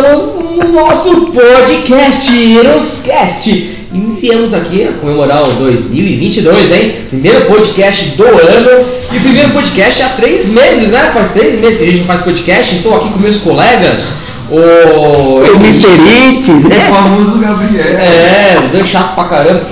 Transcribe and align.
estamos 0.00 0.34
no 0.56 0.72
nosso 0.72 1.26
podcast 1.26 2.34
Eroscast 2.34 3.50
e 3.50 4.16
viemos 4.18 4.54
aqui 4.54 4.88
a 4.88 4.92
comemorar 4.92 5.46
o 5.46 5.52
2022, 5.52 6.72
hein? 6.72 6.94
Primeiro 7.10 7.44
podcast 7.44 8.16
do 8.16 8.24
ano 8.24 8.86
e 9.12 9.20
primeiro 9.20 9.50
podcast 9.50 10.02
há 10.02 10.08
três 10.10 10.48
meses, 10.48 10.88
né? 10.88 11.10
Faz 11.12 11.32
três 11.32 11.60
meses 11.60 11.76
que 11.76 11.84
a 11.84 11.86
gente 11.86 11.98
não 11.98 12.06
faz 12.06 12.22
podcast. 12.22 12.74
Estou 12.74 12.96
aqui 12.96 13.10
com 13.10 13.18
meus 13.18 13.36
colegas, 13.36 14.14
o. 14.50 14.56
O 14.56 15.56
Mr. 15.56 15.86
It, 15.86 16.50
O 16.50 16.60
né? 16.66 16.80
famoso 16.88 17.38
Gabriel. 17.38 17.84
É, 17.98 18.58
deu 18.72 18.84
chato 18.86 19.14
pra 19.14 19.24
caramba. 19.24 19.66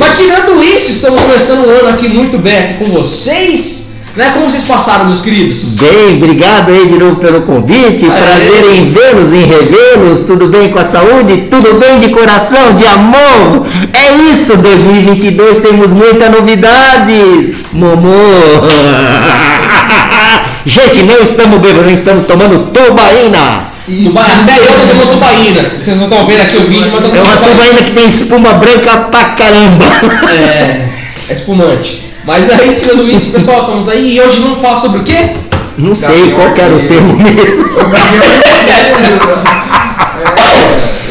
Mas 0.00 0.18
tirando 0.18 0.64
isso, 0.64 0.90
estamos 0.90 1.22
começando 1.22 1.64
o 1.66 1.70
ano 1.70 1.90
aqui 1.90 2.08
muito 2.08 2.38
bem 2.38 2.58
aqui 2.58 2.84
com 2.84 2.86
vocês. 2.86 3.93
Né? 4.16 4.30
Como 4.30 4.48
vocês 4.48 4.62
passaram, 4.62 5.06
meus 5.06 5.20
queridos? 5.20 5.74
Bem, 5.74 6.16
obrigado 6.18 6.70
aí 6.70 6.86
de 6.86 6.96
novo 6.96 7.16
pelo 7.16 7.42
convite. 7.42 8.06
Prazer 8.06 8.64
em 8.78 8.92
vê-los, 8.92 9.32
em 9.32 9.44
revê-los. 9.44 10.22
Tudo 10.22 10.46
bem 10.48 10.68
com 10.70 10.78
a 10.78 10.84
saúde? 10.84 11.48
Tudo 11.50 11.74
bem 11.80 11.98
de 11.98 12.10
coração, 12.10 12.76
de 12.76 12.86
amor? 12.86 13.66
É 13.92 14.12
isso, 14.30 14.56
2022 14.56 15.58
temos 15.58 15.90
muita 15.90 16.28
novidade. 16.28 17.56
Momô. 17.72 18.10
Gente, 20.64 21.02
não 21.02 21.20
estamos 21.20 21.58
bebendo, 21.60 21.90
estamos 21.90 22.26
tomando 22.26 22.70
tubaína. 22.70 23.74
E 23.88 24.04
Tuba- 24.04 24.22
Até 24.22 24.58
eu 24.60 24.78
tô 24.80 24.86
tomando 24.86 25.10
tubaína. 25.10 25.62
Vocês 25.64 25.96
não 25.96 26.04
estão 26.04 26.24
vendo 26.24 26.40
aqui 26.40 26.56
o 26.56 26.68
vídeo, 26.68 26.90
mas 26.92 27.02
eu 27.04 27.10
tô 27.10 27.16
É 27.16 27.20
uma 27.20 27.36
tomando 27.36 27.50
tubaína 27.50 27.82
que 27.82 27.92
tem 27.92 28.08
espuma 28.08 28.52
branca 28.54 28.96
pra 29.10 29.24
caramba. 29.30 29.84
É, 30.32 30.88
é 31.28 31.32
espumante. 31.32 32.03
Mas 32.26 32.50
aí, 32.50 32.74
tirando 32.74 33.10
isso, 33.10 33.32
pessoal, 33.32 33.60
estamos 33.60 33.88
aí 33.88 34.14
e 34.14 34.20
hoje 34.20 34.40
vamos 34.40 34.58
falar 34.58 34.76
sobre 34.76 35.00
o 35.00 35.04
quê? 35.04 35.30
Não 35.76 35.94
sei 35.94 36.32
qual 36.32 36.54
que 36.54 36.60
era 36.60 36.74
o 36.74 36.88
termo 36.88 37.18
mesmo. 37.18 37.34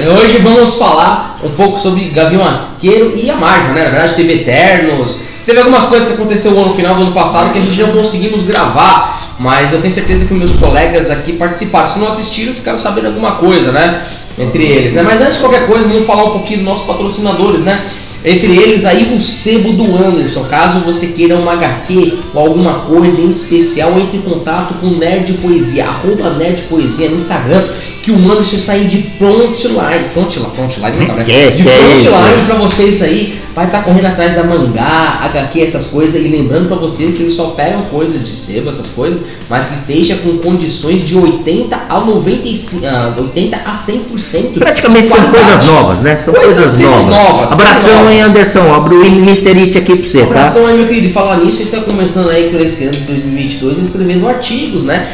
é, 0.02 0.10
Hoje 0.10 0.40
vamos 0.40 0.74
falar 0.74 1.38
um 1.44 1.52
pouco 1.52 1.78
sobre 1.78 2.06
Gavião 2.06 2.44
Arqueiro 2.44 3.14
e 3.16 3.30
a 3.30 3.36
Marja, 3.36 3.74
né? 3.74 3.84
Na 3.84 3.92
verdade, 3.92 4.16
teve 4.16 4.34
Eternos, 4.34 5.20
teve 5.46 5.60
algumas 5.60 5.86
coisas 5.86 6.08
que 6.08 6.16
aconteceu 6.16 6.52
no 6.54 6.74
final 6.74 6.96
do 6.96 7.04
ano 7.04 7.12
passado 7.12 7.54
que 7.54 7.60
a 7.60 7.62
gente 7.62 7.80
não 7.80 7.92
conseguimos 7.92 8.42
gravar, 8.42 9.36
mas 9.38 9.72
eu 9.72 9.82
tenho 9.82 9.94
certeza 9.94 10.26
que 10.26 10.34
meus 10.34 10.54
colegas 10.54 11.12
aqui 11.12 11.34
participaram. 11.34 11.86
Se 11.86 12.00
não 12.00 12.08
assistiram, 12.08 12.54
ficaram 12.54 12.80
sabendo 12.80 13.06
alguma 13.08 13.34
coisa, 13.34 13.72
né? 13.72 14.02
Entre 14.40 14.64
eles, 14.64 14.96
né? 14.96 15.04
Mas 15.04 15.22
antes 15.22 15.36
de 15.36 15.42
qualquer 15.42 15.68
coisa, 15.68 15.88
vamos 15.88 16.08
falar 16.08 16.24
um 16.24 16.32
pouquinho 16.32 16.60
dos 16.60 16.68
nossos 16.68 16.88
patrocinadores, 16.88 17.62
né? 17.62 17.84
Entre 18.26 18.56
eles 18.56 18.86
aí 18.86 19.14
o 19.14 19.20
sebo 19.20 19.74
do 19.74 19.98
Anderson. 19.98 20.44
Caso 20.46 20.80
você 20.80 21.08
queira 21.08 21.36
uma 21.36 21.54
HQ 21.54 22.20
ou 22.34 22.40
alguma 22.42 22.74
coisa 22.82 23.22
em 23.22 23.30
especial, 23.30 24.00
entre 24.00 24.18
em 24.18 24.22
contato 24.22 24.76
com 24.76 24.88
Nerd 24.88 25.34
Poesia, 25.34 25.86
arroba 25.88 26.30
Nerd 26.32 26.62
Poesia 26.64 27.10
no 27.10 27.16
Instagram, 27.18 27.68
que 28.02 28.12
o 28.12 28.16
Anderson 28.16 28.56
está 28.56 28.74
aí 28.74 28.86
de 28.88 29.04
frontline, 29.18 30.06
frontline, 30.14 30.48
frontline, 30.56 30.98
não 31.00 31.06
tá, 31.08 31.14
né? 31.16 31.24
Que- 31.24 31.52
de 31.52 31.64
que 31.64 31.70
é 31.70 31.98
isso? 31.98 32.10
frontline 32.10 32.46
pra 32.46 32.56
vocês 32.56 33.02
aí, 33.02 33.40
vai 33.54 33.66
estar 33.66 33.84
correndo 33.84 34.06
atrás 34.08 34.36
da 34.36 34.44
mangá, 34.44 35.20
HQ, 35.24 35.62
essas 35.62 35.88
coisas, 35.88 36.16
e 36.16 36.28
lembrando 36.28 36.68
pra 36.68 36.78
você 36.78 37.08
que 37.12 37.22
eles 37.24 37.34
só 37.34 37.48
pegam 37.52 37.84
coisas 37.84 38.24
de 38.26 38.36
sebo, 38.36 38.70
essas 38.70 38.88
coisas, 38.88 39.22
mas 39.50 39.68
que 39.68 39.76
esteja 39.76 40.16
com 40.18 40.38
condições 40.38 41.06
de 41.06 41.16
80 41.18 41.78
a 41.90 42.00
95, 42.00 42.86
ah, 42.86 43.14
80 43.18 43.58
a 43.66 43.72
100%. 43.74 44.60
Praticamente 44.60 45.04
de 45.04 45.10
são 45.10 45.30
coisas 45.32 45.66
novas, 45.66 46.00
né? 46.02 46.16
São 46.16 46.34
Coisas 46.34 46.56
coisas, 46.78 46.80
novas. 46.80 47.06
novas, 47.06 47.52
Abração 47.54 48.13
aí, 48.14 48.22
Anderson. 48.22 48.74
Abro 48.74 49.02
o. 49.02 49.04
It 49.04 49.78
aqui 49.78 49.96
pra 49.96 50.08
você, 50.08 50.20
tá? 50.20 50.24
Abração 50.26 50.68
aí, 50.68 50.78
meu 50.78 50.88
querido. 50.88 51.14
Falar 51.14 51.38
nisso, 51.38 51.64
ele 51.64 51.72
tá 51.72 51.82
começando 51.82 52.30
aí 52.30 52.50
por 52.50 52.62
esse 52.62 52.86
ano 52.86 52.98
de 52.98 53.02
2022 53.02 53.80
escrevendo 53.80 54.28
artigos, 54.28 54.84
né? 54.84 55.08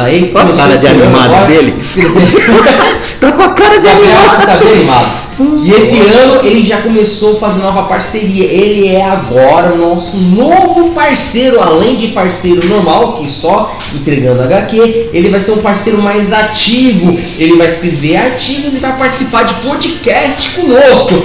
Aí 0.00 0.32
Olha 0.34 0.52
a 0.52 0.56
cara 0.56 0.76
de 0.76 0.86
ano 0.86 1.02
animado 1.02 1.34
agora 1.34 1.46
dele. 1.46 1.74
Tá 3.20 3.32
com 3.32 3.42
a 3.42 3.48
cara 3.48 3.78
de 3.78 3.88
Gabriel 3.88 4.16
animado. 4.16 4.46
tá 4.46 4.56
bem 4.58 4.72
animado. 4.74 5.28
E 5.64 5.72
esse 5.72 5.98
ano 6.00 6.44
ele 6.44 6.64
já 6.64 6.78
começou 6.82 7.36
a 7.36 7.40
fazer 7.40 7.62
nova 7.62 7.84
parceria. 7.84 8.44
Ele 8.44 8.88
é 8.88 9.04
agora 9.04 9.74
o 9.74 9.78
nosso 9.78 10.16
novo 10.16 10.90
parceiro, 10.90 11.60
além 11.60 11.96
de 11.96 12.08
parceiro 12.08 12.66
normal, 12.68 13.14
que 13.14 13.30
só 13.30 13.76
entregando 13.94 14.42
HQ, 14.42 15.10
ele 15.12 15.28
vai 15.30 15.40
ser 15.40 15.52
um 15.52 15.58
parceiro 15.58 16.00
mais 16.00 16.32
ativo. 16.32 17.18
Ele 17.38 17.56
vai 17.56 17.66
escrever 17.66 18.16
artigos 18.16 18.76
e 18.76 18.78
vai 18.78 18.96
participar 18.96 19.44
de 19.44 19.54
podcast 19.54 20.50
conosco. 20.50 21.22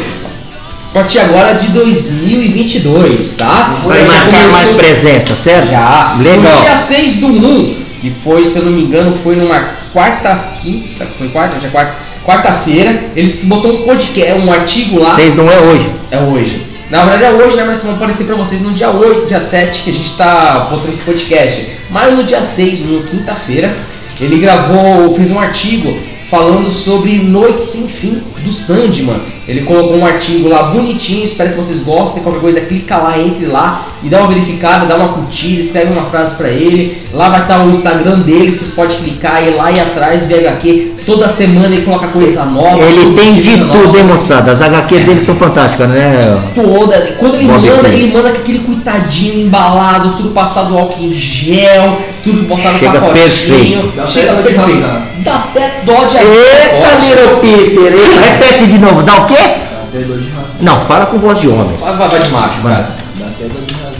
A 0.93 0.99
partir 0.99 1.17
agora 1.19 1.53
de 1.55 1.67
2022, 1.69 3.33
tá? 3.33 3.75
Vai 3.83 4.03
marcar 4.05 4.25
começou- 4.25 4.51
mais 4.51 4.69
presença, 4.71 5.33
certo? 5.33 5.69
já. 5.71 6.15
Legal. 6.19 6.53
No 6.53 6.61
dia 6.61 6.77
6 6.77 7.13
do 7.15 7.27
1, 7.27 7.75
que 7.99 8.11
foi, 8.11 8.45
se 8.45 8.59
eu 8.59 8.65
não 8.65 8.71
me 8.73 8.83
engano, 8.83 9.13
foi 9.15 9.35
numa 9.35 9.59
quarta, 9.91 10.35
quinta, 10.61 11.07
foi 11.17 11.29
quarta? 11.29 11.59
Já 11.59 11.69
quarta, 11.69 11.95
quarta-feira, 12.23 13.05
eles 13.15 13.43
botou 13.45 13.73
um 13.79 13.81
podcast, 13.83 14.33
um 14.39 14.51
artigo 14.51 14.99
lá. 14.99 15.15
Vocês 15.15 15.35
não 15.35 15.49
é 15.49 15.59
hoje. 15.61 15.89
É 16.11 16.19
hoje. 16.19 16.61
Na 16.91 17.05
verdade 17.05 17.23
é 17.23 17.31
hoje, 17.31 17.55
né? 17.55 17.63
Mas 17.65 17.81
vão 17.83 17.95
aparecer 17.95 18.25
pra 18.25 18.35
vocês 18.35 18.61
no 18.61 18.71
dia 18.71 18.91
8, 18.91 19.25
dia 19.25 19.39
7, 19.39 19.81
que 19.81 19.89
a 19.89 19.93
gente 19.93 20.13
tá 20.13 20.67
botando 20.69 20.89
esse 20.93 21.01
podcast. 21.01 21.65
Mas 21.89 22.15
no 22.15 22.23
dia 22.23 22.43
6, 22.43 22.81
no 22.85 23.01
quinta-feira, 23.01 23.75
ele 24.21 24.37
gravou, 24.37 25.11
fez 25.15 25.31
um 25.31 25.39
artigo 25.39 25.97
falando 26.29 26.69
sobre 26.69 27.17
Noite 27.17 27.63
Sem 27.63 27.87
Fim 27.87 28.21
do 28.43 28.51
Sandman. 28.51 29.19
Ele 29.47 29.61
colocou 29.61 29.97
um 29.97 30.05
artigo 30.05 30.47
lá 30.47 30.63
bonitinho, 30.63 31.23
espero 31.23 31.51
que 31.51 31.57
vocês 31.57 31.81
gostem. 31.81 32.23
Qualquer 32.23 32.39
coisa, 32.39 32.61
clica 32.61 32.97
lá, 32.97 33.17
entre 33.19 33.45
lá 33.45 33.87
e 34.03 34.09
dá 34.09 34.19
uma 34.19 34.27
verificada, 34.27 34.85
dá 34.85 34.95
uma 34.95 35.09
curtida, 35.09 35.61
escreve 35.61 35.91
uma 35.91 36.03
frase 36.05 36.35
pra 36.35 36.49
ele. 36.49 36.97
Lá 37.13 37.29
vai 37.29 37.41
estar 37.41 37.65
o 37.65 37.69
Instagram 37.69 38.19
dele, 38.19 38.51
vocês 38.51 38.71
podem 38.71 38.97
clicar, 38.97 39.43
ir 39.43 39.55
lá 39.55 39.71
e 39.71 39.79
atrás, 39.79 40.25
ver 40.25 40.47
HQ. 40.47 40.93
Toda 41.05 41.27
semana 41.27 41.73
ele 41.73 41.83
coloca 41.83 42.07
coisa 42.07 42.45
nova. 42.45 42.79
Ele 42.79 43.13
tem 43.15 43.35
de 43.35 43.57
tudo, 43.57 43.97
hein, 43.97 44.05
moçada? 44.05 44.51
As 44.51 44.61
HQ 44.61 44.99
dele 44.99 45.19
são 45.19 45.35
fantásticas, 45.35 45.89
né? 45.89 46.17
toda. 46.55 47.15
Quando 47.19 47.35
ele 47.35 47.45
Bob 47.45 47.61
manda, 47.61 47.89
ele 47.89 48.13
manda 48.13 48.31
com 48.31 48.37
aquele 48.39 48.59
cuidadinho 48.59 49.45
embalado, 49.45 50.15
tudo 50.15 50.29
passado 50.29 50.77
álcool 50.77 51.03
em 51.03 51.13
gel, 51.13 51.97
tudo 52.23 52.43
botado 52.43 52.73
no 52.73 52.79
Chega 52.79 53.01
pacotinho. 53.01 53.13
perfeito. 53.13 53.93
Dá 53.95 54.07
Chega 54.07 54.31
até 54.31 54.41
dó 54.41 54.47
de 54.47 54.53
perfeito. 54.55 55.03
Dá 55.23 55.35
até 55.35 55.81
dó 55.85 56.05
de 56.05 56.17
Eita. 56.17 56.93
Little 57.03 57.37
Peter! 57.41 57.93
Repete 58.21 58.67
de 58.67 58.77
novo, 58.79 59.03
dá 59.03 59.23
o 59.23 59.25
quê? 59.25 59.32
Dá 59.33 59.83
até 59.83 59.99
dor 60.05 60.17
de 60.19 60.29
rasgar. 60.29 60.61
Não, 60.61 60.81
fala 60.85 61.05
com 61.07 61.19
voz 61.19 61.39
de 61.39 61.47
homem. 61.49 61.75
Vai, 61.77 61.95
vai, 61.97 62.09
vai 62.09 62.19
de 62.19 62.29
macho, 62.29 62.61
Vai. 62.61 62.73
cara. 62.73 62.89
Dá 63.15 63.25
até 63.25 63.43
dor 63.45 63.61
de 63.65 63.73
rasgar. 63.73 63.93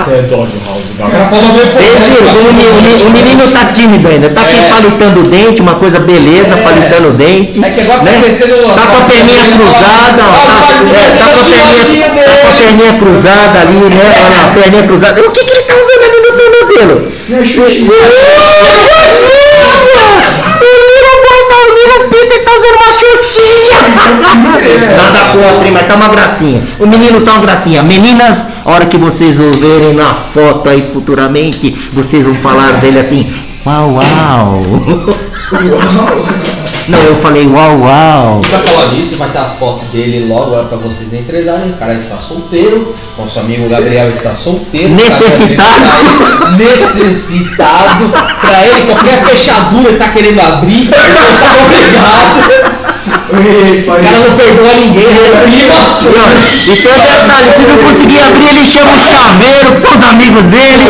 Até 0.00 0.22
dó 0.22 0.46
de 0.46 0.56
rasgar. 0.58 1.08
O 1.32 1.52
Vocês 1.58 1.94
viram? 2.04 3.10
Menino, 3.10 3.44
tá 3.52 3.66
tímido 3.72 4.08
ainda. 4.08 4.28
Tá 4.30 4.40
aqui 4.42 4.58
É. 4.58 4.68
palitando 4.68 5.20
o 5.20 5.22
dente, 5.24 5.60
uma 5.62 5.74
coisa 5.76 5.98
beleza, 6.00 6.54
É. 6.54 6.62
palitando 6.62 7.08
o 7.08 7.12
dente. 7.12 7.62
É 7.64 7.70
que 7.70 7.80
agora 7.82 7.98
tá 8.00 8.04
né? 8.10 8.18
crescendo 8.20 8.56
Tá 8.74 8.86
com 8.86 8.96
a 8.96 9.00
perninha 9.02 9.44
cruzada, 9.44 10.22
ó. 10.22 10.32
Tá, 10.32 11.10
tá 11.18 11.28
com 11.32 11.40
a 11.40 11.44
perninha, 11.44 12.08
tá 12.24 12.36
com 12.36 12.48
a 12.48 12.52
perninha 12.52 12.92
cruzada 12.98 13.60
ali, 13.60 13.76
né? 13.76 14.12
Olha 14.16 14.28
lá, 14.36 14.44
a 14.44 14.48
perninha 14.54 14.82
cruzada. 14.84 15.20
O 15.22 15.30
que, 15.30 15.44
que 15.44 15.50
ele 15.52 15.62
tá 15.62 15.74
usando 15.74 16.04
ali 16.04 16.18
no 16.20 16.32
tornozelo? 16.38 17.12
Minha 17.28 17.44
xuxinha. 17.44 17.90
O 20.60 20.70
Little 20.88 21.18
Boy 21.24 21.40
tá, 21.48 21.56
o 21.56 21.70
Little 21.74 22.04
Peter 22.10 22.38
tá 22.44 22.50
usando 22.52 22.76
uma 22.76 22.92
xuxinha. 22.92 23.47
Nada 24.96 25.32
contra, 25.32 25.66
hein, 25.66 25.72
mas 25.72 25.86
tá 25.86 25.94
uma 25.94 26.08
gracinha. 26.08 26.62
O 26.78 26.86
menino 26.86 27.20
tá 27.22 27.32
uma 27.32 27.40
gracinha. 27.42 27.82
Meninas, 27.82 28.46
a 28.64 28.70
hora 28.70 28.86
que 28.86 28.96
vocês 28.96 29.38
o 29.38 29.50
verem 29.58 29.94
na 29.94 30.14
foto 30.14 30.68
aí 30.68 30.90
futuramente, 30.92 31.70
vocês 31.92 32.24
vão 32.24 32.34
falar 32.36 32.72
dele 32.80 32.98
assim, 32.98 33.26
uau, 33.66 33.94
uau. 33.94 34.62
Não, 36.88 36.98
eu 37.00 37.16
falei 37.18 37.46
uau, 37.46 37.80
uau. 37.80 38.40
Pra 38.48 38.58
falar 38.60 38.92
nisso, 38.92 39.16
vai 39.16 39.28
ter 39.28 39.38
as 39.38 39.54
fotos 39.56 39.88
dele 39.88 40.26
logo 40.26 40.44
agora 40.44 40.64
pra 40.64 40.78
vocês 40.78 41.12
entregarem. 41.12 41.70
O 41.70 41.74
cara 41.74 41.94
está 41.94 42.16
solteiro, 42.16 42.94
nosso 43.18 43.38
amigo 43.40 43.68
Gabriel 43.68 44.08
está 44.08 44.34
solteiro. 44.34 44.94
Necessitado. 44.94 45.84
Tá 46.40 46.50
necessitado. 46.52 48.08
Pra 48.40 48.66
ele, 48.66 48.86
qualquer 48.86 49.22
fechadura 49.26 49.88
ele 49.90 49.98
tá 49.98 50.08
querendo 50.08 50.40
abrir, 50.40 50.82
ele 50.82 50.90
tá 50.90 51.56
obrigado. 51.64 52.78
O 53.28 54.02
cara 54.02 54.18
não 54.28 54.36
perdoa 54.36 54.74
ninguém, 54.74 55.06
reprima. 55.08 55.74
E 56.66 56.72
E 56.72 56.76
tem 56.76 56.92
um 56.92 57.00
detalhe, 57.00 57.52
se 57.56 57.66
não 57.66 57.78
conseguir 57.78 58.18
abrir, 58.18 58.48
ele 58.48 58.66
chama 58.66 58.92
o 58.94 59.00
chaveiro, 59.00 59.72
que 59.72 59.80
são 59.80 59.94
os 59.94 60.02
amigos 60.02 60.46
dele. 60.46 60.84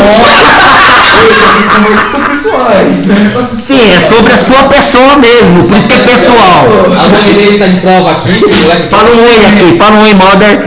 Conversas 1.12 2.10
são 2.10 2.20
pessoais, 2.25 3.06
né? 3.06 3.32
Sim, 3.55 3.93
é 3.93 4.00
sobre 4.06 4.32
a 4.32 4.37
sua 4.37 4.62
pessoa 4.64 5.16
mesmo, 5.16 5.64
por 5.66 5.76
isso 5.76 5.88
que 5.88 5.94
é 5.94 5.99
pessoal. 5.99 6.66
A 7.05 7.08
mãe 7.08 7.32
dele 7.34 7.58
tá 7.58 7.66
de 7.66 7.81
prova 7.81 8.10
aqui. 8.12 8.44
o 8.44 8.49
moleque 8.49 8.88
Fala 8.90 9.10
um 9.10 9.25
oi 9.25 9.44
aqui, 9.46 9.78
fala 9.78 9.96
um 9.96 10.02
oi, 10.02 10.14
mother. 10.14 10.64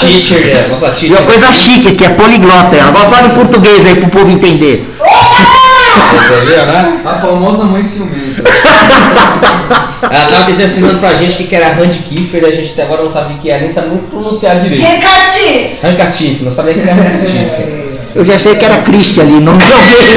Teacher, 0.00 0.48
é, 0.48 0.68
nossa 0.68 0.88
E 0.88 0.90
teacher. 0.92 1.18
uma 1.18 1.26
coisa 1.26 1.52
chique, 1.52 1.94
que 1.94 2.04
é 2.04 2.08
poliglota 2.10 2.74
ela. 2.76 2.88
Agora 2.88 3.10
fala 3.10 3.28
em 3.28 3.30
português 3.30 3.86
aí 3.86 3.96
pro 3.96 4.08
povo 4.08 4.30
entender. 4.30 4.88
Entendeu, 6.12 6.66
né? 6.66 7.00
A 7.04 7.14
famosa 7.14 7.64
mãe 7.64 7.84
ciumenta. 7.84 8.42
Ela 10.10 10.26
tava 10.26 10.44
tentando 10.46 10.64
ensinando 10.64 10.98
pra 10.98 11.14
gente 11.14 11.42
o 11.42 11.46
que 11.46 11.54
era 11.54 11.74
Hand 11.78 11.90
Kiefer 12.08 12.42
e 12.42 12.46
a 12.46 12.52
gente 12.52 12.72
até 12.72 12.82
agora 12.84 13.02
não 13.02 13.10
sabe 13.10 13.34
o 13.34 13.38
que 13.38 13.50
é, 13.50 13.60
nem 13.60 13.70
sabe 13.70 13.88
nem 13.90 13.98
pronunciar 13.98 14.58
direito. 14.58 14.82
Recati! 14.82 15.78
Handkerchief, 15.82 16.42
não 16.42 16.50
sabia 16.50 16.72
o 16.72 16.74
que 16.76 16.80
era 16.80 16.94
Handkerchief. 16.94 17.79
Eu 18.14 18.24
já 18.24 18.38
sei 18.38 18.56
que 18.56 18.64
era 18.64 18.78
Christian 18.82 19.22
ali, 19.22 19.40
não 19.40 19.52
joguei. 19.60 20.16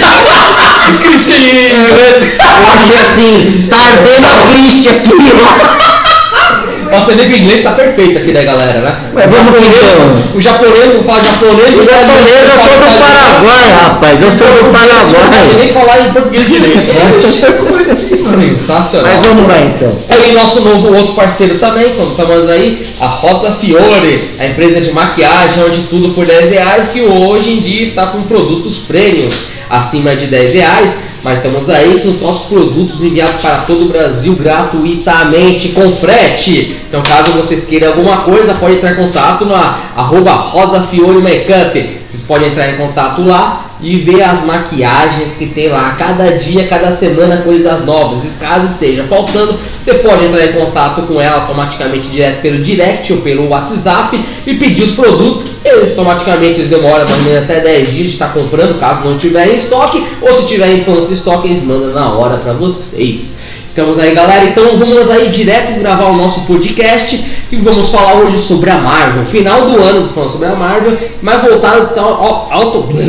Cristian! 1.03 1.35
Eu 1.35 2.67
achei 2.67 3.01
assim, 3.01 3.67
tá 3.69 3.77
ardendo 3.77 4.27
a 4.27 4.35
Christian 4.47 4.91
aqui, 4.93 5.11
ó. 5.41 6.62
Nossa, 6.93 7.11
o 7.11 7.21
inglês 7.23 7.61
tá 7.61 7.71
perfeito 7.71 8.19
aqui 8.19 8.31
da 8.31 8.43
galera, 8.43 8.79
né? 8.81 8.95
Mas 9.15 9.25
vamos 9.25 9.49
o 9.49 9.61
japonês, 9.61 9.95
então. 9.95 10.37
o 10.37 10.41
japonês 10.41 10.93
não 10.93 11.03
fala 11.03 11.23
japonês, 11.23 11.75
O 11.75 11.83
japonês, 11.83 12.49
eu 12.49 12.59
sou 12.59 12.77
do 12.77 12.99
Paraguai, 12.99 13.71
rapaz. 13.81 14.21
Eu 14.21 14.31
sou 14.31 14.47
do 14.47 14.53
Não 14.53 14.73
sabe 14.73 14.87
Paraguai. 15.09 15.55
nem 15.57 15.73
falar 15.73 15.99
em 16.01 16.13
português 16.13 16.47
direito, 16.47 16.93
né? 16.93 17.81
Assim? 17.81 18.23
Sensacional. 18.23 19.11
Mas 19.11 19.27
vamos 19.27 19.47
lá 19.47 19.59
então. 19.59 19.97
E 20.27 20.31
nosso 20.33 20.61
novo 20.61 20.93
outro 20.95 21.13
parceiro 21.13 21.57
também, 21.57 21.89
como 21.95 22.11
estamos 22.11 22.47
aí, 22.47 22.85
a 22.99 23.07
Rosa 23.07 23.51
Fiore, 23.51 24.29
a 24.39 24.45
empresa 24.45 24.79
de 24.79 24.91
maquiagem, 24.91 25.63
onde 25.63 25.81
tudo 25.83 26.09
por 26.13 26.25
10 26.25 26.51
reais, 26.51 26.89
que 26.89 27.01
hoje 27.01 27.51
em 27.51 27.59
dia 27.59 27.81
está 27.81 28.05
com 28.07 28.21
produtos 28.21 28.77
prêmios 28.77 29.35
acima 29.69 30.15
de 30.15 30.27
10 30.27 30.53
reais, 30.53 30.97
mas 31.23 31.39
estamos 31.39 31.69
aí 31.69 32.01
com 32.01 32.09
nossos 32.23 32.49
produtos 32.49 33.03
enviados 33.03 33.41
para 33.41 33.59
todo 33.59 33.85
o 33.85 33.87
Brasil 33.87 34.35
gratuitamente, 34.35 35.69
com 35.69 35.91
frete. 35.91 36.81
Então 36.87 37.01
caso 37.01 37.31
vocês 37.31 37.63
queiram 37.65 37.89
alguma 37.89 38.17
coisa, 38.17 38.53
pode 38.55 38.75
entrar 38.75 38.91
em 38.91 38.95
contato 38.95 39.45
na 39.45 39.79
arroba 39.95 40.31
Rosa 40.33 40.79
Makeup. 40.79 41.99
Vocês 42.05 42.23
podem 42.23 42.49
entrar 42.49 42.69
em 42.69 42.77
contato 42.77 43.23
lá 43.23 43.72
e 43.83 43.97
ver 43.99 44.23
as 44.23 44.45
maquiagens 44.45 45.35
que 45.35 45.47
tem 45.47 45.67
lá. 45.67 45.91
Cada 45.91 46.31
dia, 46.37 46.65
cada 46.67 46.89
semana, 46.89 47.37
coisas 47.37 47.85
novas. 47.85 48.23
E 48.23 48.29
caso 48.35 48.67
esteja 48.67 49.03
faltando, 49.03 49.59
você 49.77 49.95
pode 49.95 50.25
entrar 50.25 50.45
em 50.45 50.53
contato 50.53 51.03
com 51.03 51.19
ela 51.19 51.41
automaticamente 51.41 52.07
direto 52.07 52.41
pelo 52.41 52.59
direct 52.59 53.11
ou 53.11 53.21
pelo 53.21 53.49
WhatsApp 53.49 54.19
e 54.47 54.53
pedir 54.55 54.83
os 54.83 54.91
produtos 54.91 55.57
que 55.61 55.67
eles 55.67 55.89
automaticamente 55.89 56.59
eles 56.59 56.69
demoram 56.69 57.05
menos 57.23 57.43
até 57.43 57.59
10 57.59 57.93
dias 57.93 58.07
de 58.07 58.13
estar 58.13 58.33
comprando, 58.33 58.79
caso 58.79 59.03
não 59.03 59.17
tiver 59.17 59.47
em 59.49 59.55
estoque, 59.55 60.03
ou 60.21 60.31
se 60.33 60.47
tiver 60.47 60.71
em 60.71 60.83
pronto 60.83 61.11
estoque, 61.11 61.47
eles 61.47 61.63
mandam 61.63 61.93
na 61.93 62.13
hora 62.13 62.37
para 62.37 62.53
vocês. 62.53 63.62
Estamos 63.73 63.97
aí, 63.97 64.13
galera. 64.13 64.45
Então 64.45 64.77
vamos 64.77 65.09
aí 65.09 65.29
direto 65.29 65.79
gravar 65.79 66.05
o 66.11 66.15
nosso 66.15 66.41
podcast 66.41 67.17
que 67.49 67.55
vamos 67.55 67.89
falar 67.89 68.17
hoje 68.19 68.37
sobre 68.37 68.69
a 68.69 68.77
Marvel. 68.77 69.25
Final 69.25 69.67
do 69.67 69.81
ano 69.81 70.05
falando 70.05 70.29
sobre 70.29 70.47
a 70.47 70.55
Marvel, 70.55 70.95
mas 71.23 71.41
voltado 71.41 71.89
então, 71.91 72.05
ao- 72.05 72.49
auto, 72.51 72.83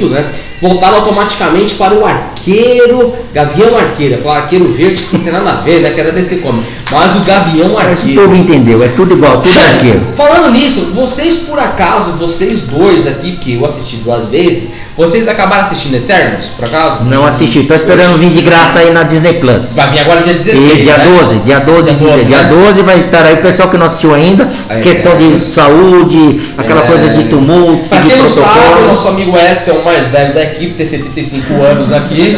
tudo, 0.00 0.16
né? 0.16 0.26
Voltado 0.60 0.96
automaticamente 0.96 1.76
para 1.76 1.94
o 1.94 2.04
arqueiro, 2.04 3.14
Gavião 3.32 3.78
Arqueiro. 3.78 4.20
Falar 4.20 4.38
arqueiro 4.38 4.66
verde 4.68 5.04
que 5.04 5.16
não 5.16 5.22
tem 5.22 5.32
nada 5.32 5.48
a 5.50 5.54
ver, 5.60 5.80
né? 5.80 5.90
Que 5.90 6.00
era 6.00 6.10
desse 6.10 6.38
come. 6.38 6.60
Mas 6.90 7.14
o 7.14 7.20
Gavião 7.20 7.74
Mas 7.74 7.84
o 7.84 7.92
Arqueiro. 7.92 8.22
povo 8.22 8.34
entendeu, 8.34 8.82
é 8.82 8.88
tudo 8.88 9.14
igual, 9.14 9.40
tudo 9.40 9.56
arqueiro. 9.60 10.00
Falando 10.16 10.50
nisso, 10.50 10.90
vocês 10.92 11.36
por 11.36 11.56
acaso, 11.56 12.14
vocês 12.18 12.62
dois 12.62 13.06
aqui, 13.06 13.36
que 13.36 13.54
eu 13.54 13.64
assisti 13.64 13.98
duas 13.98 14.26
vezes, 14.26 14.72
vocês 14.98 15.28
acabaram 15.28 15.62
assistindo 15.62 15.94
Eternos, 15.94 16.46
por 16.56 16.64
acaso? 16.64 17.04
Não 17.04 17.24
assisti, 17.24 17.62
tô 17.62 17.72
esperando 17.74 18.18
vir 18.18 18.28
de 18.30 18.42
graça 18.42 18.80
aí 18.80 18.90
na 18.90 19.04
Disney 19.04 19.34
Plus. 19.34 19.66
Vai 19.74 19.90
vir 19.92 20.00
agora 20.00 20.20
dia 20.20 20.34
16. 20.34 20.72
E 20.72 20.82
dia 20.82 20.98
né? 20.98 21.04
12, 21.18 21.38
dia 21.40 21.60
12, 21.60 21.82
Dia 21.84 21.94
dia 21.94 22.00
12, 22.00 22.04
12, 22.04 22.24
dia 22.26 22.42
né? 22.42 22.48
12 22.48 22.82
vai 22.82 22.98
estar 23.00 23.24
aí 23.24 23.34
o 23.34 23.38
pessoal 23.42 23.70
que 23.70 23.78
não 23.78 23.86
assistiu 23.86 24.12
ainda, 24.12 24.50
Aí, 24.68 24.82
questão 24.82 25.12
é. 25.12 25.16
de 25.16 25.40
saúde, 25.40 26.52
aquela 26.58 26.82
É. 26.82 26.86
coisa 26.86 27.08
de 27.10 27.24
tumulto, 27.24 27.88
Pra 27.88 28.00
quem 28.02 28.16
não 28.18 28.28
sabe, 28.28 28.82
o 28.82 28.86
nosso 28.88 29.06
amigo 29.08 29.38
Edson 29.38 29.70
é 29.70 29.74
o 29.74 29.84
mais 29.84 30.08
velho 30.08 30.34
da 30.34 30.42
equipe, 30.42 30.74
tem 30.74 30.84
75 30.84 31.54
anos 31.62 31.92
aqui. 31.92 32.36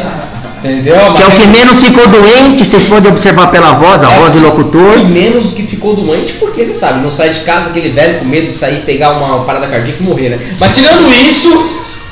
Entendeu? 0.62 0.94
Que 1.14 1.22
é 1.22 1.26
o 1.26 1.30
que 1.30 1.46
menos 1.46 1.80
ficou 1.82 2.06
doente, 2.08 2.66
vocês 2.66 2.84
podem 2.84 3.10
observar 3.10 3.46
pela 3.50 3.72
voz, 3.72 4.04
a 4.04 4.10
É. 4.12 4.18
voz 4.18 4.30
de 4.30 4.38
locutor. 4.38 4.98
E 4.98 5.04
menos 5.04 5.52
que 5.52 5.62
ficou 5.62 5.96
doente, 5.96 6.34
porque 6.34 6.62
você 6.62 6.74
sabe, 6.74 7.00
não 7.02 7.10
sai 7.10 7.30
de 7.30 7.40
casa 7.40 7.70
aquele 7.70 7.88
velho 7.88 8.18
com 8.18 8.26
medo 8.26 8.48
de 8.48 8.52
sair, 8.52 8.82
pegar 8.82 9.12
uma 9.12 9.42
parada 9.44 9.66
cardíaca 9.68 9.96
e 10.02 10.04
morrer, 10.04 10.28
né? 10.28 10.38
Mas 10.60 10.76
tirando 10.76 11.10
isso, 11.10 11.48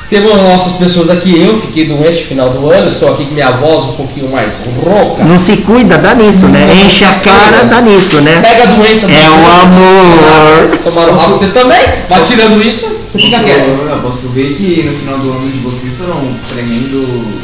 temos 0.09 0.37
nossas 0.37 0.73
pessoas 0.73 1.11
aqui, 1.11 1.41
eu 1.43 1.61
fiquei 1.61 1.87
doente 1.87 2.23
no 2.23 2.29
final 2.29 2.51
do 2.51 2.71
ano, 2.71 2.89
estou 2.89 3.13
aqui 3.13 3.27
com 3.27 3.35
minha 3.35 3.51
voz 3.53 3.85
um 3.85 3.93
pouquinho 3.93 4.31
mais 4.31 4.55
rouca. 4.83 5.25
Não 5.25 5.39
se 5.39 5.59
cuida, 5.59 5.99
dá 5.99 6.15
nisso, 6.15 6.49
né? 6.49 6.67
Enche 6.73 7.05
a 7.05 7.15
cara, 7.21 7.65
dá 7.65 7.81
nisso, 7.83 8.21
né? 8.23 8.41
Pega 8.41 8.63
a 8.63 8.67
doença 8.67 9.07
do 9.07 9.13
É 9.13 9.31
o 9.31 9.63
amor. 9.63 10.79
Tomaram 10.83 11.13
rabo 11.15 11.35
vocês 11.35 11.51
também, 11.53 11.81
mas 12.09 12.29
tirando 12.29 12.63
isso, 12.63 13.01
você 13.07 13.19
fica 13.19 13.37
Posso, 13.37 13.45
quieto. 13.45 13.69
eu 13.69 13.99
posso 14.01 14.29
ver 14.31 14.55
que 14.55 14.83
no 14.85 14.97
final 14.97 15.19
do 15.19 15.31
ano 15.31 15.51
de 15.51 15.59
vocês 15.59 15.99
foram 15.99 16.35
tremendo. 16.49 17.39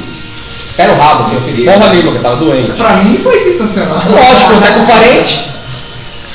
Pega 0.76 0.92
o 0.92 0.96
rabo, 0.96 1.30
porra 1.64 1.88
nenhuma 1.90 2.12
que 2.12 2.18
eu 2.18 2.22
tava 2.22 2.36
doente. 2.36 2.72
Pra 2.72 2.96
mim 2.96 3.18
foi 3.22 3.38
sensacional. 3.38 4.02
Lógico, 4.08 4.60
tá 4.60 4.72
com 4.72 4.86
parente. 4.86 5.53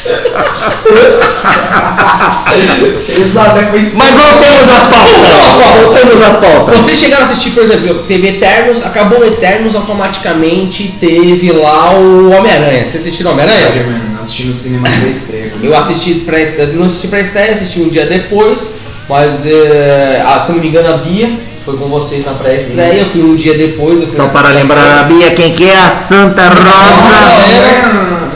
Exato, 3.19 3.59
é 3.59 3.63
com 3.65 3.77
isso. 3.77 3.95
Mas 3.95 4.13
voltemos 4.13 4.69
à 4.69 4.79
pauta. 4.81 5.83
Voltemos 5.83 6.21
à 6.21 6.31
pauta. 6.31 6.71
Vocês 6.73 6.99
chegaram 6.99 7.23
a 7.23 7.25
assistir, 7.25 7.51
por 7.51 7.63
exemplo, 7.63 8.03
teve 8.03 8.27
Eternos, 8.27 8.85
acabou 8.85 9.25
Eternos, 9.25 9.75
automaticamente 9.75 10.95
teve 10.99 11.51
lá 11.51 11.93
o 11.93 12.31
Homem-Aranha. 12.31 12.85
Vocês 12.85 13.03
assistiram 13.03 13.31
Homem-Aranha? 13.31 13.67
Spider-Man, 13.67 14.01
assisti 14.21 14.43
no 14.45 14.55
cinema 14.55 14.89
da 14.89 15.07
estreia. 15.07 15.53
Eu 15.61 15.77
assisti 15.77 16.13
pra 16.15 16.41
estreia, 16.41 16.73
não 16.73 16.85
assisti 16.85 17.07
pra 17.07 17.19
estreia, 17.19 17.51
assisti 17.51 17.79
um 17.79 17.89
dia 17.89 18.05
depois, 18.05 18.75
mas 19.07 19.45
é, 19.45 20.23
se 20.39 20.49
eu 20.49 20.55
não 20.55 20.61
me 20.61 20.67
engano 20.67 20.93
a 20.93 20.97
Bia 20.97 21.49
foi 21.69 21.77
com 21.77 21.87
vocês 21.87 22.25
na 22.25 22.33
pré-estreia, 22.33 23.01
eu 23.01 23.05
fui 23.05 23.21
um 23.21 23.35
dia 23.35 23.55
depois. 23.55 24.01
Eu 24.01 24.07
fui 24.07 24.15
Só 24.15 24.27
para 24.27 24.49
lembrar 24.49 24.99
a 24.99 25.03
Bia 25.03 25.35
quem 25.35 25.53
que 25.53 25.69
é 25.69 25.77
a 25.77 25.91
Santa 25.91 26.49
Rosa. 26.49 28.28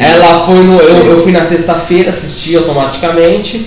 Ela 0.00 0.44
foi 0.46 0.56
no. 0.62 0.78
Eu, 0.80 1.06
eu 1.06 1.22
fui 1.22 1.32
na 1.32 1.42
sexta-feira, 1.42 2.10
assisti 2.10 2.56
automaticamente. 2.56 3.66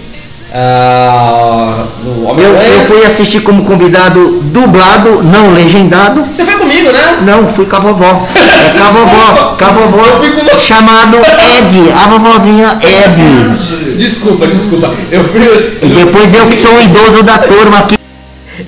ah, 0.53 1.85
no 2.03 2.23
Eu, 2.23 2.29
Homem-Aranha. 2.29 2.67
eu 2.73 2.85
fui 2.85 3.05
assistir 3.05 3.41
como 3.41 3.63
convidado 3.65 4.41
dublado, 4.43 5.23
não 5.23 5.53
legendado. 5.53 6.25
Você 6.25 6.43
foi 6.43 6.55
comigo, 6.55 6.91
né? 6.91 7.19
Não, 7.21 7.47
fui 7.53 7.65
com 7.65 7.75
a 7.75 7.79
vovó. 7.79 8.27
É 8.35 8.69
com 8.77 8.83
a 8.83 8.89
vovó, 8.89 9.55
com 9.57 9.65
a 9.65 9.69
vovó 9.69 10.05
Eu 10.07 10.17
fui 10.17 10.31
com 10.31 10.43
você. 10.43 10.59
chamado 10.59 11.17
Ed, 11.17 11.91
a 11.93 12.07
vovozinha 12.07 12.79
Ed. 12.81 13.97
Desculpa, 13.97 14.47
desculpa. 14.47 14.89
Eu 15.11 15.23
fui. 15.23 15.77
E 15.81 15.87
depois 15.87 16.33
eu 16.33 16.45
que 16.47 16.55
sou 16.55 16.73
o 16.73 16.81
idoso 16.81 17.23
da 17.23 17.37
turma 17.39 17.79
aqui. 17.79 17.97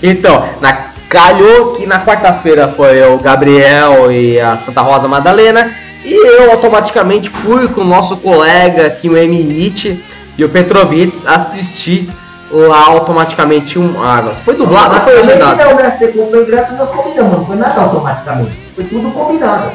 Então, 0.02 0.44
na, 0.62 0.74
calhou 1.10 1.74
que 1.74 1.86
na 1.86 2.00
quarta-feira 2.00 2.74
foi 2.76 3.02
o 3.04 3.18
Gabriel 3.18 4.12
e 4.12 4.40
a 4.40 4.56
Santa 4.58 4.82
Rosa 4.82 5.08
Madalena. 5.08 5.72
E 6.04 6.14
eu 6.14 6.52
automaticamente 6.52 7.30
fui 7.30 7.68
com 7.68 7.82
o 7.82 7.86
nosso 7.86 8.18
colega 8.18 8.88
aqui, 8.88 9.10
o 9.10 9.18
Emilite 9.18 10.04
e 10.38 10.44
o 10.44 10.50
Petrovitz, 10.50 11.26
assistir 11.26 12.10
lá 12.52 12.88
automaticamente 12.88 13.80
um. 13.80 14.02
Ah, 14.04 14.22
nossa, 14.22 14.42
foi 14.44 14.56
dublado 14.56 14.96
ou 14.96 15.02
foi 15.02 15.16
legendado? 15.22 15.76
né? 15.76 15.96
Você 15.98 16.08
comprou 16.08 16.44
ingresso, 16.44 16.74
nós 16.74 16.90
combinamos, 16.90 17.38
não 17.40 17.46
foi 17.46 17.56
nada 17.56 17.82
automaticamente. 17.82 18.52
Foi 18.70 18.86
tudo 18.86 19.12
combinado. 19.12 19.72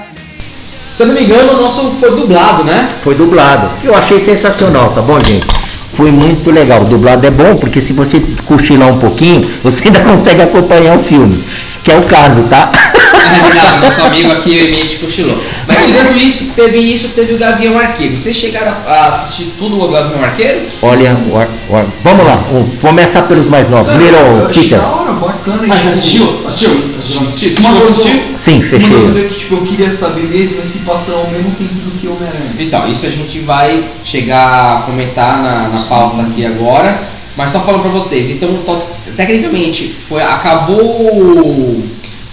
Se 0.82 1.02
eu 1.02 1.08
não 1.08 1.14
me 1.14 1.24
engano, 1.24 1.52
o 1.54 1.62
nosso 1.62 1.90
foi 1.90 2.10
dublado, 2.10 2.64
né? 2.64 2.88
Foi 3.02 3.14
dublado. 3.14 3.68
Eu 3.82 3.94
achei 3.94 4.18
sensacional, 4.18 4.92
tá 4.92 5.02
bom, 5.02 5.18
gente? 5.20 5.46
Foi 5.94 6.12
muito 6.12 6.50
legal. 6.52 6.82
O 6.82 6.84
dublado 6.84 7.26
é 7.26 7.30
bom 7.30 7.56
porque 7.56 7.80
se 7.80 7.92
você 7.92 8.22
cochilar 8.46 8.88
um 8.88 8.98
pouquinho, 8.98 9.48
você 9.62 9.88
ainda 9.88 10.00
consegue 10.00 10.42
acompanhar 10.42 10.96
o 10.96 11.02
filme. 11.02 11.44
Que 11.82 11.90
é 11.90 11.96
o 11.96 12.04
caso, 12.04 12.44
tá? 12.44 12.70
Verdade, 13.28 13.80
nosso 13.80 14.02
amigo 14.02 14.30
aqui, 14.32 14.50
o 14.50 14.64
Emilite, 14.64 14.96
cochilou. 14.98 15.38
Mas 15.66 15.84
tirando 15.86 16.16
isso, 16.16 16.52
teve 16.56 16.78
isso, 16.78 17.08
teve 17.08 17.34
o 17.34 17.38
Gavião 17.38 17.78
Arqueiro. 17.78 18.16
Vocês 18.18 18.36
chegaram 18.36 18.74
a 18.86 19.08
assistir 19.08 19.52
tudo 19.58 19.80
o 19.82 19.88
Gavião 19.88 20.22
Arqueiro? 20.22 20.60
Olha, 20.82 21.16
o 21.30 21.36
ar- 21.38 21.48
o 21.68 21.76
ar- 21.76 21.86
vamos 22.02 22.24
lá, 22.24 22.44
começar 22.80 23.22
pelos 23.22 23.46
mais 23.46 23.68
novos. 23.68 23.92
Primeiro, 23.92 24.16
Eu 24.16 24.46
achei 24.48 24.62
Peter. 24.64 24.78
da 24.80 24.86
hora, 24.86 25.12
bacana. 25.12 25.62
Mas 25.66 25.86
assistiu? 25.86 26.36
Assistiu? 26.46 26.70
Assistiu? 26.98 27.20
Assistiu? 27.20 27.62
Uma? 27.70 28.38
Sim, 28.38 28.58
Uma 28.60 28.68
fechei. 28.70 28.88
dúvida 28.90 29.28
que 29.28 29.34
tipo, 29.38 29.54
eu 29.56 29.62
queria 29.62 29.90
saber 29.90 30.22
mesmo 30.24 30.60
é 30.62 30.64
se 30.64 30.78
passa 30.80 31.12
ao 31.12 31.26
mesmo 31.30 31.50
tempo 31.52 31.74
do 31.74 31.90
que 31.98 32.06
o 32.06 32.14
Homem-Aranha. 32.14 32.52
Então, 32.58 32.90
isso 32.90 33.06
a 33.06 33.10
gente 33.10 33.40
vai 33.40 33.84
chegar 34.04 34.78
a 34.78 34.82
comentar 34.82 35.42
na, 35.42 35.68
na 35.68 35.80
pauta 35.80 36.22
aqui 36.22 36.44
agora, 36.46 37.00
mas 37.36 37.50
só 37.50 37.60
falando 37.60 37.82
pra 37.82 37.90
vocês. 37.90 38.30
Então, 38.30 38.58
tecnicamente, 39.16 39.94
foi, 40.08 40.22
acabou 40.22 41.82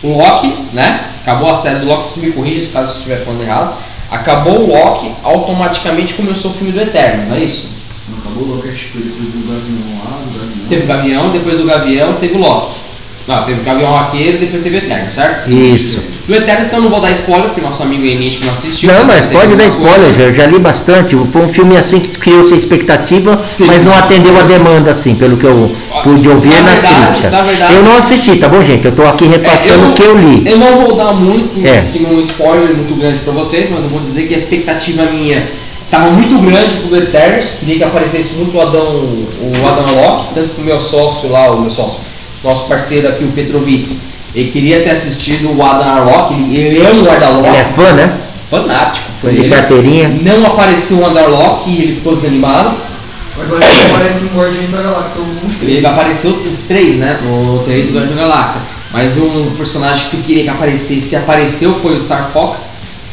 o 0.06 0.12
o 0.12 0.18
Loki, 0.18 0.54
né? 0.74 1.06
Acabou 1.22 1.50
a 1.50 1.56
série 1.56 1.80
do 1.80 1.86
Loki, 1.86 2.04
se 2.04 2.20
me 2.20 2.32
corrija 2.32 2.72
caso 2.72 2.92
eu 2.92 2.98
estiver 2.98 3.26
falando 3.26 3.42
errado. 3.42 3.76
Acabou 4.12 4.62
o 4.62 4.68
Loki, 4.68 5.12
automaticamente 5.24 6.14
começou 6.14 6.52
o 6.52 6.54
filme 6.54 6.72
do 6.72 6.80
Eterno, 6.80 7.30
não 7.30 7.36
é 7.36 7.40
isso? 7.40 7.70
Não 8.08 8.20
acabou 8.20 8.48
logo, 8.48 8.70
acho 8.70 8.86
que 8.86 8.92
foi 8.92 9.02
depois 9.02 9.30
do 9.30 9.48
Gavião 9.48 9.98
lá, 9.98 10.20
do 10.20 10.40
Gavião. 10.40 10.68
Teve 10.70 10.84
o 10.84 10.88
Gavião, 10.88 11.32
depois 11.32 11.58
do 11.58 11.66
Gavião 11.66 12.14
teve 12.14 12.36
o 12.36 12.40
Loki. 12.40 12.76
Não, 13.28 13.44
teve 13.44 13.60
o 13.60 13.64
Gavião 13.64 13.96
Arqueiro, 13.96 14.38
depois 14.38 14.62
teve 14.62 14.76
o 14.76 14.80
Eterno, 14.80 15.10
certo? 15.10 15.50
Isso. 15.52 16.00
Do 16.28 16.36
Eterno, 16.36 16.64
então 16.64 16.78
eu 16.78 16.84
não 16.84 16.90
vou 16.92 17.00
dar 17.02 17.10
spoiler, 17.12 17.48
porque 17.48 17.62
nosso 17.62 17.82
amigo 17.82 18.06
Emite 18.06 18.46
não 18.46 18.52
assistiu. 18.54 18.92
Não, 18.94 19.04
mas 19.04 19.26
pode 19.26 19.56
dar 19.56 19.66
spoiler, 19.66 20.14
já, 20.14 20.32
já 20.32 20.46
li 20.46 20.60
bastante. 20.60 21.16
Foi 21.34 21.42
um 21.42 21.52
filme 21.52 21.76
assim 21.76 22.00
que 22.00 22.16
criou 22.20 22.44
sua 22.44 22.56
expectativa, 22.56 23.42
Sim. 23.58 23.66
mas 23.66 23.84
não 23.84 23.96
atendeu 23.96 24.38
a 24.40 24.44
demanda, 24.44 24.92
assim, 24.92 25.16
pelo 25.16 25.38
que 25.38 25.44
eu, 25.46 25.76
pude 26.04 26.30
ouvir 26.30 26.50
Na 26.54 26.62
nas 26.62 26.82
verdade- 26.84 27.06
críticas. 27.06 27.32
na 27.32 27.42
verdade- 27.42 27.74
eu 27.74 27.84
não 27.84 27.98
assisti, 27.98 28.36
tá 28.36 28.48
bom, 28.48 28.62
gente? 28.62 28.86
Eu 28.86 28.92
tô 28.96 29.02
aqui 29.04 29.26
repassando 29.26 29.86
É, 29.86 29.88
o 29.90 29.94
que 29.94 30.04
eu 30.04 30.18
li. 30.20 30.44
Eu 30.48 30.58
não 30.60 30.82
vou 30.82 30.96
dar 30.96 31.12
muito, 31.14 31.66
É. 31.66 31.80
assim, 31.80 32.06
um 32.06 32.20
spoiler 32.20 32.76
muito 32.76 32.94
grande 32.96 33.20
pra 33.20 33.34
vocês, 33.34 33.72
mas 33.72 33.84
eu 33.86 33.90
vou 33.90 34.00
dizer 34.02 34.28
que 34.28 34.36
a 34.36 34.38
expectativa 34.38 35.04
minha 35.08 35.48
estava 35.84 36.12
muito 36.12 36.38
grande 36.46 36.76
pro 36.76 36.96
Eternos. 36.96 37.46
Queria 37.60 37.78
que 37.78 37.84
aparecesse 37.84 38.36
muito 38.36 38.56
o 38.56 38.62
Adão, 38.62 38.86
o 38.86 39.68
Adam 39.68 39.96
Locke, 39.96 40.28
tanto 40.36 40.50
que 40.50 40.62
o 40.62 40.64
meu 40.64 40.80
sócio 40.80 41.32
lá, 41.32 41.50
o 41.52 41.62
meu 41.62 41.72
sócio, 41.72 42.02
nosso 42.46 42.68
parceiro 42.68 43.08
aqui, 43.08 43.24
o 43.24 43.32
Petrovitz, 43.32 44.02
ele 44.34 44.52
queria 44.52 44.82
ter 44.82 44.92
assistido 44.92 45.52
o 45.56 45.64
Adam 45.64 45.88
Arlock, 45.88 46.34
ele, 46.34 46.56
ele 46.78 46.86
ama 46.86 47.04
o 47.04 47.12
Adam 47.12 47.38
Ele 47.40 47.48
é 47.48 47.62
Arlock, 47.62 47.74
fã, 47.76 47.92
né? 47.94 48.18
fanático. 48.50 49.06
Foi 49.22 49.34
de 49.34 49.40
Ele 49.40 49.50
carteirinha. 49.50 50.10
Não 50.22 50.46
apareceu 50.46 50.98
o 51.00 51.06
Adam 51.06 51.24
Arlock 51.24 51.70
e 51.70 51.82
ele 51.82 51.96
ficou 51.96 52.16
desanimado. 52.16 52.76
Mas 53.38 53.52
olha 53.52 53.66
que 53.68 53.92
aparece 53.92 54.26
em 54.26 54.38
Guardiões 54.38 54.70
da 54.72 54.82
Galáxia 54.82 55.22
muito 55.24 55.66
Ele 55.66 55.86
apareceu 55.86 56.32
no 56.32 56.56
3, 56.70 56.96
né? 56.96 57.20
No 57.24 57.60
3 57.66 57.88
do 57.90 57.94
Guardião 57.98 58.16
da 58.16 58.22
Galáxia. 58.28 58.62
Mas 58.94 59.18
um 59.18 59.52
personagem 59.58 60.10
que 60.10 60.16
eu 60.18 60.22
queria 60.22 60.44
que 60.44 60.50
aparecesse, 60.50 61.16
apareceu, 61.18 61.74
foi 61.76 61.96
o 61.96 62.00
Star 62.00 62.30
Fox, 62.32 62.70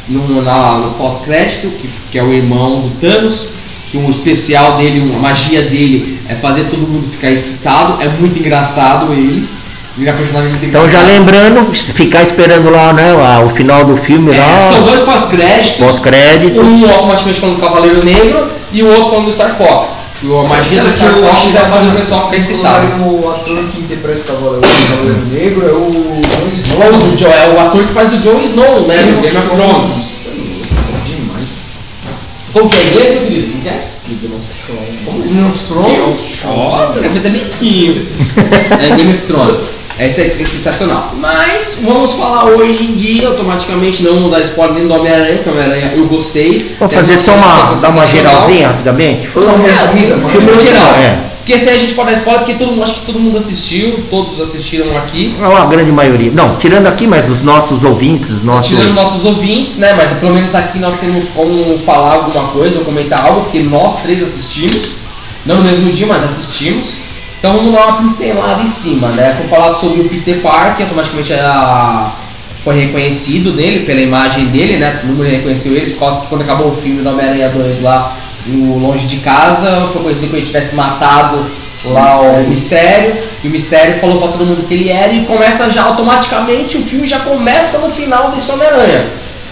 no, 0.07 0.41
na- 0.41 0.77
no 0.77 0.91
pós-crédito, 0.91 1.67
que, 1.69 1.89
que 2.11 2.17
é 2.19 2.23
o 2.23 2.31
irmão 2.33 2.81
do 2.81 2.89
Thanos, 3.01 3.47
que 3.93 3.97
um 3.99 4.09
especial 4.09 4.75
dele, 4.77 5.01
uma 5.01 5.19
magia 5.19 5.61
dele 5.61 6.19
é 6.27 6.33
fazer 6.33 6.63
todo 6.63 6.79
mundo 6.79 7.07
ficar 7.07 7.29
excitado. 7.29 8.01
É 8.01 8.07
muito 8.07 8.39
engraçado 8.39 9.13
ele. 9.13 9.47
Ele 9.95 10.09
é 10.09 10.13
personagem 10.13 10.49
muito 10.49 10.65
Então 10.65 10.89
já 10.89 11.03
lembrando, 11.03 11.71
ficar 11.71 12.23
esperando 12.23 12.71
lá, 12.71 12.91
né, 12.91 13.13
o 13.45 13.49
final 13.49 13.85
do 13.85 13.95
filme 13.95 14.35
É, 14.35 14.39
lá, 14.39 14.59
são 14.59 14.81
dois 14.81 15.01
pós-créditos. 15.01 15.79
pós-crédito. 15.79 16.59
Um 16.59 16.89
automaticamente 16.89 17.39
falando 17.39 17.57
do 17.57 17.61
Cavaleiro 17.61 18.03
Negro 18.03 18.49
e 18.71 18.81
o 18.81 18.87
outro 18.87 19.11
falando 19.11 19.25
do 19.25 19.31
Star 19.31 19.55
Fox. 19.55 20.05
E 20.23 20.25
a 20.25 20.43
magia 20.47 20.81
do 20.81 20.91
Star 20.91 21.13
Fox 21.13 21.55
é 21.55 21.59
fazer 21.59 21.89
o 21.89 21.91
pessoal 21.91 22.21
ficar 22.23 22.37
excitado. 22.37 22.87
O 23.03 23.29
ator 23.29 23.63
que 23.67 23.81
interpreta 23.81 24.21
o 24.21 24.23
Cavaleiro, 24.23 24.61
o 24.65 24.89
Cavaleiro 24.89 25.25
Negro 25.31 25.69
é 25.69 25.71
o 25.71 26.21
Jon 26.23 26.49
Snow. 26.51 26.97
Do 26.97 27.15
Joe, 27.19 27.31
é 27.31 27.55
o 27.55 27.59
ator 27.59 27.85
que 27.85 27.93
faz 27.93 28.11
o 28.11 28.17
Jon 28.17 28.41
Snow, 28.41 28.87
né? 28.87 28.97
Do 28.97 29.21
Game 29.21 29.37
of 29.37 29.49
Thrones. 29.51 30.32
Nossa, 32.53 32.59
é. 32.59 32.59
Como 32.59 32.69
que 32.69 32.77
é 32.77 32.81
em 32.81 32.87
inglês, 32.87 33.13
meu 33.13 33.25
querido? 33.25 33.51
Como 33.51 33.63
que 33.63 33.69
é? 33.69 33.87
Game 34.07 34.35
of 34.35 34.65
Thrones. 34.65 35.85
Game 35.85 36.11
of 36.11 36.37
Thrones? 36.37 37.01
Deve 37.01 37.19
ser 37.19 37.29
biquinho. 37.31 38.07
É 38.79 38.95
Game 38.95 39.13
of 39.13 39.23
Thrones. 39.25 39.63
Esse 39.99 40.21
é, 40.21 40.25
é 40.25 40.45
sensacional. 40.45 41.13
Mas 41.19 41.79
vamos 41.83 42.13
falar 42.13 42.45
hoje 42.45 42.83
em 42.83 42.95
dia, 42.95 43.27
automaticamente, 43.27 44.01
não 44.01 44.21
vou 44.21 44.29
dar 44.29 44.41
spoiler 44.41 44.75
nem 44.75 44.87
do 44.87 44.93
Homem-Aranha, 44.93 45.37
que 45.37 45.49
o 45.49 45.51
Homem-Aranha 45.51 45.93
eu 45.95 46.07
gostei. 46.07 46.75
Tem 46.79 46.89
fazer 46.89 47.17
só 47.17 47.35
uma, 47.35 47.73
dar 47.73 47.89
uma 47.89 48.05
geralzinha 48.05 48.69
rapidamente? 48.69 49.27
Foi 49.27 49.43
uma 49.43 49.57
resumida, 49.57 50.15
no 50.17 50.65
geral. 50.65 50.95
É. 50.95 51.32
Porque 51.43 51.51
esse 51.51 51.67
aí 51.67 51.75
a 51.75 51.77
gente 51.77 51.93
pode 51.93 52.09
dar 52.09 52.19
spoiler 52.19 52.45
porque 52.45 52.57
todo 52.57 52.71
mundo, 52.71 52.83
acho 52.83 52.93
que 52.95 53.05
todo 53.05 53.19
mundo 53.19 53.35
assistiu, 53.35 54.01
todos 54.09 54.39
assistiram 54.39 54.97
aqui. 54.97 55.35
É 55.37 55.45
Uma 55.45 55.65
grande 55.65 55.91
maioria. 55.91 56.31
Não, 56.31 56.55
tirando 56.55 56.87
aqui, 56.87 57.05
mas 57.05 57.29
os 57.29 57.41
nossos 57.41 57.83
ouvintes, 57.83 58.29
os 58.29 58.43
nossos. 58.43 58.69
Tirando 58.69 58.93
nossos 58.93 59.25
ouvintes, 59.25 59.77
né? 59.77 59.91
Mas 59.93 60.13
pelo 60.13 60.33
menos 60.33 60.55
aqui 60.55 60.79
nós 60.79 60.95
temos 60.95 61.27
como 61.27 61.77
falar 61.79 62.13
alguma 62.13 62.47
coisa 62.47 62.79
ou 62.79 62.85
comentar 62.85 63.25
algo, 63.25 63.41
porque 63.41 63.59
nós 63.59 64.01
três 64.01 64.23
assistimos. 64.23 64.99
Não 65.45 65.57
no 65.57 65.63
mesmo 65.63 65.91
dia, 65.91 66.07
mas 66.07 66.23
assistimos. 66.23 66.93
Então 67.39 67.57
vamos 67.57 67.73
dar 67.73 67.87
uma 67.87 67.97
pincelada 67.97 68.61
em 68.61 68.67
cima, 68.67 69.09
né? 69.09 69.35
Vou 69.37 69.45
falar 69.49 69.69
sobre 69.69 69.99
o 69.99 70.07
Peter 70.07 70.39
Parker, 70.39 70.85
automaticamente 70.85 71.33
a... 71.33 72.09
foi 72.63 72.85
reconhecido 72.85 73.51
dele, 73.51 73.85
pela 73.85 73.99
imagem 73.99 74.45
dele, 74.45 74.77
né? 74.77 74.91
Todo 74.91 75.09
mundo 75.09 75.23
reconheceu 75.23 75.75
ele, 75.75 75.91
por 75.91 75.99
causa 75.99 76.21
que 76.21 76.27
quando 76.27 76.43
acabou 76.43 76.69
o 76.69 76.75
filme 76.77 77.01
do 77.01 77.09
Homem-Aranha 77.09 77.49
2 77.49 77.81
lá, 77.81 78.15
no 78.47 78.77
Longe 78.77 79.07
de 79.07 79.17
Casa, 79.17 79.87
foi 79.91 80.01
conhecido 80.01 80.29
que 80.29 80.37
ele 80.37 80.45
tivesse 80.45 80.75
matado 80.75 81.45
lá 81.85 82.21
o 82.21 82.49
Mistério, 82.49 83.17
e 83.43 83.47
o 83.47 83.51
Mistério 83.51 83.99
falou 83.99 84.17
pra 84.17 84.29
todo 84.29 84.45
mundo 84.45 84.65
que 84.67 84.73
ele 84.73 84.89
era, 84.89 85.11
e 85.11 85.25
começa 85.25 85.69
já 85.69 85.83
automaticamente, 85.83 86.77
o 86.77 86.81
filme 86.81 87.07
já 87.07 87.19
começa 87.19 87.79
no 87.79 87.89
final 87.89 88.31
desse 88.31 88.51
Homem-Aranha. 88.51 89.05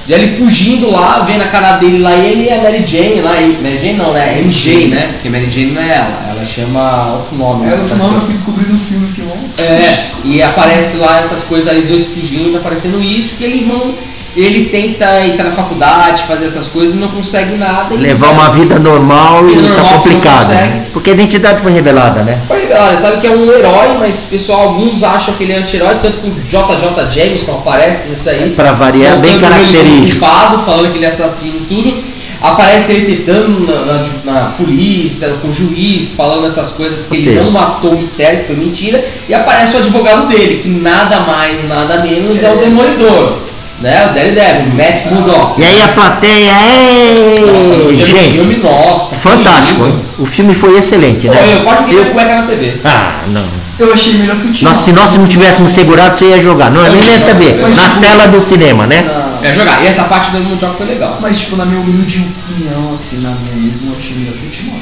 E 0.07 0.13
ele 0.13 0.35
fugindo 0.35 0.89
lá, 0.89 1.19
vendo 1.19 1.43
a 1.43 1.47
cara 1.47 1.77
dele 1.77 1.99
lá, 1.99 2.15
e 2.15 2.31
ele 2.31 2.49
é 2.49 2.61
Mary 2.61 2.83
Jane 2.85 3.21
lá, 3.21 3.39
e 3.39 3.57
Mary 3.61 3.77
Jane 3.77 3.93
não, 3.93 4.13
né? 4.13 4.41
MJ, 4.41 4.87
né? 4.87 5.09
Porque 5.13 5.29
Mary 5.29 5.49
Jane 5.49 5.71
não 5.71 5.81
é 5.81 5.95
ela, 5.95 6.27
ela 6.31 6.45
chama 6.45 7.13
outro 7.13 7.37
nome. 7.37 7.65
Né? 7.65 7.75
outro 7.79 7.95
nome, 7.97 8.15
eu 8.15 8.21
fui 8.21 8.33
descobrir 8.33 8.67
no 8.67 8.79
filme 8.79 9.07
que. 9.13 9.21
É, 9.61 10.11
e 10.25 10.41
aparece 10.41 10.97
lá 10.97 11.19
essas 11.19 11.43
coisas 11.43 11.67
ali, 11.67 11.83
dois 11.83 12.07
fugindo, 12.07 12.57
aparecendo 12.57 13.01
isso, 13.01 13.37
que 13.37 13.43
eles 13.43 13.67
vão. 13.67 13.93
Ele 14.35 14.65
tenta 14.69 15.25
entrar 15.25 15.45
na 15.49 15.51
faculdade, 15.51 16.23
fazer 16.23 16.45
essas 16.45 16.67
coisas 16.67 16.95
e 16.95 16.99
não 16.99 17.09
consegue 17.09 17.55
nada. 17.57 17.93
ele 17.93 18.03
Levar 18.03 18.29
uma 18.29 18.49
vida 18.51 18.79
normal 18.79 19.43
e 19.49 19.55
Vida 19.55 19.67
normal, 19.67 19.85
tá 19.85 19.93
complicado. 19.97 20.47
né? 20.49 20.85
Porque 20.93 21.09
a 21.09 21.13
identidade 21.13 21.61
foi 21.61 21.71
revelada, 21.73 22.23
né? 22.23 22.41
Foi 22.47 22.61
revelado, 22.61 22.97
sabe 22.97 23.19
que 23.19 23.27
é 23.27 23.31
um 23.31 23.51
herói, 23.51 23.97
mas 23.99 24.21
pessoal, 24.21 24.61
alguns 24.69 25.03
acham 25.03 25.33
que 25.35 25.43
ele 25.43 25.53
é 25.53 25.57
anti-herói, 25.57 25.95
tanto 26.01 26.19
que 26.19 26.27
o 26.27 26.33
JJ 26.47 27.09
Jameson 27.11 27.51
aparece 27.55 28.07
nisso 28.09 28.29
aí. 28.29 28.51
Pra 28.51 28.71
variar, 28.71 29.17
bem 29.19 29.33
ele 29.33 29.41
característico. 29.41 30.25
culpado, 30.25 30.59
falando 30.59 30.91
que 30.91 30.97
ele 30.97 31.05
é 31.05 31.09
assassino 31.09 31.57
e 31.57 31.65
tudo. 31.75 32.11
Aparece 32.41 32.93
ele 32.93 33.15
tentando 33.17 33.59
na, 33.67 33.85
na- 33.85 34.03
na 34.25 34.41
polícia, 34.51 35.27
com 35.41 35.49
o 35.49 35.53
juiz, 35.53 36.13
falando 36.15 36.47
essas 36.47 36.71
coisas 36.71 37.05
que 37.05 37.15
ele 37.17 37.29
Ok. 37.31 37.43
não 37.43 37.51
matou 37.51 37.91
o 37.91 37.97
mistério, 37.99 38.39
que 38.39 38.45
foi 38.47 38.55
mentira. 38.55 39.05
E 39.29 39.33
aparece 39.33 39.75
o 39.75 39.77
advogado 39.79 40.27
dele, 40.27 40.57
que 40.57 40.67
nada 40.67 41.19
mais, 41.19 41.63
nada 41.67 41.99
menos 42.01 42.41
é 42.41 42.51
o 42.51 42.57
Demolidor. 42.57 43.37
Né? 43.81 44.05
O 44.09 44.13
Daredevil, 44.13 44.73
Matt 44.75 45.05
Murdock. 45.11 45.59
E 45.59 45.65
aí 45.65 45.81
a 45.81 45.87
plateia, 45.89 46.51
Nossa, 46.53 47.73
ei, 47.75 47.93
dia 47.93 48.05
do 48.05 48.11
gente, 48.11 48.31
filme, 48.33 48.57
nossa. 48.57 49.15
que 49.15 49.21
fantástico. 49.21 49.83
O 50.19 50.25
filme 50.25 50.53
foi 50.53 50.77
excelente, 50.77 51.27
Pô, 51.27 51.33
né? 51.33 51.55
eu 51.55 51.63
quase 51.63 51.81
joguei 51.81 51.97
Eu- 51.97 52.01
minha 52.03 52.13
cueca 52.13 52.35
na 52.35 52.47
TV. 52.47 52.73
Ah, 52.85 53.21
não. 53.27 53.61
Eu 53.79 53.91
achei 53.93 54.13
melhor 54.19 54.35
que 54.37 54.47
o 54.47 54.51
time. 54.51 54.69
Nós, 54.69 54.77
se 54.79 54.91
nós 54.93 55.15
não 55.15 55.25
tivéssemos 55.25 55.71
segurado, 55.71 56.17
você 56.19 56.25
ia 56.25 56.41
jogar. 56.43 56.69
Não 56.69 56.85
é 56.85 56.89
nem 56.89 56.99
na 57.19 57.25
TV, 57.25 57.53
na 57.55 57.69
tipo, 57.69 57.99
tela 57.99 58.27
do 58.27 58.39
cinema, 58.39 58.85
né? 58.85 59.01
Na- 59.01 59.31
É 59.47 59.55
jogar. 59.55 59.83
E 59.83 59.87
essa 59.87 60.03
parte 60.03 60.29
do 60.29 60.39
Mundial 60.39 60.75
foi 60.77 60.85
legal. 60.85 61.17
Mas, 61.19 61.39
tipo, 61.39 61.55
na 61.55 61.65
minha 61.65 61.81
humilde 61.81 62.27
opinião, 62.47 62.93
assim, 62.93 63.21
na 63.21 63.31
minha 63.31 63.55
mesma, 63.71 63.93
eu 63.93 63.97
achei 63.97 64.15
melhor 64.17 64.35
que 64.35 64.45
o 64.45 64.49
Timão. 64.51 64.79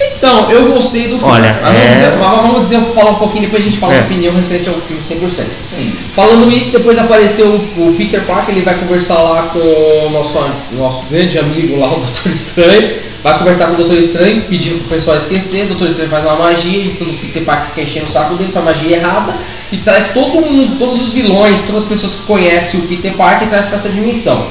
Então, 0.00 0.50
eu 0.50 0.72
gostei 0.72 1.08
do 1.08 1.18
filme. 1.18 1.32
Olha, 1.32 1.58
Mas 1.62 1.74
é- 1.76 1.80
vamos, 1.80 1.94
dizer, 1.94 2.16
mas 2.18 2.42
vamos 2.42 2.60
dizer, 2.60 2.80
falar 2.94 3.10
um 3.10 3.14
pouquinho, 3.16 3.42
depois 3.42 3.62
a 3.62 3.66
gente 3.66 3.78
fala 3.78 3.94
É. 3.94 3.98
a 4.00 4.02
opinião 4.02 4.34
referente 4.34 4.68
ao 4.68 4.74
filme 4.76 5.02
100%. 5.02 5.50
Sim. 5.60 5.92
Falando 6.14 6.50
isso, 6.52 6.72
depois 6.72 6.98
apareceu 6.98 7.48
o 7.54 7.94
Peter 7.96 8.22
Parker, 8.24 8.54
ele 8.54 8.64
vai 8.64 8.74
conversar 8.74 9.14
lá 9.20 9.42
com 9.52 9.58
o 9.58 10.10
nosso, 10.10 10.38
nosso 10.72 11.04
grande 11.10 11.38
amigo 11.38 11.78
lá, 11.78 11.88
o 11.92 12.00
Doutor 12.00 12.30
Estranho. 12.32 12.90
Vai 13.22 13.38
conversar 13.38 13.66
com 13.66 13.74
o 13.74 13.76
Doutor 13.76 13.98
Estranho, 13.98 14.42
pedindo 14.48 14.78
pro 14.80 14.96
pessoal 14.96 15.16
esquecer. 15.16 15.64
O 15.64 15.68
Doutor 15.68 15.88
Estranho 15.88 16.10
faz 16.10 16.24
uma 16.24 16.34
magia, 16.36 16.82
e 16.82 16.88
todo 16.90 17.08
o 17.08 17.14
Peter 17.14 17.44
Parker 17.44 17.68
fica 17.68 17.82
enchendo 17.82 18.06
o 18.06 18.08
saco 18.08 18.34
dele, 18.34 18.50
faz 18.50 18.64
magia 18.64 18.96
errada 18.96 19.36
e 19.70 19.76
traz 19.76 20.08
todo 20.08 20.40
mundo, 20.40 20.76
todos 20.78 21.00
os 21.00 21.12
vilões, 21.12 21.62
todas 21.62 21.84
as 21.84 21.88
pessoas 21.88 22.14
que 22.16 22.22
conhecem 22.22 22.80
o 22.80 22.82
Peter 22.84 23.12
Parker 23.14 23.46
e 23.46 23.50
traz 23.50 23.66
pra 23.66 23.76
essa 23.76 23.88
dimensão. 23.90 24.48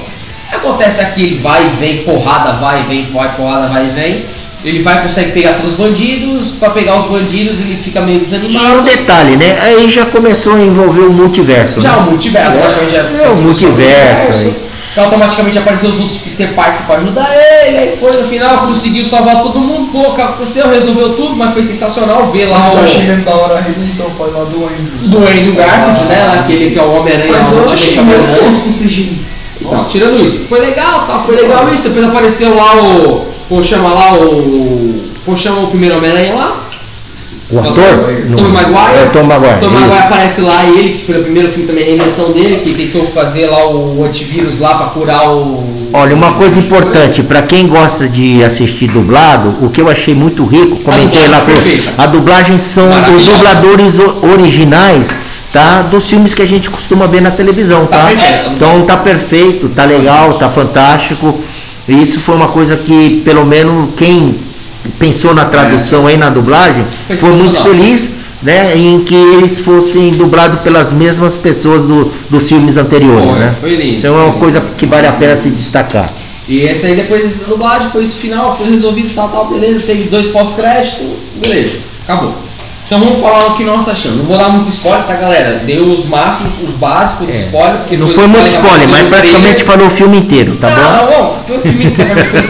Acontece 0.50 1.02
aqui, 1.02 1.24
ele 1.24 1.40
vai 1.40 1.66
e 1.66 1.70
vem, 1.80 1.98
porrada, 2.04 2.54
vai 2.60 2.82
e 2.82 2.84
vem, 2.84 3.12
vai, 3.12 3.36
porrada, 3.36 3.68
vai 3.68 3.88
e 3.88 3.90
vem. 3.90 4.26
Ele 4.64 4.82
vai 4.84 5.02
consegue 5.02 5.32
pegar 5.32 5.54
todos 5.54 5.72
os 5.72 5.78
bandidos, 5.78 6.52
pra 6.54 6.70
pegar 6.70 7.00
os 7.00 7.10
bandidos 7.10 7.60
ele 7.60 7.76
fica 7.76 8.02
meio 8.02 8.18
E 8.18 8.22
desanimado. 8.22 8.80
um 8.80 8.84
detalhe, 8.84 9.36
né? 9.36 9.58
Aí 9.62 9.90
já 9.90 10.06
começou 10.06 10.54
a 10.54 10.62
envolver 10.62 11.02
o 11.02 11.12
multiverso. 11.12 11.82
Já 11.82 11.92
né? 11.94 11.98
o 11.98 12.12
multiverso, 12.12 12.52
automaticamente 12.52 12.92
já 12.92 13.24
É, 13.24 13.30
o 13.30 13.36
multiverso, 13.38 14.48
aí. 14.48 14.72
Então, 14.92 15.06
automaticamente 15.06 15.58
apareceu 15.58 15.90
os 15.90 16.00
outros 16.00 16.18
Peter 16.18 16.54
Parker 16.54 16.86
pra 16.86 16.98
ajudar 16.98 17.30
ele, 17.34 17.78
aí 17.78 17.98
foi 17.98 18.12
no 18.12 18.28
final, 18.28 18.68
conseguiu 18.68 19.06
salvar 19.06 19.42
todo 19.42 19.58
mundo, 19.58 19.90
pô, 19.90 20.12
aconteceu, 20.22 20.70
resolveu 20.70 21.14
tudo, 21.14 21.34
mas 21.34 21.54
foi 21.54 21.64
sensacional 21.64 22.28
ver 22.28 22.48
lá 22.48 22.60
Mas 22.60 22.74
eu 22.74 22.84
achei 22.84 23.04
o 23.06 23.08
mesmo 23.08 23.24
da 23.24 23.34
hora 23.34 23.58
a 23.58 23.62
redenção 23.62 24.12
foi 24.18 24.30
lá 24.32 24.44
do 24.44 24.66
Andrew. 24.66 24.92
do 25.04 25.18
Andrew 25.20 25.54
Garfield, 25.56 26.04
né, 26.10 26.26
lá, 26.26 26.34
aquele 26.42 26.72
que 26.72 26.78
é 26.80 26.84
o 26.84 26.92
Homem-Aranha 26.92 27.32
Mas 27.32 27.56
eu 27.56 27.70
achei 27.72 28.04
meio 28.04 28.20
tosco 28.36 28.68
o 28.68 28.72
CGI. 28.72 29.22
Então, 29.62 29.78
tirando 29.78 30.26
isso, 30.26 30.46
foi 30.50 30.60
legal, 30.60 31.08
tá? 31.08 31.20
Foi 31.26 31.36
legal 31.36 31.72
isso. 31.72 31.84
Depois 31.84 32.04
apareceu 32.06 32.56
lá 32.56 32.82
o. 32.82 33.28
Pô, 33.52 33.62
chama 33.62 33.90
lá 33.90 34.14
o. 34.14 35.04
Pô, 35.26 35.36
chama 35.36 35.60
o 35.64 35.68
primeiro 35.68 35.98
Homem-Aranha 35.98 36.34
lá. 36.36 36.58
O 37.50 37.60
ator? 37.60 37.76
Tom 38.38 38.44
Maguire. 38.48 38.98
É, 38.98 39.06
Tom 39.12 39.24
Maguire. 39.24 39.60
Tom. 39.60 39.70
Maguire 39.72 39.98
aparece 39.98 40.40
lá, 40.40 40.64
ele, 40.68 40.94
que 40.94 41.06
foi 41.06 41.20
o 41.20 41.24
primeiro 41.24 41.50
filme 41.50 41.68
também, 41.68 41.84
a 41.84 41.90
invenção 41.96 42.32
dele, 42.32 42.62
que 42.64 42.74
tentou 42.76 43.06
fazer 43.06 43.48
lá 43.48 43.68
o 43.68 44.06
antivírus 44.06 44.58
lá 44.60 44.76
pra 44.76 44.86
curar 44.88 45.30
o. 45.30 45.62
Olha, 45.92 46.16
uma 46.16 46.32
coisa 46.36 46.58
importante, 46.62 47.22
para 47.24 47.42
quem 47.42 47.68
gosta 47.68 48.08
de 48.08 48.42
assistir 48.42 48.88
dublado, 48.88 49.54
o 49.66 49.70
que 49.70 49.82
eu 49.82 49.90
achei 49.90 50.16
muito 50.16 50.46
rico, 50.46 50.80
comentei 50.80 51.28
lá, 51.28 51.42
pro- 51.42 51.54
a 51.98 52.06
dublagem 52.06 52.58
são 52.58 52.88
os 53.18 53.26
dubladores 53.26 53.98
originais, 54.34 55.14
tá? 55.52 55.82
Dos 55.82 56.10
filmes 56.10 56.34
que 56.34 56.42
a 56.42 56.48
gente 56.48 56.70
costuma 56.70 57.06
ver 57.06 57.22
na 57.22 57.32
televisão, 57.32 57.86
Tá 57.86 57.98
tá? 57.98 58.12
Então 58.56 58.84
tá 58.86 58.96
perfeito, 58.96 59.68
tá 59.68 59.84
legal, 59.84 60.36
tá 60.36 60.48
fantástico. 60.50 61.38
E 61.88 62.02
Isso 62.02 62.20
foi 62.20 62.36
uma 62.36 62.48
coisa 62.48 62.76
que, 62.78 63.22
pelo 63.26 63.46
menos, 63.46 63.90
quem 63.98 64.36
pensou 65.00 65.34
na 65.34 65.46
tradução 65.46 66.08
aí 66.08 66.18
na 66.18 66.30
dublagem, 66.30 66.86
Foi 67.08 67.18
foi 67.18 67.32
muito 67.32 67.62
feliz, 67.64 68.10
né? 68.42 68.76
Em 68.78 69.00
que 69.04 69.16
eles 69.16 69.60
fossem 69.60 70.12
dublados 70.12 70.62
pelas 70.62 70.92
mesmas 70.92 71.38
pessoas 71.38 71.86
do- 71.86 72.12
dos 72.30 72.48
filmes 72.48 72.78
anteriores, 72.78 73.30
Foi, 73.30 73.40
né? 73.40 73.56
foi 73.62 73.76
lindo, 73.76 73.98
Então 73.98 74.20
é 74.20 74.24
uma 74.26 74.34
coisa 74.34 74.62
que 74.78 74.86
vale 74.86 75.08
a 75.08 75.14
pena 75.14 75.36
se 75.36 75.50
destacar. 75.50 76.10
E 76.48 76.62
esse 76.62 76.86
aí 76.88 76.96
depois 76.96 77.38
da 77.40 77.48
dublagem 77.48 77.90
foi 77.92 78.04
esse 78.04 78.16
final, 78.16 78.58
foi 78.58 78.70
resolvido, 78.72 79.14
tal, 79.14 79.30
tal, 79.30 79.48
beleza. 79.48 79.80
Teve 79.82 80.04
dois 80.10 80.28
pós-crédito, 80.28 81.04
beleza, 81.36 81.78
acabou. 82.04 82.34
Então 82.92 83.00
vamos 83.00 83.22
falar 83.22 83.48
o 83.48 83.56
que 83.56 83.64
nós 83.64 83.88
achamos. 83.88 84.18
Não 84.18 84.26
vou 84.26 84.38
dar 84.38 84.50
muito 84.50 84.70
spoiler, 84.70 85.06
tá, 85.06 85.16
galera? 85.16 85.60
Deu 85.60 85.86
os 85.86 86.04
máximos, 86.08 86.56
os 86.62 86.74
básicos 86.74 87.26
do 87.26 87.32
É. 87.32 87.38
spoiler. 87.38 87.78
Porque 87.78 87.96
Não 87.96 88.10
foi 88.10 88.28
muito 88.28 88.48
spoiler, 88.48 88.90
mas 88.90 89.08
praticamente 89.08 89.64
falou 89.64 89.88
o 89.88 89.90
filme 89.90 90.18
inteiro, 90.18 90.58
tá 90.58 90.68
bom? 90.68 90.76
Não, 90.76 91.06
não, 91.10 91.40
foi 91.48 91.58
o 91.58 91.62
filme 91.62 91.86
inteiro, 91.86 92.12
mas 92.14 92.28
foi 92.28 92.42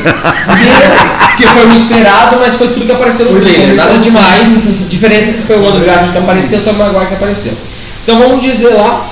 porque 1.28 1.48
foi 1.48 1.66
o 1.68 1.74
esperado, 1.76 2.38
mas 2.40 2.56
foi 2.56 2.68
tudo 2.70 2.88
que 2.88 2.92
apareceu 2.92 3.32
no 3.32 3.40
trailer. 3.40 3.76
Nada 3.76 4.00
demais. 4.00 4.60
Diferença 4.90 5.30
é 5.30 5.34
que 5.34 5.42
foi 5.44 5.60
o 5.60 5.68
Andrew 5.68 5.86
Garfield 5.86 6.12
que 6.12 6.18
apareceu 6.18 6.58
e 6.58 6.62
o 6.62 6.64
Tom 6.64 6.74
Maguire 6.74 7.06
que 7.06 7.14
apareceu. 7.14 7.54
Então 8.02 8.18
vamos 8.18 8.42
dizer 8.42 8.74
lá 8.74 9.12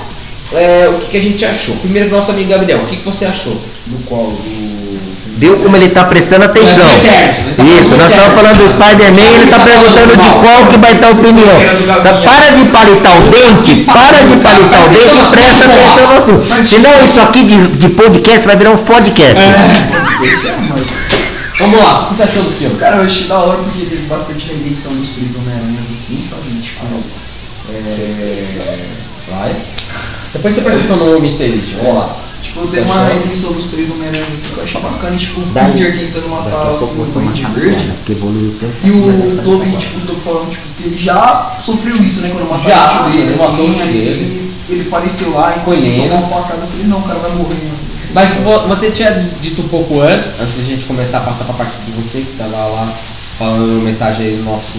é, 0.52 0.88
o 0.88 0.98
que, 0.98 1.10
que 1.10 1.16
a 1.16 1.22
gente 1.22 1.44
achou. 1.44 1.76
Primeiro 1.76 2.10
nosso 2.10 2.32
amigo 2.32 2.50
Gabriel, 2.50 2.80
o 2.80 2.86
que, 2.86 2.96
que 2.96 3.04
você 3.04 3.26
achou? 3.26 3.54
Do 3.86 4.04
qual? 4.04 4.24
Do. 4.24 4.69
Viu 5.40 5.56
como 5.56 5.74
ele 5.74 5.88
tá 5.88 6.04
prestando 6.04 6.44
atenção? 6.44 6.84
É 6.84 7.00
verdade, 7.00 7.40
ele 7.40 7.54
tá 7.56 7.64
Isso, 7.80 7.96
nós 7.96 8.12
estamos 8.12 8.34
falando 8.34 8.58
do 8.58 8.68
Spider-Man, 8.68 9.32
ele 9.36 9.46
tá 9.46 9.58
Tá 9.58 9.64
perguntando 9.64 10.12
de 10.12 10.28
qual 10.28 10.66
que 10.66 10.76
vai 10.76 10.94
dar 10.96 11.08
a 11.08 11.10
opinião. 11.12 11.56
Tá, 12.02 12.12
para 12.12 12.50
de 12.50 12.64
palitar 12.68 13.16
o 13.16 13.22
dente, 13.30 13.84
para 13.84 14.22
de 14.22 14.36
palitar 14.36 14.84
o 14.84 14.88
dente 14.90 15.18
e 15.18 15.24
presta 15.30 15.64
atenção 15.64 16.06
no 16.08 16.12
assunto. 16.12 16.62
Senão 16.62 17.02
isso 17.02 17.20
aqui 17.22 17.44
de, 17.44 17.68
de 17.68 17.88
podcast 17.88 18.46
vai 18.46 18.54
virar 18.54 18.72
um 18.72 18.76
podcast. 18.76 19.40
Vamos 21.58 21.78
lá, 21.78 22.02
o 22.02 22.08
que 22.08 22.16
você 22.16 22.22
achou 22.24 22.42
do 22.42 22.52
filme? 22.52 22.76
Cara, 22.76 22.96
eu 22.96 23.04
achei 23.04 23.26
da 23.26 23.38
hora 23.38 23.62
porque 23.62 23.86
teve 23.86 24.02
bastante 24.02 24.46
redenção 24.46 24.92
dos 24.94 25.10
três 25.14 25.36
Homem-Aranhas 25.36 25.90
assim, 25.90 26.22
sabe? 26.22 26.42
Tipo. 26.60 26.84
É. 27.72 28.78
Vai. 29.30 29.56
Depois 30.34 30.52
você 30.52 30.60
presta 30.60 30.80
atenção 30.80 30.96
no 30.98 31.16
Mr. 31.16 31.44
Elite, 31.44 31.76
vamos 31.76 31.94
lá. 31.94 32.16
Tipo, 32.50 32.66
tem 32.66 32.82
uma 32.82 33.04
redenção 33.04 33.52
dos 33.52 33.70
três 33.70 33.90
Homem-Aranhas 33.90 34.32
assim 34.32 34.48
que 34.48 34.56
eu 34.58 34.62
achei 34.64 34.80
bacana, 34.80 35.16
tipo, 35.16 35.40
o 35.40 35.44
Peter 35.72 35.98
tentando 35.98 36.28
matar 36.28 36.50
a 36.66 36.74
o 37.02 37.04
Duende 37.22 37.42
Verde. 37.60 37.92
E 38.82 38.90
o 38.90 39.02
Toby, 39.42 39.76
tipo, 39.76 39.98
o 39.98 40.00
Toby 40.00 40.20
falando, 40.20 40.50
tipo, 40.50 40.66
que 40.76 40.82
ele 40.84 40.96
já 40.96 41.56
sofreu 41.62 41.94
isso, 42.02 42.22
né? 42.22 42.30
Quando 42.32 42.48
mataram 42.50 43.06
o 43.06 43.10
dele, 43.10 43.22
ele 43.22 43.30
assim, 43.30 43.42
matou 43.52 43.66
dele. 43.92 44.52
Ele, 44.68 44.84
faleceu 44.84 45.30
lá 45.32 45.56
e 45.56 45.60
tomou 45.64 46.18
uma 46.18 46.28
facada. 46.28 46.60
Eu 46.62 46.68
falei, 46.68 46.86
não, 46.86 46.98
o 46.98 47.02
cara 47.02 47.18
vai 47.20 47.30
morrer. 47.36 47.54
né? 47.54 47.70
Mas 48.12 48.32
vo- 48.34 48.66
você 48.66 48.90
tinha 48.90 49.12
dito 49.12 49.62
um 49.62 49.68
pouco 49.68 50.00
antes, 50.00 50.40
antes 50.40 50.56
da 50.56 50.64
gente 50.64 50.84
começar 50.86 51.18
a 51.18 51.20
passar 51.20 51.44
pra 51.44 51.54
parte 51.54 51.74
de 51.86 51.92
você, 51.92 52.18
que 52.18 52.26
estava 52.28 52.50
lá 52.56 52.92
falando 53.38 53.80
metade 53.82 54.22
aí 54.22 54.36
do 54.36 54.42
nosso 54.42 54.72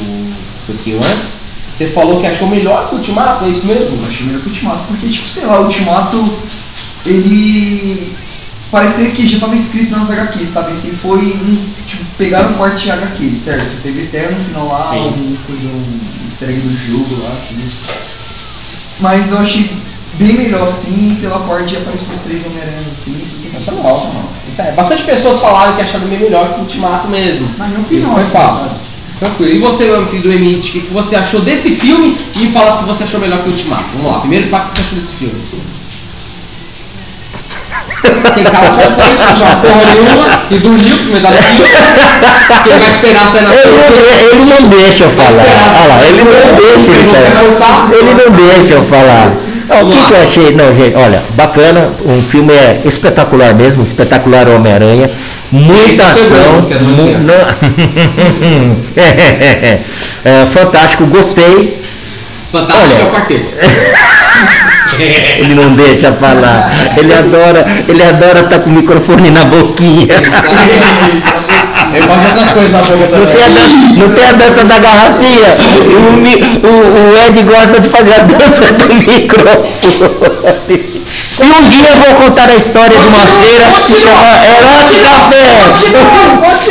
pouquinho 0.68 0.98
antes, 0.98 1.40
você 1.74 1.88
falou 1.88 2.20
que 2.20 2.28
achou 2.28 2.48
melhor 2.50 2.90
que 2.90 2.96
o 2.96 2.98
Ultimato, 2.98 3.46
é 3.46 3.50
isso 3.50 3.66
mesmo? 3.66 3.98
Eu 4.02 4.08
achei 4.10 4.26
melhor 4.28 4.42
que 4.42 4.48
o 4.48 4.50
Ultimato, 4.52 4.84
porque, 4.90 5.08
tipo, 5.10 5.30
sei 5.30 5.46
lá, 5.46 5.60
o 5.60 5.64
Ultimato, 5.64 6.34
ele 7.06 8.16
parecia 8.72 9.12
que 9.12 9.28
já 9.28 9.36
estava 9.36 9.56
escrito 9.56 9.92
nas 9.92 10.10
HQs, 10.10 10.50
sabe? 10.50 10.72
Assim, 10.72 10.92
foi, 10.92 11.20
um, 11.20 11.66
tipo, 11.86 12.06
pegaram 12.18 12.52
o 12.52 12.54
corte 12.56 12.84
de 12.84 12.92
HQ, 12.92 13.36
certo? 13.36 13.82
Teve 13.84 14.04
Eterno 14.04 14.38
no 14.38 14.46
final 14.46 14.68
lá, 14.68 14.88
alguma 14.88 15.38
coisa, 15.46 15.68
um 15.68 16.00
easter 16.24 16.50
egg 16.50 16.62
do 16.62 16.78
jogo 16.78 17.24
lá, 17.24 17.30
assim. 17.30 17.58
Mas 19.00 19.32
eu 19.32 19.40
achei 19.40 19.70
bem 20.14 20.34
melhor, 20.36 20.64
assim, 20.64 21.18
pela 21.20 21.40
parte 21.40 21.70
de 21.70 21.78
aparecer 21.78 22.12
os 22.12 22.22
três 22.22 22.46
Homem-Aranhas, 22.46 22.88
assim. 22.92 23.22
Sensacional. 23.52 23.84
sensacional. 23.94 24.30
É, 24.58 24.72
Bastante 24.72 25.04
pessoas 25.04 25.40
falaram 25.40 25.76
que 25.76 25.82
acharam 25.82 26.08
bem 26.08 26.20
melhor 26.20 26.54
que 26.54 26.60
o 26.60 26.64
Ultimato 26.64 27.08
mesmo. 27.08 27.48
Na 27.58 27.68
minha 27.68 27.86
Isso 27.92 28.12
foi 28.12 28.22
assim, 28.22 28.32
fato. 28.32 28.76
Tranquilo. 29.20 29.52
E 29.52 29.60
você, 29.60 29.86
meu 29.86 30.06
querido 30.08 30.32
Emite, 30.32 30.80
o 30.80 30.82
que 30.82 30.94
você 30.94 31.16
achou 31.16 31.42
desse 31.42 31.76
filme? 31.76 32.18
E 32.36 32.40
me 32.40 32.52
fala 32.52 32.74
se 32.74 32.84
você 32.86 33.04
achou 33.04 33.20
melhor 33.20 33.40
que 33.42 33.50
o 33.50 33.52
Ultimato. 33.52 33.86
Vamos 33.94 34.12
lá, 34.12 34.20
primeiro 34.20 34.48
fala 34.50 34.66
o 34.66 34.68
que 34.68 34.76
você 34.76 34.82
achou 34.82 34.96
desse 34.96 35.14
filme. 35.14 35.42
Tem 38.36 38.44
cara 38.44 38.70
constante, 38.70 39.24
não 39.24 39.36
chama 39.36 39.56
porra 39.58 39.82
nenhuma, 39.94 40.28
e 40.50 40.58
dormiu 40.60 40.98
com 40.98 41.14
medalha 41.14 41.38
de 41.38 41.44
filme. 41.48 41.70
Que 42.64 42.70
ele 42.70 42.80
vai 42.80 42.90
esperar 42.90 43.28
sair 43.30 43.44
na 43.44 43.50
Ele 43.54 43.72
não, 43.72 43.84
frente. 43.88 44.26
ele 44.26 44.46
não 44.46 44.70
deixa 44.70 45.04
eu 45.04 45.12
falar. 45.12 45.46
Olha 45.76 45.88
lá, 45.88 45.98
ele 46.08 46.24
não 46.24 46.56
deixa 46.56 46.92
ele 46.92 47.06
sair. 47.06 47.32
Ele 47.98 48.14
não 48.14 48.32
deixa 48.32 48.74
eu 48.74 48.84
falar. 48.86 49.34
O 49.82 49.86
que, 49.90 50.04
que 50.06 50.14
eu 50.14 50.22
achei? 50.22 50.52
Não, 50.56 50.76
gente, 50.76 50.96
olha, 50.96 51.24
bacana. 51.36 51.92
O 52.02 52.22
filme 52.30 52.54
é 52.54 52.82
espetacular 52.86 53.54
mesmo, 53.54 53.84
espetacular 53.84 54.48
Homem-Aranha. 54.50 55.10
Muita 55.52 56.04
é 56.04 56.06
ação. 56.06 56.68
é 56.70 56.80
mu- 56.80 57.20
não- 57.20 57.48
é, 60.26 60.46
fantástico, 60.48 61.06
gostei. 61.08 61.82
Fantástico 62.52 62.96
Olha. 62.96 63.02
é 63.02 63.06
o 63.06 63.12
quarteto. 63.12 63.46
Ele 65.38 65.56
não 65.56 65.74
deixa 65.74 66.12
falar. 66.14 66.72
Ele 66.98 67.14
adora, 67.14 67.66
ele 67.88 68.04
adora 68.04 68.40
estar 68.42 68.60
com 68.60 68.70
o 68.70 68.74
microfone 68.74 69.32
na 69.32 69.46
boquinha. 69.46 70.08
Ele 71.94 72.08
pode 72.08 72.26
outras 72.28 72.50
coisas 72.52 72.72
na 72.72 72.80
boca 72.82 73.18
Não 73.18 73.26
também. 73.26 73.28
tem, 73.28 73.44
a 73.44 73.48
dança, 73.50 73.78
não 73.98 74.10
tem 74.10 74.26
a 74.26 74.32
dança 74.34 74.64
da 74.66 74.80
garrafinha. 74.80 75.50
O, 76.64 76.68
o- 76.68 77.14
o 77.14 77.18
Ed 77.28 77.44
gosta 77.44 77.80
de 77.80 77.90
fazer 77.90 78.14
a 78.14 78.20
dança 78.20 78.72
do 78.74 78.94
microfone. 78.96 79.70
E 80.70 81.44
um 81.52 81.68
dia 81.68 81.90
eu 81.90 81.98
vou 81.98 82.16
contar 82.16 82.50
a 82.50 82.56
história 82.56 82.98
de 82.98 83.08
uma 83.08 83.26
feira 83.26 83.66
que 83.72 83.80
chama 83.80 84.40
Herói 84.46 85.02
Café. 85.04 85.48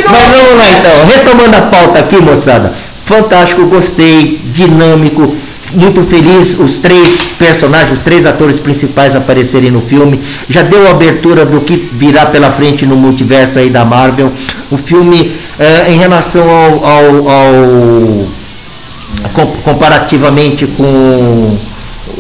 Mas 0.09 0.29
vamos 0.29 0.57
lá 0.57 0.71
então, 0.71 1.07
retomando 1.07 1.57
a 1.57 1.63
pauta 1.63 2.01
aqui, 2.01 2.17
moçada. 2.21 2.73
Fantástico, 3.05 3.67
gostei, 3.67 4.41
dinâmico, 4.45 5.35
muito 5.73 6.03
feliz 6.05 6.57
os 6.59 6.79
três 6.79 7.17
personagens, 7.39 7.93
os 7.93 8.03
três 8.05 8.27
atores 8.27 8.59
principais 8.59 9.15
aparecerem 9.15 9.71
no 9.71 9.81
filme. 9.81 10.21
Já 10.49 10.63
deu 10.63 10.87
a 10.87 10.91
abertura 10.91 11.45
do 11.45 11.61
que 11.61 11.77
virá 11.93 12.27
pela 12.27 12.51
frente 12.51 12.85
no 12.87 12.97
multiverso 12.97 13.59
aí 13.59 13.71
da 13.71 13.85
Marvel. 13.85 14.33
O 14.71 14.77
filme, 14.77 15.33
eh, 15.59 15.93
em 15.93 15.97
relação 15.99 16.49
ao, 16.49 16.85
ao- 16.85 17.29
ao- 17.29 18.29
com- 19.33 19.47
comparativamente 19.63 20.67
com 20.67 21.57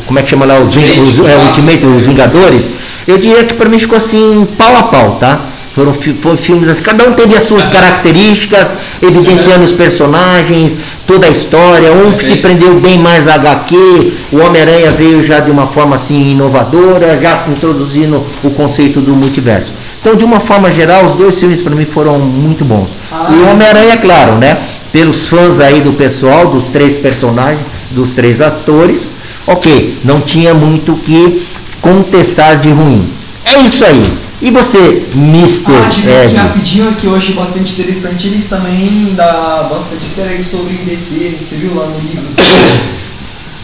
como 0.06 0.18
é 0.18 0.22
que 0.22 0.30
chama 0.30 0.44
lá 0.46 0.58
os, 0.58 0.74
Ultimate, 0.74 1.00
os, 1.00 1.18
é, 1.20 1.34
tá? 1.36 1.42
Ultimate, 1.44 1.86
os 1.86 2.02
Vingadores, 2.02 2.62
eu 3.06 3.18
diria 3.18 3.44
que 3.44 3.54
para 3.54 3.68
mim 3.68 3.78
ficou 3.78 3.96
assim 3.96 4.46
pau 4.58 4.76
a 4.76 4.82
pau, 4.84 5.16
tá? 5.20 5.40
Foram, 5.80 5.94
fi- 5.94 6.12
foram 6.12 6.36
filmes 6.36 6.68
assim, 6.68 6.82
cada 6.82 7.08
um 7.08 7.14
teve 7.14 7.34
as 7.34 7.44
suas 7.44 7.66
características, 7.66 8.68
evidenciando 9.00 9.64
os 9.64 9.72
personagens, 9.72 10.72
toda 11.06 11.26
a 11.26 11.30
história, 11.30 11.90
um 11.90 12.18
se 12.18 12.36
prendeu 12.36 12.78
bem 12.78 12.98
mais 12.98 13.26
a 13.26 13.34
HQ, 13.36 14.12
o 14.30 14.40
Homem-Aranha 14.40 14.90
veio 14.90 15.24
já 15.24 15.40
de 15.40 15.50
uma 15.50 15.66
forma 15.66 15.96
assim 15.96 16.32
inovadora, 16.32 17.18
já 17.18 17.46
introduzindo 17.48 18.22
o 18.44 18.50
conceito 18.50 19.00
do 19.00 19.16
multiverso. 19.16 19.72
Então, 20.02 20.14
de 20.14 20.22
uma 20.22 20.38
forma 20.38 20.70
geral, 20.70 21.06
os 21.06 21.12
dois 21.14 21.40
filmes 21.40 21.62
para 21.62 21.74
mim 21.74 21.86
foram 21.86 22.18
muito 22.18 22.62
bons. 22.62 22.90
E 23.30 23.34
o 23.36 23.48
Homem-Aranha, 23.50 23.96
claro, 23.96 24.34
né? 24.36 24.58
Pelos 24.92 25.28
fãs 25.28 25.60
aí 25.60 25.80
do 25.80 25.94
pessoal, 25.94 26.48
dos 26.48 26.64
três 26.68 26.98
personagens, 26.98 27.64
dos 27.92 28.14
três 28.14 28.42
atores, 28.42 29.08
ok, 29.46 29.98
não 30.04 30.20
tinha 30.20 30.52
muito 30.52 30.92
o 30.92 30.98
que 30.98 31.40
contestar 31.80 32.58
de 32.58 32.68
ruim. 32.70 33.08
É 33.46 33.60
isso 33.60 33.82
aí. 33.82 34.02
E 34.42 34.50
você, 34.50 34.78
Mr. 35.14 35.64
Ah, 35.68 36.24
Ed? 36.24 36.34
rapidinho 36.34 36.88
aqui 36.88 37.06
eu 37.06 37.14
achei 37.14 37.34
bastante 37.34 37.72
interessante. 37.74 38.26
Eles 38.28 38.46
também 38.46 39.12
dá 39.14 39.68
bastante 39.70 40.02
easter 40.02 40.32
egg 40.32 40.42
sobre 40.42 40.72
DC, 40.74 41.36
você 41.38 41.56
viu 41.56 41.74
lá 41.74 41.86
no 41.86 41.98
livro? 42.00 42.24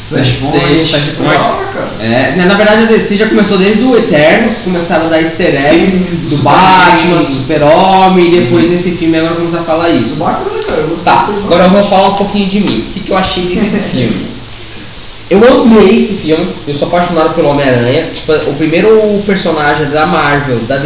Flashpoint. 0.08 1.16
Cara. 1.72 1.90
É, 1.98 2.36
na 2.36 2.46
na 2.46 2.54
verdade 2.54 2.82
a 2.84 2.86
DC 2.86 3.16
já 3.16 3.26
começou 3.28 3.58
desde 3.58 3.82
o 3.82 3.96
Eternos, 3.96 4.58
começaram 4.60 5.06
a 5.06 5.08
dar 5.08 5.20
easter 5.20 5.48
eggs 5.54 5.96
Sim, 5.98 6.04
do 6.04 6.28
do. 6.28 6.42
Batman, 6.42 7.22
do 7.22 7.28
Super-Homem, 7.28 8.26
e 8.26 8.40
depois 8.42 8.70
nesse 8.70 8.92
filme 8.92 9.18
agora 9.18 9.34
vamos 9.34 9.54
a 9.54 9.64
falar 9.64 9.88
Isso 9.90 10.02
isso. 10.14 10.24
bacana, 10.24 10.62
cara. 10.62 10.80
Eu 10.82 10.88
gostei 10.88 11.12
Tá, 11.12 11.28
agora 11.44 11.64
eu 11.64 11.70
vou 11.70 11.82
falar 11.84 12.08
um 12.10 12.14
pouquinho 12.14 12.46
de 12.46 12.60
mim. 12.60 12.78
O 12.88 12.92
que, 12.92 13.00
que 13.00 13.10
eu 13.10 13.16
achei 13.16 13.46
desse 13.46 13.78
filme? 13.90 14.26
Eu 15.28 15.62
amei 15.62 15.98
esse 15.98 16.18
filme, 16.18 16.46
eu 16.68 16.74
sou 16.74 16.86
apaixonado 16.86 17.34
pelo 17.34 17.48
Homem-Aranha. 17.48 18.10
Tipo, 18.14 18.32
o 18.48 18.54
primeiro 18.54 19.20
personagem 19.26 19.90
da 19.90 20.06
Marvel, 20.06 20.60
da, 20.68 20.78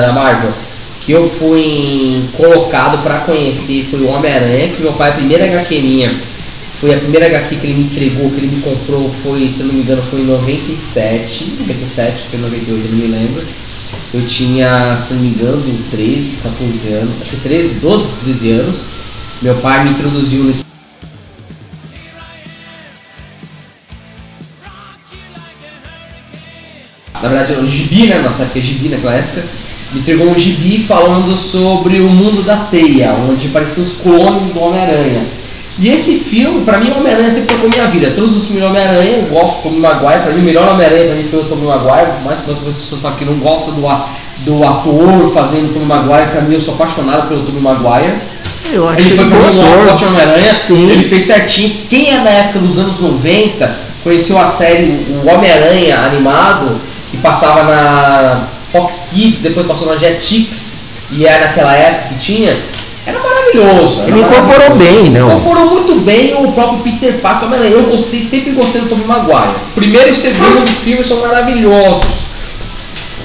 da, 0.00 0.12
Marvel, 0.12 0.52
que 1.00 1.12
eu 1.12 1.28
fui 1.28 2.24
colocado 2.36 3.00
pra 3.04 3.20
conhecer 3.20 3.86
foi 3.88 4.00
o 4.00 4.08
Homem-Aranha, 4.08 4.70
que 4.70 4.82
meu 4.82 4.92
pai, 4.94 5.10
a 5.10 5.12
primeira 5.12 5.44
HQ 5.44 5.80
minha, 5.80 6.12
foi 6.80 6.92
a 6.92 6.98
primeira 6.98 7.26
HQ 7.26 7.54
que 7.54 7.66
ele 7.68 7.74
me 7.74 7.84
entregou, 7.84 8.28
que 8.30 8.36
ele 8.38 8.48
me 8.48 8.62
comprou, 8.62 9.08
foi, 9.22 9.48
se 9.48 9.60
eu 9.60 9.66
não 9.66 9.74
me 9.74 9.82
engano, 9.82 10.02
foi 10.02 10.22
em 10.22 10.26
97, 10.26 11.54
97, 11.60 12.24
foi 12.30 12.40
em 12.40 12.42
98, 12.42 12.84
eu 12.84 12.90
não 12.90 12.98
me 12.98 13.06
lembro. 13.06 13.44
Eu 14.12 14.26
tinha, 14.26 14.96
se 14.96 15.12
eu 15.12 15.18
não 15.18 15.24
me 15.24 15.30
engano, 15.30 15.62
13, 15.92 16.36
14 16.42 16.92
anos, 16.94 17.14
acho 17.22 17.30
que 17.30 17.36
13, 17.36 17.78
12, 17.78 18.08
13 18.24 18.50
anos. 18.50 18.86
Meu 19.40 19.54
pai 19.56 19.84
me 19.84 19.90
introduziu 19.90 20.42
nesse 20.42 20.63
na 27.24 27.30
verdade 27.30 27.54
era 27.54 27.62
um 27.62 27.66
gibi, 27.66 28.06
né? 28.06 28.18
Nossa 28.18 28.42
época 28.42 28.58
é 28.58 28.62
gibi 28.62 28.90
naquela 28.90 29.14
época. 29.14 29.42
Me 29.92 30.00
entregou 30.00 30.28
um 30.28 30.38
gibi 30.38 30.84
falando 30.86 31.34
sobre 31.36 32.00
o 32.00 32.08
mundo 32.10 32.42
da 32.42 32.56
teia, 32.56 33.14
onde 33.30 33.46
apareciam 33.46 33.82
os 33.82 33.92
clones 33.92 34.52
do 34.52 34.60
Homem-Aranha. 34.60 35.22
E 35.78 35.88
esse 35.88 36.18
filme, 36.18 36.64
pra 36.64 36.78
mim, 36.78 36.90
o 36.90 36.98
Homem-Aranha 36.98 37.30
sempre 37.30 37.54
tocou 37.54 37.70
minha 37.70 37.86
vida. 37.86 38.10
Todos 38.10 38.36
os 38.36 38.44
filmes 38.44 38.62
do 38.62 38.68
Homem-Aranha, 38.68 39.16
eu 39.16 39.26
gosto 39.28 39.56
do 39.56 39.62
Tobey 39.62 39.80
Maguire, 39.80 40.22
pra 40.22 40.32
mim 40.32 40.40
o 40.42 40.44
melhor 40.44 40.68
Homem-Aranha 40.68 41.06
pra 41.06 41.14
mim 41.14 41.24
foi 41.30 41.40
o 41.40 41.44
Tobey 41.44 41.66
Maguire, 41.66 42.12
por 42.12 42.24
mais 42.24 42.38
que 42.40 42.50
as 42.50 42.58
pessoas 42.58 43.00
falam 43.00 43.16
que 43.16 43.24
não 43.24 43.34
gostam 43.38 43.74
do, 43.74 43.80
do 44.44 44.62
ator 44.62 45.32
fazendo 45.32 45.70
o 45.70 45.72
Tobey 45.72 45.88
Maguire, 45.88 46.30
pra 46.30 46.42
mim 46.42 46.54
eu 46.54 46.60
sou 46.60 46.74
apaixonado 46.74 47.28
pelo 47.28 47.42
Tobey 47.42 47.62
Maguire. 47.62 48.14
Eu 48.70 48.86
acho 48.86 49.00
Ele 49.00 49.16
foi 49.16 49.28
pro 49.28 49.38
bom 49.38 49.50
um 49.50 49.88
ótimo 49.88 50.10
Homem-Aranha, 50.10 50.60
ele 50.68 51.08
fez 51.08 51.22
certinho. 51.22 51.74
Quem 51.88 52.10
é 52.10 52.20
da 52.20 52.30
época 52.30 52.58
dos 52.58 52.78
anos 52.78 53.00
90 53.00 53.94
conheceu 54.04 54.38
a 54.38 54.46
série 54.46 55.06
O 55.08 55.26
Homem-Aranha 55.26 55.98
animado, 56.04 56.78
que 57.14 57.22
passava 57.22 57.62
na 57.62 58.46
Fox 58.72 59.08
Kids, 59.12 59.40
depois 59.40 59.66
passou 59.66 59.86
na 59.88 59.96
Jetix, 59.96 60.80
e 61.10 61.24
era 61.26 61.46
naquela 61.46 61.72
época 61.74 62.08
que 62.14 62.18
tinha. 62.20 62.56
Era 63.06 63.18
maravilhoso. 63.20 64.00
era 64.00 64.10
Ele 64.10 64.20
incorporou 64.20 64.46
maravilhoso. 64.70 64.94
bem, 65.02 65.10
né, 65.10 65.22
o- 65.22 65.26
Incorporou 65.26 65.66
muito 65.70 65.94
bem 66.00 66.34
o 66.34 66.52
próprio 66.52 66.78
Peter 66.80 67.18
Parker. 67.20 67.48
Eu 67.60 67.82
gostei, 67.84 68.22
sempre 68.22 68.52
gostei 68.52 68.80
do 68.80 68.88
Tobey 68.88 69.04
Maguire. 69.06 69.54
Primeiro 69.74 70.08
e 70.08 70.14
segundo 70.14 70.66
filmes 70.66 71.06
são 71.06 71.20
maravilhosos. 71.20 72.24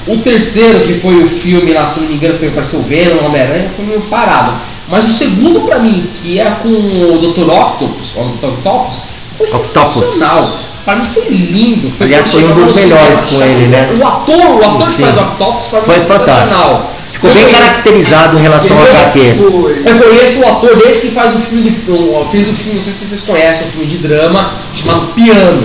O 0.07 0.17
terceiro, 0.17 0.81
que 0.81 0.95
foi 0.95 1.23
o 1.23 1.27
filme 1.29 1.71
lá, 1.73 1.85
se 1.85 2.01
não 2.01 2.07
me 2.09 2.15
engano, 2.15 2.37
foi 2.37 2.47
apareceu 2.49 2.79
o 2.79 2.83
Venom, 2.83 3.21
o 3.21 3.25
Homem-Aranha, 3.25 3.71
foi 3.75 3.85
meio 3.85 4.01
parado. 4.01 4.53
Mas 4.89 5.05
o 5.05 5.11
segundo 5.11 5.61
pra 5.61 5.79
mim, 5.79 6.09
que 6.15 6.39
era 6.39 6.51
com 6.55 6.67
o 6.67 7.17
Dr. 7.19 7.47
Octopus, 7.49 8.13
o 8.15 8.23
Dr. 8.23 8.47
Octopus, 8.47 9.01
foi 9.37 9.47
Octopus. 9.47 9.67
sensacional. 9.69 10.49
Pra 10.89 10.95
mim 10.97 11.05
foi 11.05 11.25
lindo. 11.29 11.91
Foi 11.95 12.07
Aliás, 12.07 12.31
foi 12.31 12.43
um 12.45 12.65
dos 12.65 12.75
melhores 12.83 13.23
com 13.25 13.43
ele, 13.43 13.67
né? 13.67 13.95
O 14.01 14.07
ator, 14.07 14.35
o 14.35 14.65
ator 14.65 14.87
que 14.87 14.95
Sim. 14.95 15.03
faz 15.03 15.17
o 15.17 15.19
Octopus, 15.19 15.67
pra 15.67 15.79
mim 15.81 15.85
Foi 15.85 15.95
é 15.95 15.99
sensacional. 15.99 16.93
Ficou 17.13 17.31
bem 17.31 17.47
caracterizado 17.49 18.39
em 18.39 18.41
relação 18.41 18.75
ao 18.75 18.83
HQ. 18.87 19.19
eu 19.39 19.99
conheço 19.99 20.41
o 20.41 20.47
ator 20.47 20.75
desse 20.77 21.01
que 21.01 21.11
faz 21.11 21.35
o 21.35 21.37
filme 21.37 21.77
o- 21.89 22.25
fez 22.31 22.47
o 22.49 22.53
filme, 22.53 22.77
não 22.77 22.81
sei 22.81 22.93
se 22.93 23.05
vocês 23.07 23.21
conhecem, 23.21 23.67
um 23.67 23.69
filme 23.69 23.85
de 23.85 23.97
drama 23.97 24.51
chamado 24.73 25.13
Piano. 25.13 25.61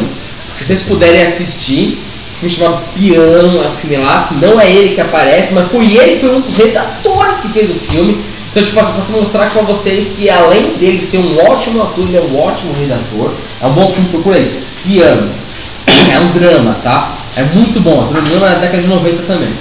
Se 0.58 0.66
vocês 0.66 0.82
puderem 0.82 1.22
assistir, 1.22 1.98
um 2.34 2.40
filme 2.40 2.50
chamado 2.54 2.82
Piano, 2.94 3.62
é 3.64 3.68
um 3.68 3.72
filme 3.72 3.96
lá, 3.96 4.24
que 4.28 4.34
não 4.34 4.60
é 4.60 4.70
ele 4.70 4.94
que 4.94 5.00
aparece, 5.00 5.54
mas 5.54 5.70
foi 5.70 5.86
ele 5.86 6.16
que 6.16 6.20
foi 6.20 6.34
um 6.36 6.40
dos 6.42 6.54
redatores 6.54 7.38
que 7.38 7.48
fez 7.48 7.70
o 7.70 7.74
filme. 7.76 8.18
Então, 8.50 8.62
tipo 8.62 8.78
assim, 8.78 8.92
pra 9.10 9.20
mostrar 9.20 9.50
pra 9.50 9.62
vocês 9.62 10.08
que 10.16 10.28
além 10.30 10.74
dele 10.78 11.02
ser 11.02 11.18
um 11.18 11.38
ótimo 11.50 11.82
ator, 11.82 12.04
ele 12.06 12.16
é 12.18 12.20
um 12.20 12.38
ótimo 12.40 12.72
redator. 12.78 13.32
É 13.60 13.66
um 13.66 13.72
bom 13.72 13.88
filme, 13.90 14.08
procura 14.10 14.38
Piano. 14.84 15.30
É 16.12 16.18
um 16.20 16.32
drama, 16.32 16.76
tá? 16.82 17.12
É 17.36 17.42
muito 17.42 17.80
bom. 17.80 18.10
É 18.14 18.18
um 18.18 18.24
drama 18.24 18.48
da 18.48 18.58
década 18.58 18.82
de 18.82 18.88
90 18.88 19.22
também. 19.22 19.52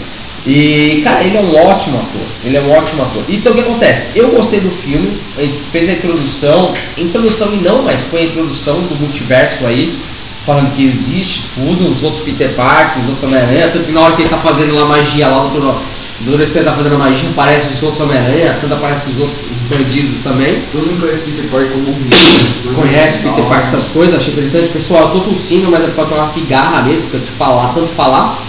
E, 0.45 1.01
cara, 1.03 1.23
ele 1.23 1.37
é 1.37 1.41
um 1.41 1.55
ótimo 1.55 1.97
ator. 1.97 2.21
Ele 2.43 2.57
é 2.57 2.61
um 2.61 2.71
ótimo 2.71 3.01
ator. 3.01 3.23
Então, 3.29 3.53
o 3.53 3.55
que 3.55 3.61
acontece? 3.61 4.17
Eu 4.17 4.29
gostei 4.29 4.59
do 4.59 4.69
filme, 4.69 5.17
ele 5.37 5.59
fez 5.71 5.89
a 5.89 5.93
introdução, 5.93 6.73
introdução 6.97 7.53
e 7.53 7.57
não, 7.57 7.83
mas 7.83 8.03
foi 8.03 8.21
a 8.21 8.25
introdução 8.25 8.81
do 8.81 8.95
multiverso 8.99 9.65
aí, 9.65 9.97
falando 10.45 10.75
que 10.75 10.85
existe 10.85 11.45
tudo, 11.55 11.89
os 11.89 12.03
outros 12.03 12.21
Peter 12.21 12.49
Parker, 12.55 13.01
os 13.01 13.09
outros 13.09 13.23
Homem-Aranha, 13.23 13.69
tanto 13.69 13.85
que 13.85 13.93
na 13.93 14.01
hora 14.01 14.15
que 14.15 14.23
ele 14.23 14.29
tá 14.29 14.37
fazendo 14.37 14.75
lá 14.75 14.85
magia 14.85 15.27
lá, 15.29 15.43
no 15.45 15.75
Ele 16.21 16.45
tá 16.45 16.73
fazendo 16.73 16.95
a 16.95 16.97
magia, 16.99 17.29
aparece 17.29 17.73
os 17.73 17.83
outros 17.83 18.01
Homem-Aranha, 18.01 18.57
tanto 18.61 18.73
aparece 18.73 19.09
os 19.09 19.19
outros 19.19 19.39
os 19.39 19.77
bandidos 19.77 20.21
também. 20.23 20.61
Todo 20.71 20.85
mundo 20.85 21.01
conhece 21.01 21.21
Peter 21.23 21.45
Parker 21.49 21.71
como 21.71 21.89
um 21.89 22.75
Conhece 22.75 23.19
Peter 23.19 23.43
Parker, 23.45 23.67
essas 23.67 23.85
coisas, 23.87 24.15
achei 24.15 24.31
interessante. 24.31 24.69
Pessoal, 24.69 25.07
eu 25.07 25.09
tô 25.09 25.19
tossindo, 25.31 25.69
mas 25.69 25.83
é 25.83 25.87
pra 25.87 26.05
tomar 26.05 26.27
pigarra 26.33 26.83
mesmo, 26.83 27.09
porque 27.09 27.17
eu 27.17 27.25
te 27.25 27.31
falar, 27.31 27.73
tanto 27.73 27.91
falar. 27.93 28.41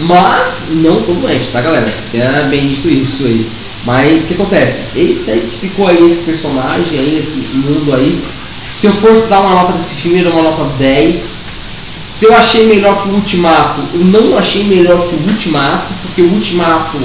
Mas 0.00 0.66
não 0.70 1.02
tô 1.02 1.12
doente, 1.14 1.48
tá 1.50 1.60
galera? 1.60 1.86
É 2.12 2.42
bem 2.48 2.68
dito 2.68 2.88
isso 2.88 3.26
aí. 3.26 3.46
Mas 3.84 4.24
o 4.24 4.26
que 4.26 4.34
acontece? 4.34 4.84
Esse 4.94 5.30
aí 5.30 5.40
que 5.40 5.68
ficou 5.68 5.86
aí, 5.86 6.06
esse 6.06 6.22
personagem 6.22 6.98
aí, 6.98 7.18
esse 7.18 7.38
mundo 7.54 7.94
aí. 7.94 8.22
Se 8.72 8.86
eu 8.86 8.92
fosse 8.92 9.28
dar 9.28 9.40
uma 9.40 9.50
nota 9.50 9.72
desse 9.72 9.94
filme, 9.94 10.22
eu 10.22 10.30
uma 10.32 10.42
nota 10.42 10.64
10. 10.78 11.40
Se 12.06 12.24
eu 12.24 12.34
achei 12.34 12.66
melhor 12.66 13.02
que 13.02 13.08
o 13.08 13.12
Ultimato, 13.12 13.82
eu 13.94 14.00
não 14.00 14.36
achei 14.36 14.64
melhor 14.64 15.06
que 15.06 15.14
o 15.14 15.30
Ultimato, 15.30 15.86
porque 16.20 16.22
o 16.22 16.34
Ultimato, 16.34 16.98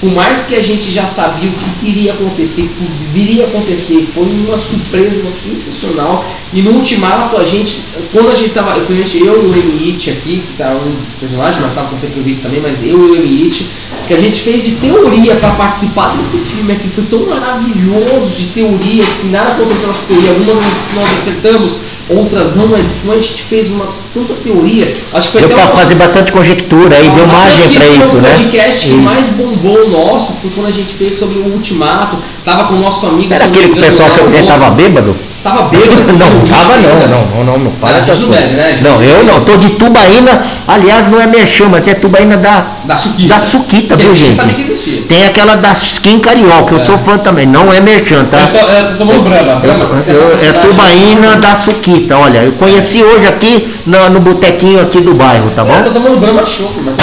por 0.00 0.12
mais 0.12 0.42
que 0.42 0.54
a 0.56 0.62
gente 0.62 0.90
já 0.90 1.06
sabia 1.06 1.48
o 1.48 1.52
que 1.52 1.88
iria 1.88 2.12
acontecer, 2.12 2.62
o 2.62 2.68
que 2.68 2.84
viria 3.12 3.44
acontecer, 3.44 4.06
foi 4.12 4.24
uma 4.24 4.58
surpresa 4.58 5.26
sensacional. 5.26 6.24
E 6.52 6.60
no 6.60 6.72
Ultimato, 6.72 7.36
a 7.36 7.44
gente, 7.44 7.82
quando 8.12 8.30
a 8.30 8.34
gente 8.34 8.48
estava, 8.48 8.76
eu 8.76 8.84
e 8.84 9.46
o 9.46 9.56
Emit 9.56 10.10
aqui, 10.10 10.42
que 10.46 10.52
tá 10.58 10.70
um 10.70 10.90
dos 10.90 11.14
personagens, 11.18 11.60
mas 11.60 11.70
estava 11.70 11.88
com 11.88 11.96
o 11.96 11.98
tempo 11.98 12.20
vídeo 12.22 12.42
também, 12.42 12.60
mas 12.60 12.82
eu 12.82 13.06
e 13.06 13.10
o 13.10 13.16
Emit, 13.16 13.70
que 14.06 14.14
a 14.14 14.18
gente 14.18 14.42
fez 14.42 14.64
de 14.64 14.72
teoria 14.72 15.36
para 15.36 15.50
participar 15.52 16.14
desse 16.16 16.38
filme 16.38 16.72
aqui, 16.72 16.88
foi 16.88 17.04
tão 17.04 17.26
maravilhoso 17.26 18.34
de 18.36 18.46
teorias, 18.46 19.06
que 19.20 19.28
nada 19.28 19.52
aconteceu 19.52 19.82
na 19.82 19.88
nossa 19.88 20.02
teoria, 20.06 20.30
algumas 20.30 20.56
nós 20.94 21.08
acertamos, 21.18 21.80
outras 22.08 22.54
não, 22.54 22.68
mas 22.68 22.90
como 23.00 23.12
a 23.12 23.16
gente 23.16 23.42
fez 23.42 23.68
uma 23.68 23.86
tanta 24.14 24.34
teoria, 24.34 24.84
acho 24.84 25.28
que 25.28 25.38
foi 25.38 25.48
Deu 25.48 25.56
uma 25.56 25.66
fazer 25.68 25.94
bastante 25.96 26.32
conjectura 26.32 26.96
aí, 26.96 27.10
deu 27.10 27.26
margem 27.26 27.68
foi 27.68 28.04
isso, 28.04 28.16
o 28.16 28.20
né? 28.20 28.30
podcast 28.30 28.88
que 28.88 28.94
mais 28.94 29.28
bombou 29.30 29.88
nosso 29.88 30.34
foi 30.40 30.50
quando 30.54 30.66
a 30.68 30.72
gente 30.72 30.94
fez 30.94 31.18
sobre 31.18 31.38
o 31.38 31.54
Ultimato. 31.54 32.16
Tava 32.44 32.64
com 32.64 32.74
o 32.74 32.80
nosso 32.80 33.06
amigo. 33.06 33.32
Era 33.32 33.44
aquele 33.44 33.68
que 33.68 33.78
o 33.78 33.82
pessoal 33.82 34.08
que 34.10 34.20
o 34.20 34.46
tava 34.46 34.70
bêbado? 34.70 35.16
Tava 35.46 35.62
bêbado. 35.68 36.12
Não, 36.12 36.40
tava 36.46 36.76
não, 36.76 37.08
não, 37.08 37.26
não, 37.26 37.44
não, 37.44 37.58
não 37.58 37.70
para 37.72 37.98
não 38.00 38.28
bebe, 38.28 38.54
né? 38.54 38.78
Não, 38.82 39.02
eu 39.02 39.24
não, 39.24 39.40
tô 39.44 39.56
de 39.56 39.70
Tubaína, 39.70 40.42
aliás, 40.66 41.08
não 41.08 41.20
é 41.20 41.26
merchan, 41.26 41.66
mas 41.70 41.86
é 41.86 41.94
Tubaína 41.94 42.36
da, 42.36 42.66
Da 42.84 42.96
Suquita. 42.96 43.34
da 43.34 43.40
Suquita, 43.40 43.96
viu 43.96 44.14
gente 44.14 44.34
sabia 44.34 44.54
que 44.54 44.62
existia. 44.62 45.02
Tem 45.08 45.24
aquela 45.24 45.56
da 45.56 45.72
Skin 45.72 46.18
Carioca, 46.18 46.74
eu 46.74 46.80
É. 46.80 46.84
sou 46.84 46.98
fã 46.98 47.16
também, 47.18 47.46
não 47.46 47.72
é 47.72 47.80
merchan, 47.80 48.24
tá? 48.24 48.38
Eu 48.52 49.06
eu 49.12 49.22
Brahma. 49.22 49.60
Eu- 50.08 50.38
é 50.48 50.52
Tubaína 50.52 51.36
da 51.36 51.54
Suquita, 51.56 52.16
olha, 52.18 52.38
eu 52.40 52.52
conheci 52.52 53.02
hoje 53.04 53.26
aqui 53.28 53.68
no, 53.86 54.10
no 54.10 54.20
botequinho 54.20 54.80
aqui 54.82 55.00
do 55.00 55.14
bairro, 55.14 55.50
tá 55.54 55.62
Eu 55.62 55.66
bom? 55.66 55.82
tô 55.82 55.90
tomando 55.90 56.18
Brahma 56.18 56.44
Choco, 56.44 56.74
mas. 56.84 56.94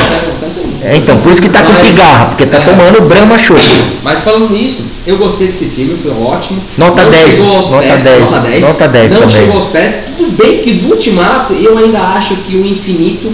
É, 0.82 0.98
então, 0.98 1.18
por 1.22 1.32
isso 1.32 1.42
que 1.42 1.50
tá 1.50 1.64
com 1.64 1.72
Mas- 1.74 1.90
pigarra, 1.90 2.26
porque 2.28 2.46
tá 2.46 2.58
é. 2.58 2.62
tomando 2.62 3.02
Brahma 3.08 3.38
Show. 3.40 3.56
Mas 4.04 4.20
falando 4.24 4.50
nisso, 4.52 4.92
eu 5.08 5.18
gostei 5.18 5.48
desse 5.48 5.66
filme, 5.66 5.96
foi 5.98 6.12
ótimo. 6.12 6.62
Nota 6.78 7.04
não 7.04 7.12
10, 7.12 7.24
Chegou 7.24 7.56
aos 7.56 7.70
nota 7.70 7.84
pés, 7.88 8.02
10, 8.04 8.20
nota 8.22 8.40
10. 8.42 8.62
nota 8.62 8.88
10 8.88 9.14
Não 9.14 9.20
também. 9.22 9.36
chegou 9.36 9.56
aos 9.56 9.66
pés. 9.66 10.00
Tudo 10.18 10.32
bem 10.32 10.58
que 10.60 10.74
do 10.74 10.90
Ultimato, 10.92 11.54
eu 11.54 11.78
ainda 11.78 12.00
acho 12.00 12.36
que 12.38 12.56
o 12.58 12.66
Infinito, 12.66 13.34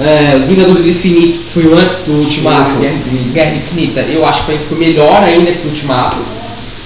é, 0.00 0.36
os 0.36 0.46
Vingadores 0.46 0.86
Infinito, 0.86 1.40
que 1.40 1.50
foi 1.52 1.72
antes 1.72 2.00
do 2.00 2.12
Ultimato, 2.14 2.78
Guerra 2.78 2.94
Infinita. 2.94 3.30
Guerra 3.32 3.54
Infinita, 3.56 4.00
eu 4.02 4.26
acho 4.26 4.44
que 4.46 4.58
foi 4.58 4.78
melhor 4.78 5.22
ainda 5.22 5.50
que 5.52 5.66
o 5.66 5.70
Ultimato. 5.70 6.16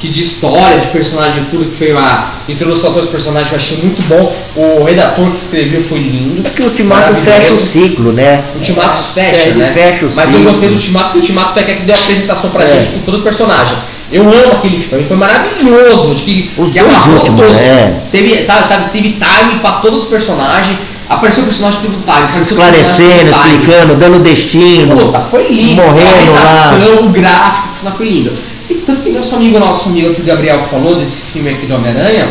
Que 0.02 0.08
de 0.08 0.20
história, 0.20 0.78
de 0.80 0.88
personagem, 0.88 1.44
tudo 1.48 1.66
que 1.70 1.76
foi 1.76 1.92
a 1.96 2.32
introdução 2.48 2.90
dos 2.92 3.06
personagens, 3.06 3.52
eu 3.52 3.56
achei 3.56 3.76
muito 3.76 4.02
bom. 4.08 4.34
O 4.56 4.82
redator 4.82 5.30
que 5.30 5.38
escreveu 5.38 5.80
foi 5.80 6.00
lindo. 6.00 6.42
É 6.44 6.50
que 6.50 6.60
o 6.60 6.64
Ultimato 6.64 7.14
fecha 7.24 7.52
o 7.52 7.60
ciclo, 7.60 8.12
né? 8.12 8.42
Ultimato 8.56 8.96
fecha, 9.14 9.50
É, 9.50 9.54
né? 9.54 9.70
fecha 9.72 10.06
o 10.06 10.10
Mas 10.12 10.24
eu 10.24 10.32
ciclo. 10.32 10.44
gostei 10.44 10.68
do 10.70 10.74
Ultimato, 10.74 11.04
porque 11.04 11.18
o 11.18 11.20
Ultimato 11.20 11.52
foi 11.52 11.62
aquele 11.62 11.78
que 11.78 11.86
deu 11.86 11.94
a 11.94 11.98
apresentação 12.00 12.50
pra 12.50 12.64
É. 12.64 12.66
gente 12.66 12.90
com 12.90 12.98
todos 13.02 13.20
os 13.20 13.24
personagens. 13.24 13.78
Eu 14.10 14.22
amo 14.24 14.52
aquele 14.54 14.80
filme, 14.80 15.04
foi 15.04 15.16
maravilhoso, 15.16 16.16
de 16.16 16.22
que, 16.24 16.50
Os 16.58 16.72
que 16.72 16.80
amarrou 16.80 17.14
últimos, 17.18 17.40
todos. 17.40 17.56
é. 17.62 17.94
Teve, 18.10 18.38
tá, 18.42 18.54
tá, 18.64 18.78
teve 18.92 19.10
time 19.10 19.60
pra 19.60 19.70
todos 19.74 20.02
os 20.02 20.08
personagens, 20.08 20.78
apareceu 21.08 21.44
o 21.44 21.46
personagem 21.46 21.78
um 21.78 21.82
time. 21.92 21.96
O 21.96 22.02
personagem 22.02 22.40
esclarecendo, 22.40 23.30
explicando, 23.30 23.94
dando 23.94 24.18
destino. 24.18 24.96
Puta, 24.96 25.20
foi 25.20 25.46
lindo. 25.48 25.76
Morrendo 25.80 26.32
a 26.32 26.42
lá. 26.42 27.00
o 27.02 27.08
gráfico, 27.08 27.68
foi 27.96 28.08
lindo. 28.08 28.32
Tanto 28.86 29.02
que 29.02 29.10
nosso 29.10 29.34
amigo, 29.36 29.58
nosso 29.58 29.88
amigo 29.90 30.10
aqui, 30.10 30.20
o 30.20 30.24
Gabriel, 30.24 30.60
falou 30.62 30.96
desse 30.96 31.22
filme 31.32 31.50
aqui 31.50 31.66
do 31.66 31.74
Homem-Aranha, 31.74 32.28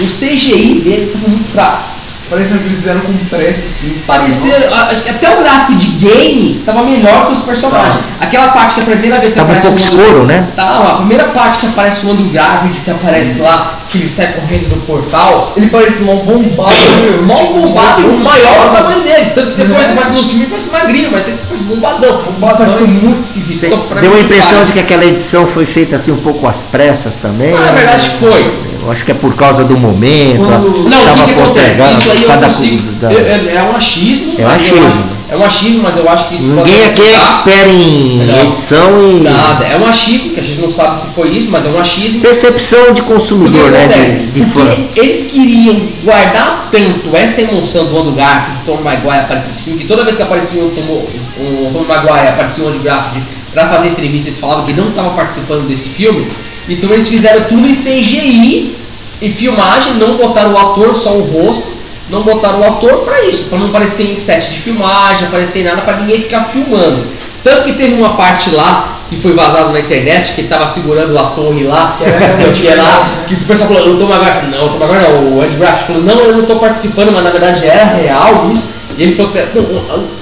o 0.00 0.04
CGI 0.04 0.80
dele 0.80 1.10
tava 1.12 1.28
muito 1.28 1.48
fraco. 1.48 1.93
Parecendo 2.34 2.60
que 2.60 2.66
eles 2.66 2.78
fizeram 2.80 3.00
com 3.02 3.12
pressa, 3.26 3.66
assim. 3.66 3.94
Parecia, 4.06 4.52
Nossa. 4.58 5.10
até 5.10 5.30
o 5.36 5.40
gráfico 5.40 5.74
de 5.76 5.86
game 5.92 6.62
tava 6.66 6.82
melhor 6.82 7.26
que 7.26 7.32
os 7.32 7.40
personagens. 7.42 8.00
Aquela 8.20 8.48
parte 8.48 8.74
que 8.74 8.80
a 8.80 8.84
primeira 8.84 9.20
vez 9.20 9.34
que 9.34 9.38
Tava 9.38 9.52
um 9.52 9.56
aparece 9.56 9.68
pouco 9.68 9.82
o 9.82 9.86
Andrew- 9.94 10.06
escuro, 10.08 10.26
né? 10.26 10.48
Tá, 10.56 10.88
a 10.90 10.94
primeira 10.96 11.24
parte 11.26 11.58
que 11.60 11.66
aparece 11.66 12.06
o 12.06 12.10
Andrew 12.10 12.28
Garfield, 12.30 12.80
que 12.80 12.90
aparece 12.90 13.40
lá, 13.40 13.78
que 13.88 13.98
ele 13.98 14.08
sai 14.08 14.32
correndo 14.32 14.68
do 14.70 14.76
portal. 14.84 15.52
Ele 15.56 15.68
parece 15.68 16.00
mal 16.02 16.16
bombado. 16.16 17.22
Mal 17.22 17.36
tipo, 17.38 17.52
bombado 17.60 18.00
e 18.00 18.04
o 18.04 18.08
muito 18.08 18.24
maior 18.24 18.50
o 18.50 18.54
bombado. 18.66 18.76
tamanho 18.76 19.02
dele. 19.04 19.30
Tanto 19.34 19.50
que 19.52 19.56
depois 19.64 19.88
É. 19.88 19.92
aparece 19.92 20.12
nos 20.14 20.30
filmes 20.30 20.48
parece 20.48 20.70
magrinho, 20.72 21.12
mas 21.12 21.24
tem 21.24 21.36
parece 21.36 21.62
bombadão. 21.64 22.22
Bombadão. 22.22 22.56
Pareceu 22.58 22.88
muito 22.88 23.20
esquisito. 23.22 23.60
Cê- 23.60 23.66
Então, 23.68 24.00
Deu 24.00 24.14
a 24.16 24.20
impressão 24.20 24.64
de 24.64 24.72
que 24.72 24.80
aquela 24.80 25.04
edição 25.04 25.46
foi 25.46 25.66
feita 25.66 25.94
assim 25.96 26.10
um 26.10 26.16
pouco 26.16 26.46
às 26.48 26.62
pressas 26.64 27.20
também. 27.20 27.52
Ah, 27.54 27.60
na 27.60 27.66
né? 27.72 27.72
verdade 27.78 28.10
foi. 28.18 28.73
Eu 28.84 28.92
acho 28.92 29.04
que 29.04 29.10
é 29.12 29.14
por 29.14 29.34
causa 29.34 29.64
do 29.64 29.76
momento. 29.76 30.38
Quando- 30.44 30.88
Não, 30.88 31.12
o 31.14 31.16
que, 31.16 31.24
que 31.34 31.40
acontece? 31.40 31.70
Isso 31.72 32.10
aí 32.10 32.22
eu 32.24 32.38
consigo. 32.38 32.92
da- 33.00 33.12
eu- 33.12 33.26
É, 33.26 33.56
é 33.56 33.62
um 33.62 33.74
achismo. 33.76 34.34
É 34.38 34.42
um 34.44 34.48
eu 34.50 34.54
achismo. 34.54 34.86
acho- 34.86 35.14
É 35.30 35.36
um 35.36 35.44
achismo, 35.44 35.82
mas 35.82 35.96
eu 35.96 36.08
acho 36.08 36.28
que 36.28 36.34
isso 36.36 36.48
Ninguém 36.48 36.64
pode 36.76 36.84
aqui 36.90 37.02
é 37.02 37.14
expert 37.16 37.68
em 37.70 38.18
Não. 38.26 38.44
edição 38.44 39.08
e 39.08 39.20
Nada, 39.22 39.64
é 39.64 39.76
um 39.78 39.86
achismo, 39.86 40.34
que 40.34 40.38
a 40.38 40.42
gente 40.42 40.60
não 40.60 40.70
sabe 40.70 40.98
se 41.00 41.08
foi 41.14 41.28
isso, 41.30 41.48
mas 41.50 41.64
é 41.64 41.70
um 41.70 41.80
achismo. 41.80 42.20
percepção 42.20 42.92
de 42.92 43.00
O 43.00 43.04
consumidor, 43.04 43.70
né? 43.70 43.84
acontece? 43.86 44.26
De, 44.26 44.40
de 44.44 45.00
eles 45.00 45.24
queriam 45.32 45.80
guardar 46.04 46.68
tanto 46.70 47.16
essa 47.16 47.40
emoção 47.40 47.86
do 47.86 47.98
Andrew 47.98 48.12
Garfield, 48.14 48.60
do 48.60 48.64
Tom 48.66 48.82
Maguire 48.82 49.18
aparecer 49.20 49.48
nesse 49.48 49.62
filme, 49.62 49.80
que 49.80 49.86
toda 49.86 50.04
vez 50.04 50.16
que 50.18 50.22
aparecia 50.22 50.62
um 50.62 50.68
Tom, 50.70 51.04
um 51.40 51.72
Tom 51.72 51.84
Maguire, 51.88 52.28
aparecia 52.28 52.64
um 52.64 52.68
Andrew 52.68 52.82
Garfield 52.82 53.26
pra 53.52 53.66
fazer 53.68 53.88
entrevista, 53.88 54.28
eles 54.28 54.38
falavam 54.38 54.66
que 54.66 54.72
não 54.74 54.90
estavam 54.90 55.14
participando 55.14 55.66
desse 55.66 55.88
filme. 55.88 56.26
Então 56.68 56.90
eles 56.90 57.08
fizeram 57.08 57.44
tudo 57.44 57.66
em 57.66 57.72
CGI, 57.72 58.76
em 59.20 59.30
filmagem, 59.30 59.94
não 59.94 60.16
botaram 60.16 60.52
o 60.52 60.58
ator, 60.58 60.94
só 60.94 61.12
o 61.12 61.22
rosto, 61.22 61.72
não 62.08 62.22
botaram 62.22 62.60
o 62.60 62.64
ator 62.64 62.98
pra 63.04 63.22
isso, 63.24 63.48
pra 63.48 63.58
não 63.58 63.66
aparecer 63.66 64.10
em 64.10 64.16
set 64.16 64.50
de 64.50 64.58
filmagem, 64.58 65.26
aparecer 65.26 65.60
em 65.60 65.64
nada, 65.64 65.82
pra 65.82 65.96
ninguém 65.96 66.20
ficar 66.20 66.44
filmando. 66.44 67.06
Tanto 67.42 67.64
que 67.64 67.72
teve 67.74 67.94
uma 67.94 68.16
parte 68.16 68.50
lá 68.54 68.98
que 69.08 69.16
foi 69.16 69.32
vazado 69.32 69.72
na 69.72 69.80
internet, 69.80 70.32
que 70.32 70.44
tava 70.44 70.66
segurando 70.66 71.16
a 71.18 71.24
torre 71.24 71.64
lá, 71.64 71.94
que 71.98 72.04
era 72.04 72.18
que 72.52 72.74
lá, 72.74 73.24
que 73.28 73.34
o 73.34 73.44
pessoal 73.44 73.74
falou, 73.74 73.94
o 73.94 73.98
Tom 73.98 74.06
Maguire, 74.06 74.46
não, 74.50 74.66
o 74.66 74.68
Tom 74.70 74.78
Maguire 74.78 75.02
não, 75.02 75.36
o 75.36 75.42
Andy 75.42 75.56
Graft 75.56 75.86
falou, 75.86 76.02
não, 76.02 76.20
eu 76.20 76.36
não 76.38 76.44
tô 76.44 76.56
participando, 76.56 77.12
mas 77.12 77.22
na 77.22 77.30
verdade 77.30 77.66
era 77.66 77.84
real 77.84 78.50
isso. 78.50 78.74
E 78.96 79.02
ele 79.02 79.14
falou 79.14 79.32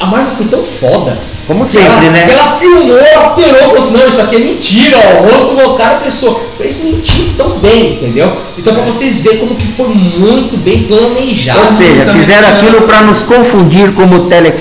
a 0.01 0.07
Marvel 0.07 0.33
foi 0.33 0.47
tão 0.47 0.65
foda. 0.65 1.19
Como 1.47 1.67
sempre, 1.67 2.07
ela, 2.07 2.11
né? 2.11 2.29
Ela 2.31 2.57
filmou, 2.57 2.99
alterou, 2.99 3.59
falou 3.59 3.79
assim, 3.79 3.97
não, 3.97 4.07
isso 4.07 4.23
aqui 4.23 4.37
é 4.37 4.39
mentira, 4.39 4.97
ó, 4.97 5.23
o 5.23 5.33
rosto 5.33 5.57
do 5.57 5.75
cara, 5.75 5.97
a 5.97 6.01
pessoa 6.01 6.41
fez 6.57 6.85
mentir 6.85 7.33
tão 7.37 7.59
bem, 7.59 7.95
entendeu? 7.95 8.33
Então 8.57 8.73
pra 8.73 8.85
vocês 8.85 9.21
verem 9.21 9.41
como 9.41 9.57
que 9.57 9.67
foi 9.67 9.89
muito 9.89 10.57
bem 10.59 10.85
planejado. 10.85 11.61
Ou 11.61 11.67
seja, 11.67 12.13
fizeram 12.13 12.49
aquilo 12.49 12.83
para 12.83 13.03
nos 13.03 13.23
confundir 13.23 13.93
como 13.95 14.29
tele... 14.29 14.53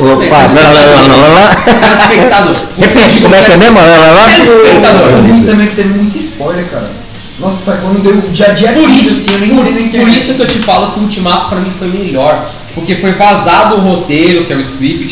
Opa, 0.00 0.36
lá, 0.54 0.70
lá, 0.70 0.84
lá, 0.84 1.06
lá, 1.06 1.28
lá. 1.28 1.56
Telespectador. 1.56 2.56
Repete, 2.78 3.20
como 3.20 3.34
é 3.34 3.40
que 3.42 3.52
é 3.52 3.56
mesmo? 3.56 3.78
Lá, 3.78 3.84
lá, 3.84 4.10
lá. 4.10 4.24
Telespectador. 4.24 5.10
Eu 5.10 5.22
vi 5.22 5.40
também 5.42 5.68
que 5.68 5.76
teve 5.76 5.88
muito 5.90 6.18
spoiler, 6.18 6.64
cara. 6.66 6.90
Nossa, 7.38 7.76
quando 7.82 8.02
deu 8.02 8.16
dia 8.30 8.46
a 8.46 8.52
dia 8.52 8.72
Por 8.72 8.88
isso, 8.88 9.30
assim, 9.30 9.34
eu 9.34 9.40
nem 9.40 9.90
por, 9.90 10.00
por 10.00 10.08
isso 10.08 10.34
que 10.34 10.42
eu 10.42 10.48
te 10.48 10.58
falo 10.60 10.92
que 10.92 11.00
o 11.00 11.02
Ultimato 11.02 11.50
pra 11.50 11.60
mim 11.60 11.70
foi 11.78 11.88
melhor. 11.88 12.50
Porque 12.74 12.94
foi 12.96 13.12
vazado 13.12 13.76
o 13.76 13.80
roteiro, 13.80 14.44
que 14.44 14.52
é 14.52 14.56
o 14.56 14.60
script, 14.60 15.06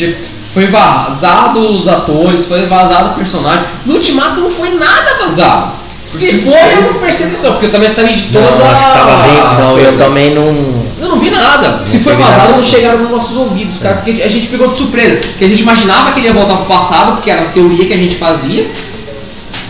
foi 0.54 0.68
vazado 0.68 1.58
os 1.76 1.88
atores, 1.88 2.46
foi 2.46 2.66
vazado 2.66 3.10
o 3.10 3.14
personagem. 3.14 3.64
No 3.84 3.94
Ultimato 3.94 4.40
não 4.40 4.48
foi 4.48 4.70
nada 4.70 5.16
vazado. 5.20 5.72
Se 6.04 6.42
foi, 6.42 6.52
eu 6.52 6.92
não 6.92 7.00
prestei 7.00 7.26
atenção, 7.26 7.52
porque 7.52 7.66
eu 7.66 7.70
também 7.70 7.88
sabia 7.88 8.14
de 8.14 8.30
Não, 8.30 8.42
todas 8.42 8.60
acho 8.60 8.84
que 8.86 8.92
tava 8.92 9.22
bem. 9.22 9.40
as 9.40 9.58
Não, 9.58 9.70
eu 9.70 9.74
coisas. 9.84 9.96
também 9.96 10.34
não. 10.34 10.84
Eu 11.00 11.08
não 11.08 11.18
vi 11.18 11.30
nada. 11.30 11.82
Se 11.86 11.98
foi 12.00 12.14
vazado, 12.14 12.38
nada. 12.38 12.52
não 12.52 12.62
chegaram 12.62 12.98
nos 12.98 13.10
nossos 13.10 13.36
ouvidos, 13.36 13.78
cara, 13.78 13.96
porque 13.96 14.22
a 14.22 14.28
gente 14.28 14.46
pegou 14.48 14.68
de 14.68 14.76
surpresa. 14.76 15.16
Porque 15.28 15.44
a 15.44 15.48
gente 15.48 15.62
imaginava 15.62 16.12
que 16.12 16.20
ele 16.20 16.26
ia 16.28 16.34
voltar 16.34 16.56
pro 16.58 16.66
passado, 16.66 17.12
porque 17.12 17.30
eram 17.30 17.42
as 17.42 17.50
teorias 17.50 17.88
que 17.88 17.94
a 17.94 17.96
gente 17.96 18.16
fazia. 18.16 18.70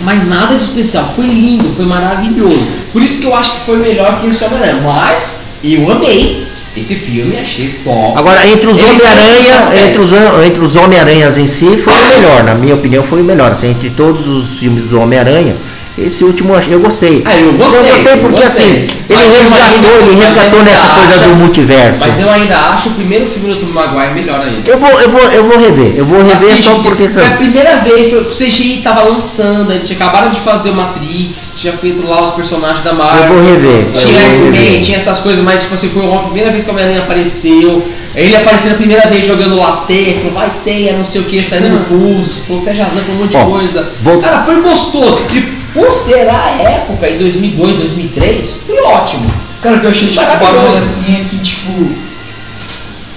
Mas 0.03 0.27
nada 0.27 0.57
de 0.57 0.63
especial. 0.63 1.09
Foi 1.15 1.25
lindo, 1.25 1.73
foi 1.73 1.87
maravilhoso. 1.87 2.67
Por 2.93 3.01
isso 3.01 3.21
que 3.21 3.27
eu 3.27 3.35
acho 3.35 3.53
que 3.53 3.61
foi 3.61 3.77
melhor 3.77 4.21
que 4.21 4.27
esse 4.27 4.45
Homem-Aranha. 4.45 4.83
Mas 4.83 5.51
eu 5.63 5.91
amei 5.91 6.47
esse 6.77 6.95
filme, 6.97 7.37
achei 7.37 7.69
top. 7.69 8.19
Agora, 8.19 8.47
entre 8.47 8.67
os 8.67 8.79
Homem-Aranha, 8.83 9.67
tem 9.71 9.91
entre 9.91 10.01
os, 10.03 10.13
entre 10.47 10.65
os 10.65 10.77
Homem-Aranhas 10.77 11.39
em 11.39 11.47
si, 11.47 11.79
foi 11.79 11.95
o 11.95 12.09
melhor. 12.09 12.43
Na 12.43 12.55
minha 12.55 12.75
opinião, 12.75 13.03
foi 13.05 13.21
o 13.21 13.25
melhor. 13.25 13.51
Assim, 13.51 13.71
entre 13.71 13.91
todos 13.91 14.27
os 14.27 14.59
filmes 14.59 14.87
do 14.87 15.01
Homem-Aranha, 15.01 15.57
esse 15.97 16.25
último 16.25 16.55
eu 16.55 16.61
eu 16.73 16.81
gostei. 16.81 17.23
Ah, 17.25 17.37
eu 17.37 17.53
gostei, 17.53 17.81
Eu 17.81 17.85
gostei 17.87 18.13
eu 18.13 18.19
porque 18.19 18.43
gostei. 18.43 18.65
assim, 18.65 18.75
ele 18.75 18.91
Mas 19.09 19.33
eu 19.33 19.39
ainda- 19.39 19.57
resgatou, 19.57 20.01
ele 20.09 20.25
resgatou 20.25 20.59
eu 20.59 20.65
nessa 20.65 20.87
coisa 20.89 21.15
acho- 21.15 21.29
do 21.29 21.35
multiverso. 21.37 22.01
Mas 22.01 22.21
eu 22.21 22.31
ainda 22.31 22.57
acho 22.59 22.89
o 22.89 22.93
primeiro 22.93 23.27
filme 23.27 23.55
do 23.55 23.61
Tom 23.61 23.67
Maguire 23.67 24.13
melhor 24.15 24.41
ainda. 24.41 24.69
Eu 24.71 24.79
vou, 24.79 24.91
eu 25.01 25.09
vou, 25.11 25.21
eu 25.21 25.45
vou 25.45 25.59
rever. 25.59 25.95
Eu 25.97 26.05
vou 26.05 26.19
rever 26.19 26.35
Assiste, 26.35 26.63
só 26.65 26.75
porque 26.81 27.09
foi 27.09 27.25
a 27.27 27.31
primeira 27.33 27.77
vez, 27.79 28.11
foi, 28.11 28.21
o 28.23 28.25
CGI 28.31 28.81
tava 28.83 29.03
lançando, 29.05 29.73
eles 29.73 29.87
tinha 29.87 29.97
acabado 29.97 30.31
de 30.33 30.41
fazer 30.41 30.71
o 30.71 30.75
Matrix, 30.75 31.55
tinha 31.59 31.73
feito 31.75 32.05
lá 32.07 32.23
os 32.25 32.31
personagens 32.33 32.83
da 32.83 32.93
Marvel. 32.93 33.37
Eu 33.37 33.43
vou 33.43 33.53
rever. 33.53 33.79
eu 33.81 33.93
Tinha 34.01 34.23
X-Men, 34.23 34.83
tinha 34.83 34.97
essas 34.97 35.21
coisas, 35.21 35.45
mas 35.45 35.63
tipo 35.63 35.75
assim, 35.75 35.89
foi 35.91 36.13
a 36.13 36.19
primeira 36.19 36.51
vez 36.51 36.65
que 36.65 36.71
o 36.71 36.73
Homem-Aranha 36.73 37.03
apareceu. 37.03 37.87
Ele 38.17 38.37
apareceu 38.37 38.73
a 38.73 38.75
primeira 38.77 39.09
vez 39.09 39.27
jogando 39.27 39.57
latte, 39.57 40.19
falou, 40.19 40.33
vai 40.33 40.51
teia, 40.65 40.93
não 40.97 41.05
sei 41.05 41.21
o 41.23 41.25
que, 41.25 41.43
saindo 41.43 41.69
no 41.71 41.81
pulso, 41.85 42.45
falou 42.47 42.63
até 42.63 42.75
falou 42.75 43.03
um 43.09 43.15
monte 43.23 43.37
de 43.37 43.45
coisa. 43.45 43.93
Cara, 44.23 44.45
foi 44.45 44.61
gostoso. 44.61 45.19
E 45.35 45.64
por 45.75 45.91
ser 45.91 46.29
a 46.31 46.51
época, 46.63 47.11
em 47.11 47.19
2002, 47.19 47.77
2003, 47.79 48.63
foi 48.65 48.81
ótimo. 48.83 49.31
Cara, 49.61 49.81
que 49.81 49.87
eu 49.87 49.91
achei 49.91 50.09
tipo 50.09 50.25
bagulho 50.25 50.69
assim 50.69 51.21
é 51.21 51.25
que, 51.25 51.39
tipo, 51.39 51.91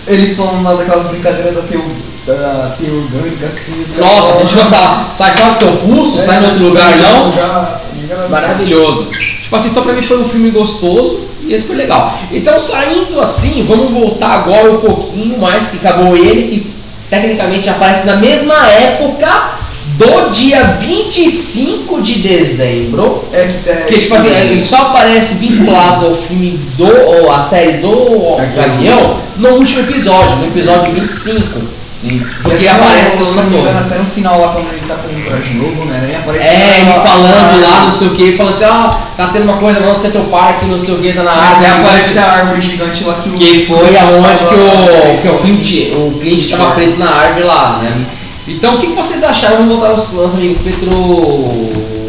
eles 0.08 0.36
falam 0.36 0.64
lá 0.64 0.74
daquelas 0.74 1.06
brincadeiras 1.06 1.54
da 1.54 1.62
teu, 1.62 1.86
da 2.26 2.76
teia 2.80 2.94
orgânica, 2.94 3.46
assim. 3.46 3.78
Nossa, 4.00 4.30
falam, 4.30 4.38
deixa 4.38 4.60
eu 4.60 4.66
falar, 4.66 5.12
sai 5.12 5.34
só 5.34 5.52
do 5.52 5.60
teu 5.60 5.78
pulso, 5.78 6.20
é, 6.20 6.24
sai 6.24 6.40
no 6.40 6.48
outro 6.48 6.64
lugar 6.70 6.98
não. 6.98 7.26
lugar. 7.28 7.84
Maravilhoso. 8.30 9.12
Tipo 9.12 9.56
assim, 9.56 9.70
então 9.70 9.84
pra 9.84 9.94
mim 9.94 10.02
foi 10.02 10.20
um 10.20 10.26
filme 10.26 10.50
gostoso 10.50 11.28
e 11.42 11.54
esse 11.54 11.68
foi 11.68 11.76
legal. 11.76 12.18
Então 12.32 12.60
saindo 12.60 13.20
assim, 13.20 13.64
vamos 13.64 13.92
voltar 13.92 14.32
agora 14.32 14.72
um 14.72 14.78
pouquinho 14.78 15.38
mais, 15.38 15.68
que 15.68 15.78
acabou 15.78 16.16
ele, 16.16 16.44
que 16.44 16.74
tecnicamente 17.10 17.70
aparece 17.70 18.06
na 18.06 18.16
mesma 18.16 18.56
época 18.68 19.57
do 19.98 20.30
dia 20.30 20.78
25 20.80 22.02
de 22.02 22.16
dezembro. 22.20 23.24
É 23.34 23.48
que 23.48 23.58
tem. 23.64 23.76
Que 23.86 24.00
tipo 24.00 24.16
assim, 24.16 24.30
ele 24.30 24.62
só 24.64 24.78
aparece 24.78 25.36
vinculado 25.36 26.06
ao 26.08 26.16
filme 26.16 26.52
do. 26.78 26.86
ou 26.88 27.32
à 27.32 27.40
série 27.40 27.74
do 27.78 28.38
Gavião 28.56 29.18
no 29.38 29.50
último 29.50 29.82
episódio, 29.82 30.36
no 30.38 30.48
episódio 30.48 30.94
25. 30.94 31.78
Sim. 31.94 32.24
Porque 32.44 32.64
E 32.64 32.68
aparece 32.68 33.16
no, 33.18 33.22
no 33.24 33.28
se 33.28 33.38
não 33.38 33.44
me 33.46 33.58
engano, 33.58 33.80
todo. 33.80 33.88
até 33.88 33.98
no 33.98 34.06
final 34.06 34.40
lá, 34.40 34.50
quando 34.50 34.68
ele 34.72 34.82
tá 34.88 34.96
com 34.98 35.12
um 35.12 35.22
traje 35.24 35.54
novo, 35.56 35.86
né? 35.86 36.02
Ele 36.04 36.16
aparece 36.16 36.48
É, 36.48 36.80
ele 36.82 36.90
lá- 36.90 37.00
falando 37.00 37.62
lá, 37.64 37.82
não 37.86 37.92
sei 37.92 38.08
o 38.08 38.12
que, 38.12 38.34
falando 38.38 38.54
assim, 38.54 38.66
ah, 38.66 39.00
tá 39.18 39.28
tendo 39.30 39.44
uma 39.46 39.58
coisa 39.58 39.80
no 39.80 39.96
Central 39.96 40.26
Park, 40.26 40.62
não 40.68 40.78
sei 40.80 40.94
o 40.94 41.00
que, 41.00 41.12
tá 41.14 41.24
na 41.24 41.32
Sim, 41.32 41.40
árvore. 41.40 41.56
até 41.56 41.66
gigante. 41.74 41.88
aparece 41.88 42.20
a 42.20 42.32
árvore 42.34 42.62
gigante 42.62 43.04
lá 43.04 43.14
que 43.16 43.30
o. 43.30 43.34
Que 43.34 43.66
foi 43.66 43.98
aonde 43.98 44.44
que 44.46 44.56
o, 44.56 45.18
que 45.22 45.28
o 45.28 45.40
Clint, 45.40 45.92
o 45.96 46.20
Clint 46.20 46.42
Stewart. 46.44 46.76
preso 46.76 46.98
na 47.00 47.10
árvore 47.10 47.46
lá, 47.48 47.80
né? 47.82 48.06
Então 48.48 48.76
o 48.76 48.78
que, 48.80 48.88
que 48.88 48.96
vocês 48.96 49.24
acharam? 49.24 49.58
Vamos 49.58 49.74
voltar 49.76 49.90
ao 49.92 49.98
nosso, 49.98 50.16
nosso 50.16 50.38
amigo 50.38 50.56
Petro. 50.64 50.90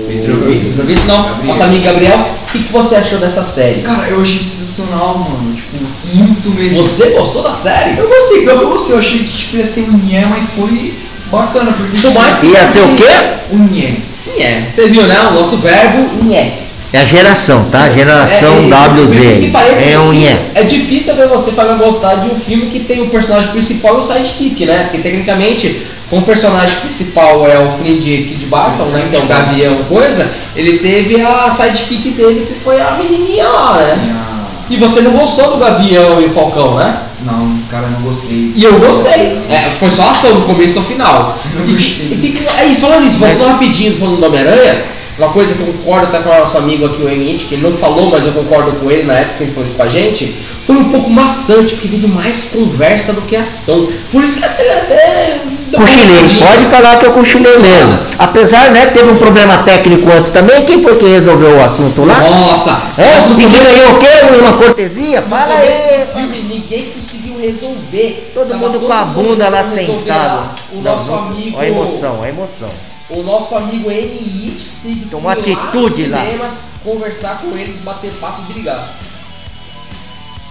Petrovitz. 0.09 0.71
Petrovitz, 0.71 1.05
não, 1.07 1.23
Gabriel. 1.25 1.47
nosso 1.47 1.63
amigo 1.65 1.85
Gabriel. 1.85 2.19
O 2.49 2.53
que, 2.53 2.59
que 2.63 2.73
você 2.73 2.97
achou 2.97 3.19
dessa 3.19 3.45
série? 3.45 3.83
Cara, 3.83 4.09
eu 4.09 4.21
achei 4.23 4.43
sensacional, 4.43 5.19
mano. 5.19 5.53
Tipo, 5.55 5.77
muito 6.15 6.51
mesmo. 6.51 6.83
Você 6.85 7.11
gostou 7.11 7.43
da 7.43 7.53
série? 7.53 7.99
Eu 7.99 8.09
gostei, 8.09 8.49
eu 8.49 8.69
gostei. 8.71 8.95
Eu 8.95 8.99
achei 8.99 9.19
que 9.25 9.37
tipo, 9.37 9.57
ia 9.59 9.67
ser 9.67 9.83
um 9.91 9.99
nhé, 9.99 10.25
mas 10.27 10.53
foi 10.53 10.95
bacana. 11.31 11.73
Porque, 11.73 11.99
Por 12.01 12.15
mais 12.15 12.39
que- 12.39 12.47
Ia 12.47 12.67
ser 12.67 12.81
o 12.81 12.95
quê? 12.95 13.05
Um 13.53 13.65
nhé. 13.65 13.97
É, 14.39 14.63
você 14.71 14.89
viu, 14.89 15.03
né? 15.07 15.19
O 15.31 15.33
nosso 15.35 15.59
verbo 15.59 16.25
nhé. 16.25 16.53
É 16.91 17.01
a 17.01 17.05
geração, 17.05 17.65
tá? 17.71 17.91
Geração 17.91 18.49
É, 18.49 18.71
é, 18.71 19.03
WZ. 19.03 19.41
que 19.41 19.51
parece 19.51 19.91
É 19.91 19.99
um 19.99 20.11
difícil, 20.13 20.37
nhé. 20.39 20.51
é 20.55 20.63
difícil 20.63 21.15
ver 21.17 21.29
você 21.29 21.51
para 21.53 21.75
gostar 21.75 22.15
de 22.15 22.31
um 22.31 22.35
filme 22.35 22.67
que 22.69 22.81
tem 22.81 23.03
o 23.03 23.09
personagem 23.11 23.51
principal 23.51 23.97
e 23.97 24.01
o 24.01 24.03
sidekick, 24.03 24.65
né? 24.65 24.85
Porque 24.85 24.99
tecnicamente, 24.99 25.87
como 26.11 26.23
o 26.23 26.25
personagem 26.25 26.81
principal 26.81 27.47
é 27.47 27.59
o 27.59 27.79
Clint 27.79 28.03
Kid 28.03 28.47
Barton, 28.47 28.85
né? 28.87 29.07
Que 29.11 29.17
é 29.17 29.21
o 29.21 29.27
Gavião 29.27 29.77
coisa, 29.89 30.31
ele 30.57 30.79
teve 30.79 31.21
a 31.21 31.51
sidekick 31.51 32.11
dele 32.11 32.47
que 32.47 32.55
foi 32.61 32.81
a 32.81 32.93
menininha 32.93 33.47
lá, 33.47 33.75
né? 33.75 33.85
Assim, 33.85 34.11
a... 34.11 34.39
E 34.71 34.77
você 34.77 35.01
não 35.03 35.13
gostou 35.13 35.53
do 35.53 35.59
Gavião 35.59 36.21
e 36.21 36.27
o 36.27 36.31
Falcão, 36.31 36.77
né? 36.77 37.03
Não, 37.23 37.59
cara, 37.71 37.89
não 37.89 38.03
gostei. 38.03 38.53
E 38.55 38.65
eu 38.65 38.79
gostei. 38.79 39.39
É, 39.51 39.71
foi 39.79 39.91
só 39.91 40.09
ação 40.09 40.41
do 40.41 40.47
começo 40.47 40.79
ao 40.79 40.85
final. 40.85 41.39
E, 41.67 41.73
gostei. 41.73 42.07
e 42.07 42.47
aí, 42.59 42.77
falando 42.77 43.05
isso, 43.05 43.19
voltando 43.19 43.49
rapidinho, 43.49 43.97
falando 43.97 44.19
do 44.19 44.27
Homem-Aranha, 44.27 44.85
uma 45.19 45.31
coisa 45.31 45.55
que 45.55 45.61
eu 45.61 45.67
concordo 45.67 46.07
até 46.07 46.21
com 46.21 46.31
o 46.31 46.39
nosso 46.39 46.57
amigo 46.57 46.87
aqui, 46.87 47.03
o 47.03 47.09
Emit, 47.09 47.47
que 47.47 47.55
ele 47.55 47.63
não 47.63 47.73
falou, 47.73 48.11
mas 48.11 48.25
eu 48.25 48.33
concordo 48.33 48.73
com 48.73 48.91
ele 48.91 49.03
na 49.03 49.15
época 49.15 49.39
que 49.39 49.43
ele 49.45 49.53
falou 49.53 49.67
isso 49.67 49.77
com 49.77 49.83
a 49.83 49.89
gente, 49.89 50.37
foi 50.65 50.77
um 50.77 50.91
pouco 50.91 51.11
maçante, 51.11 51.75
porque 51.75 51.89
teve 51.89 52.07
mais 52.07 52.45
conversa 52.45 53.13
do 53.13 53.23
que 53.23 53.35
ação. 53.35 53.89
Por 54.13 54.23
isso 54.23 54.39
que 54.39 54.45
até. 54.45 54.79
até 54.79 55.41
Cochilei, 55.77 56.23
pode 56.41 56.65
falar 56.67 56.97
que 56.99 57.07
eu 57.07 57.13
cochilei 57.13 57.59
mesmo. 57.59 57.99
Apesar, 58.19 58.71
né, 58.71 58.87
teve 58.87 59.11
um 59.11 59.17
problema 59.17 59.59
técnico 59.65 60.11
antes 60.11 60.31
também. 60.31 60.65
Quem 60.65 60.83
foi 60.83 60.97
que 60.97 61.07
resolveu 61.07 61.57
o 61.57 61.63
assunto 61.63 62.05
lá? 62.05 62.19
Nossa! 62.19 62.71
É? 62.97 63.31
E 63.33 63.47
que 63.47 63.61
ganhou 63.61 63.93
o 63.95 63.99
quê? 63.99 64.07
Uma 64.41 64.53
cortesia? 64.55 65.23
começo 65.23 65.53
aí. 65.53 66.07
filme, 66.15 66.39
ninguém 66.43 66.91
conseguiu 66.91 67.39
resolver. 67.41 68.31
Todo 68.35 68.49
Tava 68.49 68.67
mundo 68.69 68.81
com 68.81 68.93
a 68.93 69.05
bunda 69.05 69.49
lá 69.49 69.63
resolver 69.63 69.85
sentado. 69.87 70.37
lá. 70.37 70.55
O 70.73 70.77
Não, 70.77 70.83
nosso 70.83 71.11
nossa, 71.11 71.27
amigo. 71.33 71.57
Olha 71.59 71.67
a 71.67 71.71
emoção, 71.71 72.15
olha 72.19 72.27
a 72.27 72.29
emoção. 72.29 72.69
O 73.11 73.23
nosso 73.23 73.55
amigo 73.55 73.91
N.I.T. 73.91 74.71
teve 74.83 75.01
que 75.07 75.15
lá 75.15 75.21
no 75.23 75.29
atitude 75.31 76.07
lá. 76.09 76.19
cinema, 76.25 76.51
conversar 76.85 77.39
com 77.41 77.57
eles, 77.57 77.79
bater 77.81 78.13
papo 78.21 78.43
e 78.49 78.53
brigar. 78.53 78.95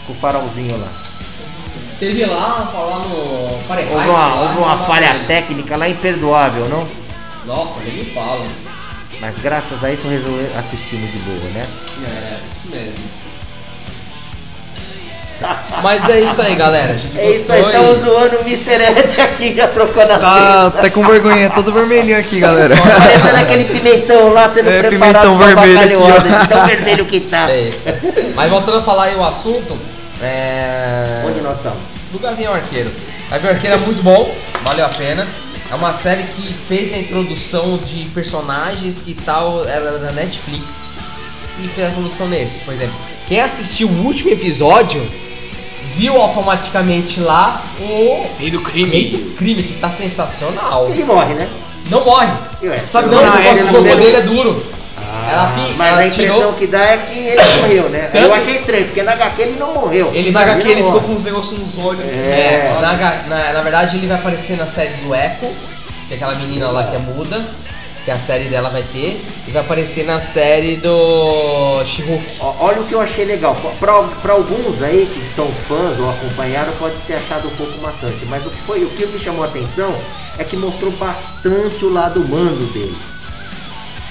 Com 0.05 0.13
o 0.13 0.15
farolzinho 0.15 0.77
lá. 0.79 0.87
Teve 1.99 2.25
lá, 2.25 2.69
falar 2.71 2.99
no 2.99 3.57
Fahrenheit. 3.67 3.95
Houve 3.95 4.09
uma, 4.09 4.17
lá, 4.27 4.41
houve 4.41 4.57
uma 4.59 4.77
falha 4.85 5.15
eles. 5.15 5.27
técnica 5.27 5.75
lá 5.77 5.89
imperdoável, 5.89 6.65
não? 6.69 6.87
Nossa, 7.45 7.79
nem 7.85 7.93
me 7.93 8.05
fala. 8.11 8.45
Mas 9.19 9.35
graças 9.39 9.83
a 9.83 9.91
isso 9.91 10.07
resolveu 10.07 10.47
assistimos 10.59 11.11
de 11.11 11.17
boa, 11.19 11.49
né? 11.53 11.65
É, 12.05 12.37
isso 12.51 12.67
mesmo. 12.69 12.93
Mas 15.83 16.07
é 16.09 16.19
isso 16.19 16.41
aí, 16.41 16.55
galera. 16.55 16.93
A 16.93 16.97
gente 16.97 17.19
É 17.19 17.31
isso 17.31 17.45
gostou 17.45 17.55
aí, 17.55 17.63
estamos 17.75 17.99
zoando 17.99 18.35
o 18.37 18.41
Mr. 18.41 18.73
Ed 18.73 19.21
aqui, 19.21 19.53
já 19.55 19.67
trocou 19.67 20.03
na 20.07 20.17
Tá 20.17 20.63
testa. 20.63 20.67
até 20.79 20.89
com 20.89 21.03
vergonha, 21.05 21.49
todo 21.49 21.71
vermelhinho 21.71 22.19
aqui, 22.19 22.39
galera. 22.39 22.75
Parecendo 22.81 23.37
aquele 23.37 23.63
pimentão 23.65 24.33
lá 24.33 24.51
sendo 24.51 24.69
É, 24.69 24.83
preparado 24.83 25.29
pimentão 25.29 25.37
vermelho 25.37 25.79
aqui, 25.79 26.43
ó. 26.43 26.47
tão 26.47 26.65
vermelho 26.65 27.05
que 27.05 27.19
tá. 27.21 27.49
É 27.51 27.61
isso. 27.61 27.81
Mas 28.35 28.49
voltando 28.49 28.77
a 28.79 28.83
falar 28.83 29.05
aí 29.05 29.15
o 29.15 29.23
assunto, 29.23 29.77
é... 30.21 31.23
Onde 31.25 31.39
nós 31.41 31.57
estamos? 31.57 31.77
Do 32.11 32.19
Gavião 32.19 32.53
Arqueiro. 32.53 32.91
Gavião 33.29 33.53
Arqueiro 33.53 33.75
é 33.75 33.79
muito 33.79 34.01
bom, 34.03 34.33
valeu 34.63 34.85
a 34.85 34.89
pena. 34.89 35.27
É 35.69 35.75
uma 35.75 35.91
série 35.93 36.23
que 36.23 36.53
fez 36.67 36.93
a 36.93 36.97
introdução 36.97 37.77
de 37.77 38.05
personagens 38.13 39.01
que 39.01 39.13
tal 39.13 39.67
era 39.67 39.97
da 39.99 40.11
Netflix 40.13 40.87
e 41.61 41.67
fez 41.69 41.87
a 41.87 41.89
introdução 41.91 42.27
nesse. 42.27 42.59
Por 42.59 42.73
exemplo, 42.73 42.95
quem 43.27 43.41
assistiu 43.41 43.89
o 43.89 44.05
último 44.05 44.31
episódio 44.31 45.05
viu 45.97 46.21
automaticamente 46.21 47.19
lá 47.19 47.61
o 47.81 48.25
Rei 48.39 48.51
do 48.51 48.61
Rei 48.63 49.09
do 49.09 49.35
Crime, 49.35 49.63
que 49.63 49.73
tá 49.73 49.89
sensacional. 49.89 50.87
Ele 50.89 51.03
morre, 51.03 51.33
né? 51.33 51.49
Não 51.89 52.05
morre. 52.05 52.31
Ué, 52.63 52.81
Sabe 52.85 53.07
Não, 53.09 53.17
quando 53.17 53.25
o 53.25 53.29
a 53.29 53.31
corpo- 53.33 53.47
Ellie 53.47 53.61
o 53.61 53.65
não 53.65 53.71
corpo 53.73 53.87
pegou- 53.89 54.03
dele 54.05 54.17
é 54.17 54.21
duro. 54.21 54.63
Ah, 54.73 54.76
Ela 55.29 55.47
fi- 55.49 55.73
mas 55.77 55.87
ela 55.91 55.99
a 56.01 56.07
impressão 56.07 56.35
tirou- 56.37 56.53
que 56.53 56.67
dá 56.67 56.79
é 56.85 56.97
que 56.97 57.17
ele 57.19 57.41
morreu, 57.61 57.89
né? 57.89 58.09
Tanto- 58.11 58.25
Eu 58.25 58.33
achei 58.33 58.55
estranho, 58.55 58.85
porque 58.85 59.03
na 59.03 59.11
HQ 59.13 59.41
ele 59.41 59.59
não 59.59 59.73
morreu. 59.73 60.11
Ele 60.13 60.31
Na 60.31 60.41
HQ 60.41 60.67
ele 60.69 60.83
ficou 60.83 61.01
com 61.01 61.11
uns 61.13 61.23
negócios 61.23 61.59
nos 61.59 61.77
olhos 61.77 62.03
assim. 62.03 62.25
É, 62.27 62.73
É. 62.75 62.81
na, 62.81 62.93
na, 63.27 63.53
na 63.53 63.61
verdade 63.61 63.97
ele 63.97 64.07
vai 64.07 64.17
aparecer 64.17 64.57
na 64.57 64.65
série 64.67 64.93
do 64.95 65.13
Echo, 65.13 65.53
que 66.07 66.13
é 66.13 66.15
aquela 66.15 66.35
menina 66.35 66.69
lá 66.69 66.83
que 66.85 66.95
é 66.95 66.99
muda, 66.99 67.45
que 68.05 68.11
a 68.11 68.17
série 68.17 68.45
dela 68.45 68.69
vai 68.69 68.83
ter, 68.83 69.21
e 69.45 69.51
vai 69.51 69.61
aparecer 69.61 70.05
na 70.05 70.19
série 70.21 70.77
do. 70.77 71.83
Ó, 72.39 72.55
Olha 72.61 72.79
o 72.81 72.85
que 72.85 72.93
eu 72.93 73.01
achei 73.01 73.25
legal. 73.25 73.55
Para 73.79 74.31
alguns 74.33 74.81
aí 74.81 75.09
que 75.13 75.35
são 75.35 75.47
fãs 75.67 75.99
ou 75.99 76.09
acompanharam, 76.09 76.71
pode 76.79 76.95
ter 77.05 77.15
achado 77.15 77.47
um 77.49 77.55
pouco 77.55 77.77
maçante. 77.81 78.25
Mas 78.29 78.45
o 78.45 78.49
que, 78.49 78.61
foi, 78.65 78.83
o 78.83 78.89
que 78.91 79.05
me 79.07 79.19
chamou 79.19 79.43
a 79.43 79.47
atenção 79.47 79.93
é 80.39 80.43
que 80.43 80.55
mostrou 80.55 80.91
bastante 80.93 81.83
o 81.83 81.91
lado 81.91 82.21
humano 82.21 82.65
dele. 82.67 82.95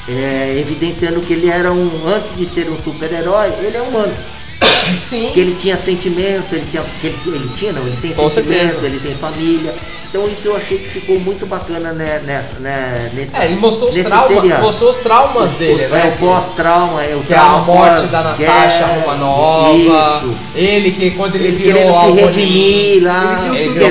É, 0.09 0.57
evidenciando 0.61 1.21
que 1.21 1.33
ele 1.33 1.49
era 1.51 1.73
um. 1.73 1.91
Antes 2.07 2.37
de 2.37 2.47
ser 2.47 2.69
um 2.71 2.81
super-herói, 2.81 3.53
ele 3.61 3.77
é 3.77 3.83
humano. 3.83 4.15
Sim. 4.97 5.31
Que 5.35 5.41
ele 5.41 5.57
tinha 5.61 5.77
sentimentos, 5.77 6.53
ele 6.53 6.65
tinha. 6.71 6.83
Que 7.01 7.09
ele, 7.09 7.17
ele 7.27 7.51
tinha, 7.57 7.73
não, 7.73 7.83
ele 7.87 7.97
tem 8.01 8.15
Com 8.15 8.31
sentimentos, 8.31 8.73
certeza. 8.73 8.87
ele 8.87 9.01
tem 9.01 9.15
família. 9.17 9.75
Então 10.09 10.27
isso 10.29 10.47
eu 10.47 10.57
achei 10.57 10.79
que 10.79 10.89
ficou 10.89 11.19
muito 11.19 11.45
bacana 11.47 11.93
né, 11.93 12.23
nessa, 12.25 12.59
né, 12.61 13.11
nesse. 13.13 13.37
É, 13.37 13.47
ele 13.47 13.57
mostrou 13.57 13.91
os, 13.91 13.97
mostrou 14.63 14.91
os 14.91 14.99
traumas 14.99 15.51
dele, 15.53 15.83
é, 15.83 15.89
né? 15.89 16.15
o 16.17 16.21
pós-trauma, 16.25 17.03
é 17.05 17.17
o 17.17 17.21
Que 17.25 17.35
é 17.35 17.37
a 17.37 17.41
trauma 17.41 17.65
morte 17.65 18.01
pós- 18.03 18.11
da 18.11 18.23
Natasha, 18.23 18.39
guerra, 18.87 19.03
uma 19.05 19.17
nova. 19.17 19.77
Isso. 20.25 20.35
Ele 20.55 20.93
que 20.93 21.11
quando 21.11 21.35
ele, 21.35 21.49
Ele 21.49 21.57
virou 21.57 21.83
querendo 21.83 22.17
se 22.17 22.23
redimir 22.23 23.03
lá. 23.03 23.33
Ele 23.33 23.41
tem 23.41 23.51
o 23.51 23.53
Ele 23.53 23.59
seu 23.59 23.73
virou 23.73 23.91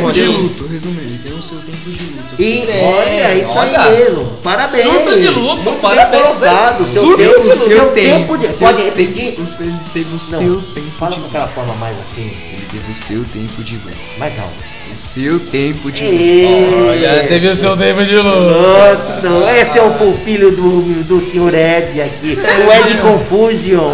o 1.38 1.42
seu 1.42 1.58
tempo 1.60 1.90
de 1.90 2.04
luto. 2.06 2.34
assim. 2.34 2.44
E 2.44 2.70
É, 2.70 2.84
olha, 2.84 3.36
isso 3.36 3.50
olha. 3.50 3.82
aí 3.82 3.98
mesmo. 3.98 4.26
Parabéns. 4.44 4.84
Surto 4.84 5.20
de 5.20 5.28
luto, 5.30 5.64
Muito 5.64 5.82
parabéns, 5.82 6.40
bem? 6.40 6.84
Seu 6.86 7.02
Surto 7.04 7.18
tempo, 7.18 7.42
de 7.44 7.56
seu 7.56 7.82
luto. 7.84 7.94
tempo 7.94 8.38
de. 8.38 8.48
Seu 8.48 8.68
Pode 8.68 8.84
repetir? 8.84 9.40
o 9.40 9.48
seu- 9.48 9.66
Ele 9.66 9.76
teve 9.94 10.10
o 10.10 10.12
Não, 10.14 10.20
seu 10.20 10.62
tempo 10.74 10.88
fala 11.00 11.12
de 11.12 11.18
luto. 11.18 11.30
aquela 11.30 11.48
forma 11.48 11.74
mais 11.76 11.96
assim. 11.98 12.22
Ele 12.54 12.66
teve 12.72 12.92
o 12.92 12.96
seu 12.96 13.24
tempo 13.26 13.64
de 13.64 13.76
luto. 13.76 13.98
Mais 14.18 14.34
calma. 14.34 14.52
O 14.94 14.98
seu 14.98 15.40
tempo 15.40 15.92
de 15.92 16.04
luto. 16.06 16.16
Ê, 16.24 16.90
Olha, 16.90 17.28
teve 17.28 17.48
o 17.50 17.56
seu 17.56 17.76
tempo 17.76 18.06
de 18.06 18.16
luto. 18.16 18.30
Nossa, 18.30 19.20
não, 19.24 19.50
esse 19.50 19.78
é 19.78 19.84
o 19.84 19.92
pupilo 19.92 20.52
do, 20.52 21.04
do 21.04 21.20
senhor 21.20 21.54
Ed 21.54 22.02
aqui. 22.02 22.38
O 22.38 22.72
Ed 22.72 22.98
Confusion. 23.04 23.92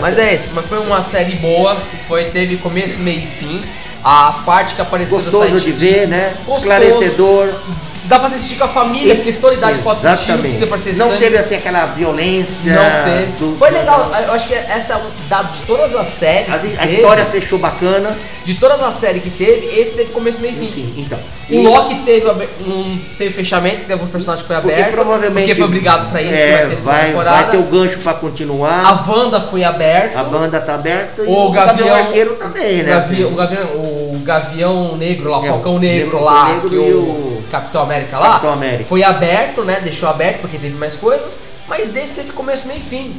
Mas 0.00 0.18
é 0.18 0.34
isso, 0.34 0.50
mas 0.54 0.64
foi 0.66 0.78
uma 0.78 1.02
série 1.02 1.34
boa, 1.36 1.76
que 1.90 1.96
foi, 2.08 2.24
teve 2.26 2.56
começo, 2.56 2.98
meio 3.00 3.18
e 3.18 3.26
fim. 3.26 3.60
As 4.04 4.38
partes 4.40 4.74
que 4.74 4.80
apareceram 4.82 5.22
Gostoso 5.22 5.48
site- 5.50 5.64
de 5.64 5.72
ver, 5.72 6.08
né? 6.08 6.34
Gostoso. 6.46 6.58
Esclarecedor. 6.58 7.48
Dá 8.04 8.18
pra 8.18 8.26
assistir 8.26 8.56
com 8.56 8.64
a 8.64 8.68
família, 8.68 9.14
porque 9.14 9.32
toda 9.34 9.54
idade 9.54 9.78
pode 9.78 10.04
assistir, 10.04 10.32
não 10.32 10.38
precisa 10.40 10.66
parecer 10.66 10.96
Não 10.96 11.08
sangue. 11.10 11.20
teve 11.20 11.38
assim 11.38 11.54
aquela 11.54 11.86
violência. 11.86 12.72
Não 12.74 13.04
teve. 13.04 13.32
do- 13.38 13.56
Foi 13.56 13.70
legal, 13.70 14.10
eu 14.26 14.32
acho 14.32 14.48
que 14.48 14.54
essa 14.54 15.00
da- 15.28 15.42
de 15.44 15.62
todas 15.62 15.94
as 15.94 16.08
séries. 16.08 16.52
A, 16.52 16.56
a 16.56 16.58
teve, 16.58 16.94
história 16.96 17.24
fechou 17.26 17.58
bacana. 17.60 18.18
De 18.44 18.54
todas 18.54 18.82
as 18.82 18.94
séries 18.96 19.22
que 19.22 19.30
teve, 19.30 19.66
esse 19.80 19.94
teve 19.94 20.10
começo, 20.10 20.40
meio 20.40 20.52
e 20.52 20.56
fim. 20.56 20.64
Enfim, 20.64 20.94
então. 20.98 21.16
O 21.48 21.52
E- 21.54 21.62
Loki 21.64 21.94
teve, 22.04 22.26
um, 22.66 22.98
teve 23.16 23.32
fechamento, 23.32 23.76
que 23.76 23.84
teve 23.84 24.02
um 24.02 24.08
personagem 24.08 24.42
que 24.44 24.48
foi 24.52 24.60
Porque 24.60 24.74
aberto. 24.80 24.94
provavelmente. 24.94 25.44
Porque 25.46 25.54
foi 25.54 25.64
obrigado 25.64 26.10
pra 26.10 26.20
isso, 26.20 26.34
é, 26.34 26.46
que 26.46 26.50
vai 26.50 26.68
ter 26.76 26.82
vai, 26.82 27.06
temporada. 27.06 27.36
vai 27.36 27.50
ter 27.52 27.56
o 27.58 27.62
gancho 27.62 27.98
pra 27.98 28.14
continuar. 28.14 28.82
A 28.84 29.08
Wanda 29.10 29.40
foi 29.42 29.62
aberta. 29.62 30.18
A 30.18 30.24
banda 30.24 30.60
tá 30.60 30.74
aberta 30.74 31.22
e 31.22 31.28
O 31.28 31.50
Gavião, 31.52 31.94
Arqueiro 31.94 32.34
também, 32.34 32.80
o, 32.80 32.84
né? 32.84 32.92
Gavião, 32.94 33.30
o, 33.30 33.34
Gavião, 33.36 33.62
o 33.76 33.91
Gavião 34.22 34.96
Negro 34.96 35.30
lá, 35.30 35.40
o 35.40 35.44
É, 35.44 35.48
Falcão 35.48 35.76
o 35.76 35.78
Negro 35.78 36.10
Falcão 36.10 36.24
lá, 36.24 36.48
Negro 36.54 36.70
que 36.70 36.76
o, 36.76 37.00
o 37.00 37.44
Capitão 37.50 37.82
América 37.82 38.18
lá, 38.18 38.28
Capitão 38.30 38.52
América. 38.52 38.84
foi 38.88 39.02
aberto, 39.02 39.62
né? 39.62 39.80
Deixou 39.80 40.08
aberto 40.08 40.40
porque 40.40 40.58
teve 40.58 40.76
mais 40.76 40.94
coisas, 40.94 41.40
mas 41.68 41.88
desse 41.90 42.14
teve 42.16 42.32
começo, 42.32 42.66
meio 42.68 42.78
e 42.78 42.82
fim. 42.82 43.14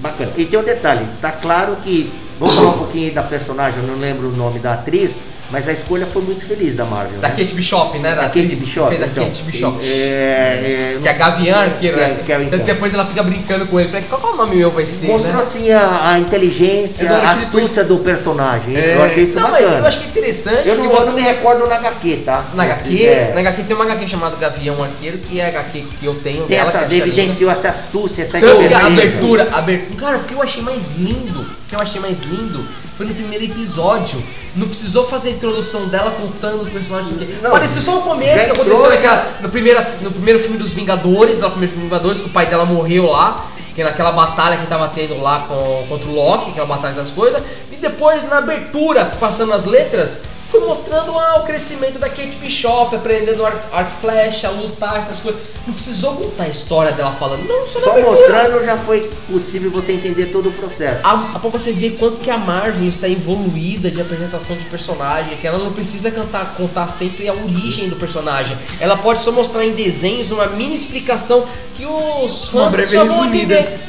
Bacana. 0.00 0.30
E 0.36 0.44
tem 0.44 0.58
um 0.58 0.64
detalhe, 0.64 1.06
tá 1.20 1.32
claro 1.32 1.76
que. 1.82 2.12
Vamos 2.38 2.54
falar 2.54 2.68
um 2.68 2.78
pouquinho 2.78 3.14
da 3.14 3.22
personagem, 3.22 3.80
eu 3.80 3.86
não 3.86 3.96
lembro 3.98 4.28
o 4.28 4.32
nome 4.32 4.58
da 4.58 4.74
atriz, 4.74 5.12
mas 5.50 5.68
a 5.68 5.72
escolha 5.72 6.06
foi 6.06 6.22
muito 6.22 6.44
feliz 6.44 6.74
da 6.76 6.84
Marvel. 6.84 7.20
Da 7.20 7.28
né? 7.28 7.34
Kate 7.36 7.54
Bishop, 7.54 7.98
né? 7.98 8.14
Da 8.14 8.22
Kate 8.24 8.38
atriz 8.40 8.60
que 8.60 8.66
Bishop. 8.66 8.88
Fez 8.88 9.02
a 9.02 9.06
então. 9.06 9.24
Kate 9.24 9.42
Bishop. 9.44 9.78
É, 9.84 10.94
é, 10.96 10.98
Que 11.00 11.08
é 11.08 11.10
a 11.10 11.14
Gavião 11.14 11.58
Arqueiro, 11.60 11.96
né? 11.96 12.04
Que 12.06 12.20
é- 12.20 12.24
que 12.24 12.32
é- 12.32 12.42
então. 12.46 12.58
Depois 12.58 12.92
ela 12.94 13.06
fica 13.06 13.22
brincando 13.22 13.66
com 13.66 13.78
ele. 13.78 13.90
Qual 14.08 14.20
é 14.20 14.34
o 14.34 14.36
nome 14.36 14.56
meu 14.56 14.70
vai 14.70 14.86
ser, 14.86 15.06
Mostrou 15.08 15.34
né? 15.34 15.40
assim 15.40 15.70
a, 15.70 16.10
a 16.12 16.18
inteligência, 16.18 17.04
É 17.04 17.08
da 17.08 17.18
a 17.18 17.30
astúcia 17.32 17.84
do 17.84 17.98
personagem. 17.98 18.76
É. 18.76 18.94
Eu 18.96 19.04
achei 19.04 19.24
isso 19.24 19.36
Não, 19.38 19.50
mas 19.50 19.62
bacana. 19.64 19.78
eu 19.80 19.86
acho 19.86 19.98
que 20.00 20.04
é 20.04 20.08
interessante. 20.08 20.68
Eu 20.68 20.74
não, 20.76 20.92
eu 20.92 21.06
não 21.06 21.12
me 21.12 21.22
recordo 21.22 21.66
na 21.66 21.76
HQ, 21.76 22.16
tá? 22.24 22.44
Na 22.54 22.64
HQ, 22.64 23.04
É. 23.06 23.32
na 23.34 23.40
HQ 23.40 23.62
tem 23.64 23.76
uma 23.76 23.84
HQ 23.84 24.08
chamada 24.08 24.36
Gavião 24.36 24.82
Arqueiro, 24.82 25.18
que 25.18 25.40
é 25.40 25.44
a 25.46 25.48
HQ 25.48 25.84
que 26.00 26.06
eu 26.06 26.14
tenho 26.16 26.44
Tem 26.46 26.56
dela, 26.56 26.68
essa, 26.68 26.78
é 26.92 26.96
evidenciou 26.96 27.50
essa 27.50 27.68
astúcia, 27.68 28.22
essa 28.22 28.36
a 28.38 28.40
inteligência. 28.40 29.04
abertura, 29.08 29.48
a 29.52 29.58
abertura. 29.58 30.00
Cara, 30.00 30.16
o 30.18 30.24
que 30.24 30.34
eu 30.34 30.42
achei 30.42 30.62
mais 30.62 30.96
lindo, 30.96 31.40
o 31.42 31.68
que 31.68 31.74
eu 31.74 31.80
achei 31.80 32.00
mais 32.00 32.20
lindo 32.20 32.64
foi 32.96 33.06
no 33.06 33.14
primeiro 33.14 33.44
episódio. 33.44 34.22
Não 34.54 34.66
precisou 34.66 35.06
fazer 35.06 35.28
a 35.28 35.32
introdução 35.32 35.86
dela 35.88 36.10
contando 36.12 36.62
o 36.62 36.66
personagem. 36.70 37.12
Não, 37.42 37.50
Parecia 37.50 37.82
só 37.82 37.98
o 37.98 38.02
começo 38.02 38.46
que 38.46 38.52
aconteceu 38.52 38.88
naquela, 38.88 39.32
no, 39.42 39.48
primeiro, 39.50 39.80
no 40.00 40.10
primeiro 40.10 40.40
filme 40.40 40.56
dos 40.56 40.72
Vingadores, 40.72 41.40
lá 41.40 41.48
no 41.48 41.52
primeiro 41.52 41.74
filme 41.74 41.88
dos 41.88 41.98
Vingadores, 41.98 42.20
que 42.20 42.28
o 42.28 42.32
pai 42.32 42.46
dela 42.46 42.64
morreu 42.64 43.10
lá. 43.10 43.46
Que 43.74 43.84
naquela 43.84 44.10
batalha 44.10 44.56
que 44.56 44.66
tava 44.66 44.88
tendo 44.88 45.20
lá 45.20 45.40
com, 45.40 45.84
contra 45.86 46.08
o 46.08 46.14
Loki, 46.14 46.50
aquela 46.50 46.64
batalha 46.64 46.94
das 46.94 47.10
coisas. 47.10 47.42
E 47.70 47.76
depois, 47.76 48.24
na 48.24 48.38
abertura, 48.38 49.12
passando 49.20 49.52
as 49.52 49.66
letras, 49.66 50.22
foi 50.56 50.66
mostrando 50.66 51.16
ah, 51.18 51.40
o 51.40 51.46
crescimento 51.46 51.98
da 51.98 52.08
Kate 52.08 52.36
Bishop, 52.40 52.94
aprendendo 52.94 53.44
arco, 53.44 53.60
e 53.72 54.00
flecha, 54.00 54.50
lutar, 54.50 54.96
essas 54.98 55.18
coisas. 55.18 55.40
Não 55.66 55.74
precisou 55.74 56.14
contar 56.14 56.44
a 56.44 56.48
história 56.48 56.92
dela 56.92 57.12
falando. 57.12 57.46
Não, 57.46 57.66
só 57.66 57.80
na 57.80 57.84
Só 57.84 57.90
abertura. 57.90 58.16
mostrando 58.16 58.64
já 58.64 58.76
foi 58.78 59.00
possível 59.30 59.70
você 59.70 59.92
entender 59.92 60.26
todo 60.26 60.48
o 60.48 60.52
processo. 60.52 61.00
A, 61.04 61.32
a 61.34 61.38
pra 61.38 61.50
você 61.50 61.72
ver 61.72 61.96
quanto 61.98 62.18
que 62.18 62.30
a 62.30 62.38
Marvel 62.38 62.88
está 62.88 63.08
evoluída 63.08 63.90
de 63.90 64.00
apresentação 64.00 64.56
de 64.56 64.64
personagem, 64.66 65.36
que 65.36 65.46
ela 65.46 65.58
não 65.58 65.72
precisa 65.72 66.10
cantar, 66.10 66.54
contar 66.56 66.86
sempre 66.88 67.28
a 67.28 67.32
origem 67.34 67.88
do 67.88 67.96
personagem. 67.96 68.56
Ela 68.80 68.96
pode 68.96 69.20
só 69.20 69.32
mostrar 69.32 69.64
em 69.64 69.72
desenhos 69.72 70.30
uma 70.30 70.46
mini 70.46 70.76
explicação 70.76 71.46
que 71.74 71.84
os 71.84 72.52
Uma 72.54 72.64
fãs 72.64 72.72
breve 72.72 72.92
já 72.92 73.04
vão 73.04 73.16
resumida. 73.22 73.54
entender. 73.60 73.80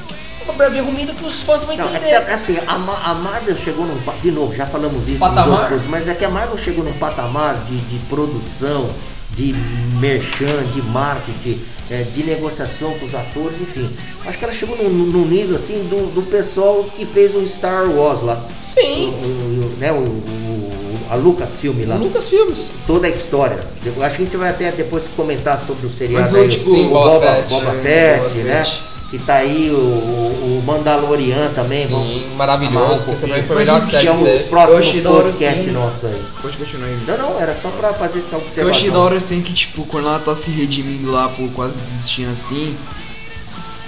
Uma 0.48 0.54
breve 0.54 0.78
resumida 0.78 1.14
que 1.14 1.26
os 1.26 1.42
fãs 1.42 1.64
vão 1.66 1.76
Não, 1.76 1.86
é 1.86 1.90
entender. 1.90 2.06
que, 2.08 2.14
é 2.14 2.34
assim, 2.34 2.58
a, 2.66 2.74
a 2.74 3.14
Marvel 3.16 3.56
chegou 3.58 3.86
num. 3.86 3.98
De 4.22 4.32
novo, 4.32 4.56
já 4.56 4.66
falamos 4.66 5.08
isso 5.08 5.20
Patamar? 5.20 5.64
outros 5.64 5.82
mas 5.90 6.08
é 6.08 6.14
que 6.14 6.24
a 6.24 6.30
Marvel 6.30 6.58
chegou 6.58 6.84
num 6.86 6.94
patamar 6.94 7.56
de, 7.68 7.76
de 7.78 8.00
produção, 8.08 8.90
de 9.32 9.54
merchan, 10.00 10.64
de 10.74 10.82
marketing, 10.82 11.60
é, 11.92 12.04
de 12.04 12.24
negociação 12.24 12.92
com 12.98 13.06
os 13.06 13.14
atores, 13.14 13.60
enfim. 13.62 13.90
Acho 14.26 14.38
que 14.38 14.44
ela 14.46 14.54
chegou 14.54 14.78
num, 14.78 14.90
num 14.90 15.26
nível 15.26 15.56
assim 15.58 15.86
do, 15.90 16.14
do 16.14 16.22
pessoal 16.24 16.84
que 16.96 17.06
fez 17.06 17.36
o 17.36 17.46
Star 17.46 17.90
Wars 17.90 18.22
lá. 18.24 18.36
O, 18.36 18.66
Sim, 18.66 19.10
o- 19.10 19.66
o- 19.66 19.76
né, 19.80 19.92
o, 19.92 19.96
o- 19.98 20.72
a 21.10 21.16
Lucasfilm 21.16 21.86
lá. 21.88 21.96
Lucas 21.96 22.28
Filmes. 22.30 22.74
Toda 22.86 23.08
a 23.08 23.10
história. 23.10 23.60
Eu 23.86 24.02
acho 24.04 24.16
que 24.16 24.22
a 24.24 24.26
gente 24.26 24.38
vai 24.38 24.50
até 24.50 24.72
depois 24.72 25.04
comentar 25.16 25.62
sobre 25.66 25.88
o 25.88 25.90
seriado 25.90 26.22
Mas, 26.24 26.34
aí, 26.36 26.48
tipo, 26.50 26.70
o, 26.72 26.74
sim, 26.74 26.88
Boba, 26.90 27.10
Boba 27.20 27.26
Fett, 27.36 27.50
Boba 27.50 27.72
é, 27.76 27.82
Fett, 27.82 28.20
Boba 28.34 28.44
né? 28.44 28.64
Fett. 28.64 28.84
Que 29.10 29.18
tá 29.20 29.36
aí 29.36 29.70
o, 29.72 29.78
o 29.78 30.64
Mandalorian 30.66 31.50
também. 31.56 31.88
vamos 31.88 32.08
Sim, 32.08 32.26
amarrar 32.34 32.34
um 32.34 32.36
maravilhoso. 32.36 33.06
que 33.06 33.16
também 33.22 33.42
foi 33.44 33.56
a 33.56 33.60
melhor 33.60 33.82
é 33.82 33.86
série 33.86 34.08
dele. 34.08 34.38
Eu 34.44 34.48
próximos 34.50 35.06
hora, 35.06 35.24
podcasts 35.24 35.66
sim. 35.66 35.72
nossos 35.72 36.06
aí. 36.06 36.22
Pode 36.42 36.58
continuar 36.58 36.88
aí. 36.88 36.98
Não, 37.08 37.18
não, 37.18 37.40
era 37.40 37.56
só 37.62 37.70
pra 37.70 37.94
fazer 37.94 38.20
essa 38.20 38.36
observação. 38.36 38.64
Eu 38.66 38.70
achei 38.70 38.92
da 38.92 39.00
hora 39.00 39.16
assim 39.16 39.42
que, 39.42 39.54
tipo, 39.54 39.86
quando 39.86 40.08
ela 40.08 40.20
tá 40.20 40.36
se 40.36 40.52
redimindo 40.52 41.10
lá 41.10 41.30
por 41.30 41.50
quase 41.52 41.82
desistindo 41.84 42.32
assim. 42.34 42.76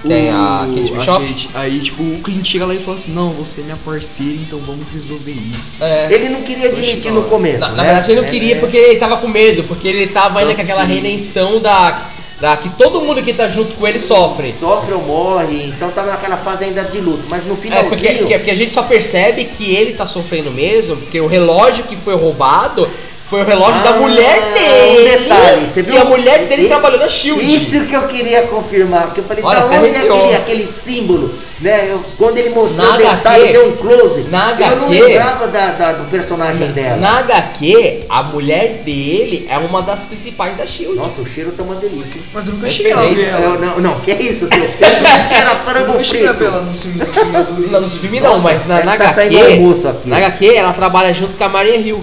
Tem 0.08 0.30
o- 0.32 0.34
a 0.34 0.66
Kate 0.66 0.92
Bishop? 0.94 1.26
Kate, 1.26 1.50
aí, 1.52 1.78
tipo, 1.80 2.02
o 2.02 2.20
cliente 2.22 2.48
chega 2.52 2.64
lá 2.64 2.74
e 2.74 2.78
fala 2.80 2.96
assim: 2.96 3.12
Não, 3.12 3.30
você 3.34 3.60
é 3.60 3.64
minha 3.64 3.76
parceira, 3.84 4.32
então 4.32 4.58
vamos 4.60 4.90
resolver 4.94 5.32
isso. 5.32 5.84
É. 5.84 6.10
Ele 6.10 6.30
não 6.30 6.40
queria 6.40 6.70
admitir 6.70 7.12
no 7.12 7.24
começo. 7.24 7.58
Na, 7.58 7.68
na 7.68 7.74
né? 7.74 7.84
verdade 7.84 8.12
ele 8.12 8.20
não 8.22 8.28
É, 8.28 8.30
queria 8.30 8.56
é. 8.56 8.58
porque 8.58 8.76
ele 8.78 8.98
tava 8.98 9.18
com 9.18 9.28
medo, 9.28 9.62
porque 9.64 9.86
ele 9.86 10.06
tava 10.06 10.38
ainda 10.38 10.48
Nossa, 10.52 10.64
com 10.64 10.72
aquela 10.72 10.86
que- 10.86 10.94
redenção 10.94 11.60
da, 11.60 12.06
da 12.40 12.56
que 12.56 12.68
todo 12.70 13.00
mundo 13.02 13.22
que 13.22 13.32
tá 13.34 13.46
junto 13.48 13.74
com 13.74 13.86
ele 13.86 14.00
sofre. 14.00 14.54
Sofre 14.58 14.94
ou 14.94 15.02
morre, 15.02 15.66
então 15.66 15.90
tava 15.90 16.10
naquela 16.10 16.38
fase 16.38 16.64
ainda 16.64 16.82
de 16.84 16.98
luto. 16.98 17.24
Mas 17.28 17.44
no 17.44 17.52
É, 17.54 17.56
finalzinho. 17.56 17.90
porque, 17.90 18.08
porque, 18.14 18.34
porque 18.38 18.50
a 18.50 18.54
gente 18.56 18.72
só 18.72 18.82
percebe 18.84 19.44
que 19.44 19.74
ele 19.74 19.92
tá 19.92 20.06
sofrendo 20.06 20.50
mesmo, 20.50 20.96
porque 20.96 21.20
o 21.20 21.26
relógio 21.26 21.84
que 21.84 21.96
foi 21.96 22.14
roubado 22.14 22.88
foi 23.30 23.42
o 23.42 23.44
relógio 23.44 23.80
da 23.82 23.90
Ah, 23.90 23.92
mulher 23.94 24.38
um 24.50 24.54
dele. 24.54 25.08
detalhe, 25.18 25.66
você 25.66 25.80
E 25.80 25.82
viu? 25.84 26.00
a 26.00 26.04
mulher 26.04 26.46
dele 26.46 26.64
E- 26.64 26.68
trabalhou 26.68 26.98
na 26.98 27.08
Shield. 27.08 27.40
Isso 27.46 27.86
que 27.86 27.94
eu 27.94 28.02
queria 28.08 28.42
confirmar, 28.48 29.04
porque 29.06 29.20
eu 29.20 29.24
falei, 29.24 29.44
Olha, 29.44 29.60
da 29.60 29.66
onde 29.66 29.88
é 29.90 29.98
aquele, 29.98 30.34
aquele 30.34 30.66
símbolo, 30.66 31.32
né? 31.60 31.90
Eu- 31.92 32.02
quando 32.18 32.38
ele 32.38 32.50
mostrou 32.50 32.76
Na 32.76 32.94
o 32.94 32.98
detalhe, 32.98 33.52
deu 33.52 33.68
um 33.68 33.76
close. 33.76 34.22
na 34.30 34.56
eu 34.58 34.76
não 34.76 34.88
lembrava 34.88 35.46
da, 35.46 35.70
da- 35.72 35.92
do 35.92 36.10
personagem 36.10 36.66
dela. 36.72 36.96
Na 36.96 37.18
HQ, 37.20 38.00
a 38.08 38.22
mulher 38.24 38.82
dele 38.84 39.46
é 39.48 39.56
uma 39.58 39.80
das 39.80 40.02
principais 40.02 40.56
da 40.56 40.66
Shield. 40.66 40.96
Nossa, 40.96 41.20
o 41.20 41.26
cheiro 41.28 41.52
tá 41.52 41.62
uma 41.62 41.76
delícia. 41.76 42.16
hein? 42.16 42.22
Mas 42.34 42.48
eu 42.48 42.54
nunca 42.54 42.66
É 42.66 42.70
cheguei 42.70 42.92
a 42.92 42.96
ver. 42.96 43.28
Eu, 43.28 43.36
ela. 43.44 43.58
não, 43.58 43.78
não, 43.80 44.00
que 44.00 44.10
isso, 44.12 44.48
seu 44.48 44.48
filho? 44.60 44.70
Era 45.30 45.50
Eu 45.52 45.56
frango 45.64 45.92
nunca 45.92 46.02
cheguei 46.04 46.26
a 46.26 46.32
ver 46.32 46.38
frito. 46.38 46.52
ela 46.52 46.62
nos 46.62 46.82
filmes. 46.82 47.08
Não, 47.70 47.80
nos 47.80 47.94
filmes 47.98 48.22
não, 48.22 48.38
mas 48.40 48.66
na, 48.66 48.76
na 48.82 48.96
tá 48.96 49.04
HQ. 49.04 49.14
saindo 49.14 49.38
almoço 49.46 49.86
aqui. 49.86 50.08
Na 50.08 50.16
HQ 50.16 50.54
ela 50.56 50.72
trabalha 50.72 51.14
junto 51.14 51.36
com 51.36 51.44
a 51.44 51.48
Maria 51.48 51.76
Hill. 51.76 52.02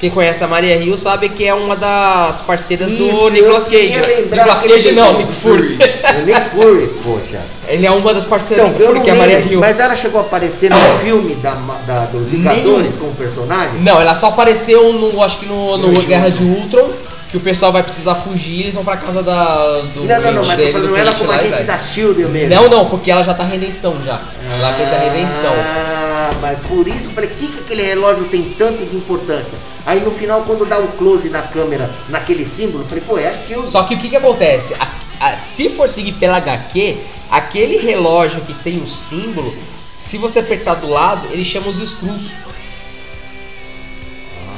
Quem 0.00 0.08
conhece 0.08 0.42
a 0.42 0.46
Maria 0.48 0.78
Rio 0.78 0.96
sabe 0.96 1.28
que 1.28 1.44
é 1.46 1.52
uma 1.52 1.76
das 1.76 2.40
parceiras 2.40 2.90
Isso, 2.90 3.12
do 3.12 3.28
Nicolas 3.28 3.66
Cage. 3.66 3.96
né? 3.98 4.16
Nicolas 4.30 4.62
Cage 4.62 4.92
não, 4.92 5.12
Nick 5.18 5.24
Nick 5.26 5.34
Fury. 5.34 5.78
O 6.22 6.24
Nick 6.24 6.40
Fury, 6.50 6.86
poxa. 7.04 7.40
Ele 7.68 7.86
é 7.86 7.90
uma 7.90 8.14
das 8.14 8.24
parceiras 8.24 8.66
Então, 8.70 8.78
do 8.78 8.78
Nick 8.78 8.86
Fury, 8.86 8.98
não 8.98 9.04
que 9.04 9.10
é 9.10 9.12
a 9.12 9.16
Maria 9.16 9.40
Rio. 9.40 9.60
mas 9.60 9.78
ela 9.78 9.94
chegou 9.94 10.20
a 10.22 10.24
aparecer 10.24 10.70
no 10.70 10.76
filme 11.04 11.34
da, 11.36 11.50
da- 11.86 12.06
dos 12.06 12.28
Vingadores 12.28 12.92
como 12.98 13.12
personagem? 13.14 13.80
Não, 13.82 14.00
ela 14.00 14.14
só 14.14 14.28
apareceu 14.28 14.90
no, 14.94 15.22
acho 15.22 15.38
que 15.38 15.44
no, 15.46 15.76
no 15.76 15.88
Guerra 15.88 16.00
de 16.00 16.06
Guerra 16.06 16.30
de 16.30 16.44
Ultron, 16.44 16.90
que 17.30 17.36
o 17.36 17.40
pessoal 17.40 17.70
vai 17.70 17.82
precisar 17.82 18.14
fugir, 18.14 18.60
eles 18.62 18.74
vão 18.74 18.82
pra 18.82 18.96
casa 18.96 19.22
da, 19.22 19.82
do 19.94 20.04
Não, 20.04 20.20
não, 20.22 20.32
não, 20.32 20.44
mas 20.46 20.56
dele, 20.56 20.72
falando 20.72 20.96
ela 20.96 21.12
como 21.12 21.30
agente 21.30 21.50
velho. 21.50 21.66
da 21.66 21.78
Shield 21.78 22.24
mesmo. 22.24 22.54
Não, 22.54 22.68
não, 22.70 22.86
porque 22.86 23.10
ela 23.10 23.22
já 23.22 23.34
tá 23.34 23.44
redenção 23.44 23.96
já. 24.04 24.18
Ela 24.58 24.72
fez 24.72 24.88
a 24.92 24.98
redenção. 24.98 25.52
Ah, 25.54 26.30
mas 26.40 26.58
por 26.66 26.88
isso 26.88 27.04
eu 27.04 27.10
falei, 27.10 27.28
o 27.30 27.34
que, 27.34 27.46
que 27.48 27.58
aquele 27.60 27.82
relógio 27.82 28.24
tem 28.24 28.42
tanto 28.58 28.82
de 28.84 28.96
importância? 28.96 29.69
Aí 29.86 30.00
no 30.00 30.10
final, 30.12 30.42
quando 30.42 30.66
dá 30.66 30.78
o 30.78 30.88
close 30.88 31.28
na 31.30 31.42
câmera, 31.42 31.90
naquele 32.08 32.44
símbolo, 32.46 32.84
eu 32.84 32.88
falei, 32.88 33.02
pô, 33.06 33.18
é 33.18 33.28
aquilo. 33.28 33.66
Só 33.66 33.82
que 33.84 33.94
o 33.94 33.98
que, 33.98 34.08
que 34.08 34.16
acontece? 34.16 34.74
A- 34.78 34.88
a- 35.32 35.36
se 35.36 35.70
for 35.70 35.88
seguir 35.88 36.12
pela 36.12 36.36
HQ, 36.36 36.96
aquele 37.30 37.76
relógio 37.78 38.40
que 38.42 38.52
tem 38.54 38.78
o 38.78 38.86
símbolo, 38.86 39.54
se 39.98 40.18
você 40.18 40.40
apertar 40.40 40.74
do 40.74 40.88
lado, 40.88 41.26
ele 41.30 41.44
chama 41.44 41.68
os 41.68 41.78
Skrulls. 41.78 42.34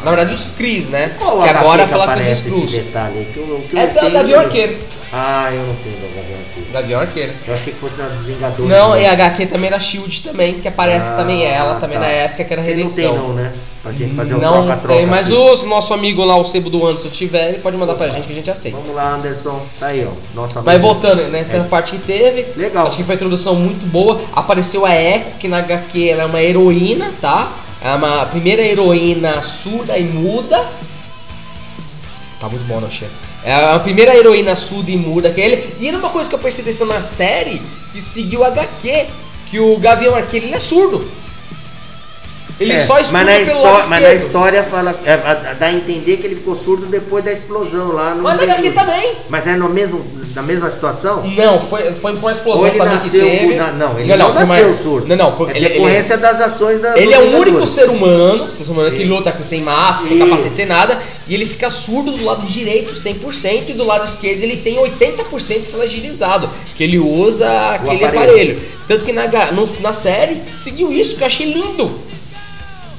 Na 0.04 0.10
verdade, 0.10 0.34
os 0.34 0.44
Cris, 0.56 0.88
né? 0.88 1.14
Qual 1.18 1.42
que 1.42 1.48
agora 1.48 1.84
que 1.84 1.90
fala 1.90 2.12
com 2.14 2.20
os 2.20 2.26
Skrulls. 2.38 2.72
detalhe? 2.72 3.24
Que 3.32 3.38
eu, 3.38 3.64
que 3.70 3.76
eu 3.76 3.80
É 3.80 3.86
da 3.86 4.08
Gavião 4.08 4.40
Arqueiro. 4.40 4.78
Ah, 5.12 5.50
eu 5.52 5.62
não 5.62 5.76
tenho 5.76 5.96
da 5.96 6.08
Gavião 6.16 6.38
Arqueiro. 6.40 6.72
Gavião 6.72 7.00
Arqueiro. 7.00 7.32
Eu 7.46 7.54
achei 7.54 7.72
que 7.72 7.78
fosse 7.78 8.00
uma 8.00 8.08
dos 8.10 8.26
Vingadores. 8.26 8.68
Não, 8.68 8.94
né? 8.94 9.02
e 9.02 9.06
a 9.06 9.12
HQ 9.12 9.46
também 9.46 9.68
era 9.68 9.78
Shield 9.78 10.22
também, 10.22 10.54
que 10.54 10.66
aparece 10.66 11.06
Ah, 11.08 11.16
também 11.16 11.44
ela, 11.44 11.76
também 11.76 11.98
tá. 11.98 12.04
na 12.06 12.10
época 12.10 12.42
que 12.44 12.52
era 12.52 12.62
Você 12.62 12.68
não 12.70 12.76
redenção. 12.76 13.12
tem 13.12 13.14
não, 13.22 13.34
né? 13.34 13.52
Pra 13.82 13.90
gente 13.90 14.14
fazer 14.14 14.34
o 14.34 14.38
Não 14.38 14.64
troca-troca. 14.64 14.94
tem, 14.96 15.06
mas 15.06 15.26
aqui. 15.26 15.34
o 15.34 15.66
nosso 15.66 15.92
amigo 15.92 16.24
lá, 16.24 16.36
o 16.36 16.44
Sebo 16.44 16.70
do 16.70 16.86
Anderson, 16.86 17.08
tiver, 17.08 17.48
ele 17.48 17.58
pode 17.58 17.76
mandar 17.76 17.94
pra 17.94 18.08
gente 18.10 18.26
que 18.28 18.32
a 18.32 18.36
gente 18.36 18.48
aceita. 18.50 18.76
Vamos 18.78 18.94
lá, 18.94 19.14
Anderson. 19.16 19.60
Tá 19.80 19.86
aí, 19.86 20.06
ó. 20.06 20.12
Nossa 20.40 20.60
amiga. 20.60 20.78
voltando, 20.78 21.22
nessa 21.28 21.56
É. 21.56 21.64
parte 21.64 21.96
que 21.96 21.98
teve, 22.06 22.46
Legal. 22.56 22.86
acho 22.86 22.96
que 22.98 23.02
foi 23.02 23.14
uma 23.14 23.16
introdução 23.16 23.56
muito 23.56 23.84
boa. 23.90 24.20
Apareceu 24.32 24.86
a 24.86 24.94
Echo, 24.94 25.24
que 25.40 25.48
na 25.48 25.58
HQ 25.58 26.08
ela 26.08 26.22
é 26.22 26.26
uma 26.26 26.40
heroína, 26.40 27.10
tá? 27.20 27.50
É 27.84 27.92
uma 27.92 28.24
primeira 28.26 28.62
heroína 28.62 29.42
surda 29.42 29.98
e 29.98 30.04
muda. 30.04 30.64
Tá 32.40 32.48
muito 32.48 32.64
bom, 32.66 32.80
não, 32.80 32.88
Che? 32.90 33.06
É 33.44 33.52
a 33.74 33.78
primeira 33.80 34.14
heroína 34.16 34.54
surda 34.54 34.92
e 34.92 34.96
muda 34.96 35.30
que 35.30 35.40
ele. 35.40 35.68
E 35.80 35.88
era 35.88 35.98
uma 35.98 36.10
coisa 36.10 36.28
que 36.28 36.34
eu 36.36 36.38
percebi 36.38 36.72
na 36.84 37.02
série 37.02 37.60
que 37.92 38.00
seguiu 38.00 38.44
a 38.44 38.48
HQ, 38.48 39.06
que 39.50 39.58
o 39.58 39.76
Gavião 39.78 40.14
Arqueiro 40.14 40.46
ele 40.46 40.54
é 40.54 40.60
surdo. 40.60 41.04
Ele 42.60 42.74
É, 42.74 42.78
só 42.78 42.98
escuta 43.00 43.24
mas 43.24 43.48
na, 43.48 43.62
mas 43.88 43.90
na 44.02 44.14
história 44.14 44.62
fala, 44.64 44.94
é, 45.04 45.16
dá 45.54 45.66
a 45.66 45.72
entender 45.72 46.18
que 46.18 46.26
ele 46.26 46.36
ficou 46.36 46.54
surdo 46.54 46.86
depois 46.86 47.24
da 47.24 47.32
explosão 47.32 47.92
lá 47.92 48.14
no. 48.14 48.22
Mas 48.22 48.40
HQ 48.40 48.70
também. 48.72 49.12
Mas 49.28 49.46
é 49.46 49.56
no 49.56 49.68
mesmo, 49.68 50.04
na 50.34 50.42
mesma 50.42 50.70
situação? 50.70 51.22
Não, 51.36 51.60
foi, 51.60 51.92
foi 51.94 52.12
por 52.12 52.18
uma 52.20 52.32
explosão 52.32 52.60
Ou 52.62 52.68
ele 52.68 52.78
também 52.78 52.98
que 52.98 53.04
nasceu 53.04 53.20
teve. 53.24 53.46
com- 53.48 53.56
na- 53.56 53.72
não, 53.72 53.98
ele 53.98 54.16
não, 54.16 54.32
foi 54.32 54.44
nasceu 54.44 54.66
uma- 54.68 54.82
surdo. 54.82 55.08
Não, 55.08 55.16
não, 55.16 55.32
porque 55.32 55.54
é 55.54 55.56
ele, 55.56 55.64
ele, 55.66 55.74
decorrência 55.74 56.16
das 56.18 56.40
ações 56.40 56.80
da. 56.80 56.96
ele 56.98 57.12
é 57.12 57.18
o 57.18 57.36
único 57.36 57.66
ser 57.66 57.88
humano, 57.90 58.48
ser 58.56 58.70
humano 58.70 58.90
que 58.90 59.04
luta 59.04 59.34
sem 59.42 59.60
massa, 59.62 60.06
sem 60.06 60.18
capacete, 60.18 60.56
sem 60.56 60.66
nada, 60.66 60.98
e 61.26 61.34
ele 61.34 61.46
fica 61.46 61.68
surdo 61.68 62.12
do 62.12 62.24
lado 62.24 62.46
direito 62.46 62.94
100% 62.94 63.70
e 63.70 63.72
do 63.72 63.84
lado 63.84 64.04
esquerdo 64.04 64.42
ele 64.42 64.58
tem 64.58 64.76
80% 64.78 65.64
fragilizado, 65.66 66.48
que 66.76 66.84
ele 66.84 66.98
usa 66.98 67.48
aquele 67.74 68.04
aparelho. 68.04 68.22
aparelho. 68.30 68.60
Tanto 68.86 69.04
que 69.04 69.12
na, 69.12 69.26
no- 69.52 69.68
na 69.80 69.92
série 69.92 70.42
seguiu 70.52 70.92
isso, 70.92 71.16
que 71.16 71.22
eu 71.22 71.26
achei 71.26 71.52
lindo. 71.52 72.11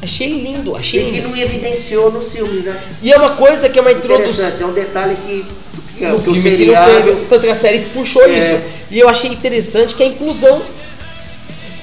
Achei 0.04 0.28
lindo, 0.42 0.76
achei 0.76 1.02
E 1.02 1.06
que 1.06 1.12
lindo. 1.12 1.30
não 1.30 1.38
evidenciou 1.38 2.12
no 2.12 2.22
filme, 2.22 2.62
né? 2.62 2.78
E 3.02 3.12
é 3.12 3.18
uma 3.18 3.32
coisa 3.38 3.70
que 3.70 3.80
é 3.80 3.82
uma 3.82 3.92
introdução. 3.92 4.68
É 4.68 4.72
um 4.72 4.74
detalhe 4.74 5.16
que. 5.26 5.46
que, 5.98 6.06
no 6.06 6.20
que 6.22 6.30
o 6.30 6.34
filme 6.34 6.42
que 6.42 6.50
não 6.50 6.58
seriado- 6.58 6.92
teve, 7.04 7.26
tanto 7.30 7.42
que 7.42 7.50
a 7.52 7.56
série 7.56 7.80
puxou 7.94 8.24
É. 8.24 8.38
isso. 8.40 8.60
E 8.92 9.00
eu 9.00 9.08
achei 9.08 9.30
interessante 9.32 9.96
que 9.96 10.04
é 10.04 10.08
a 10.08 10.10
inclusão. 10.10 10.62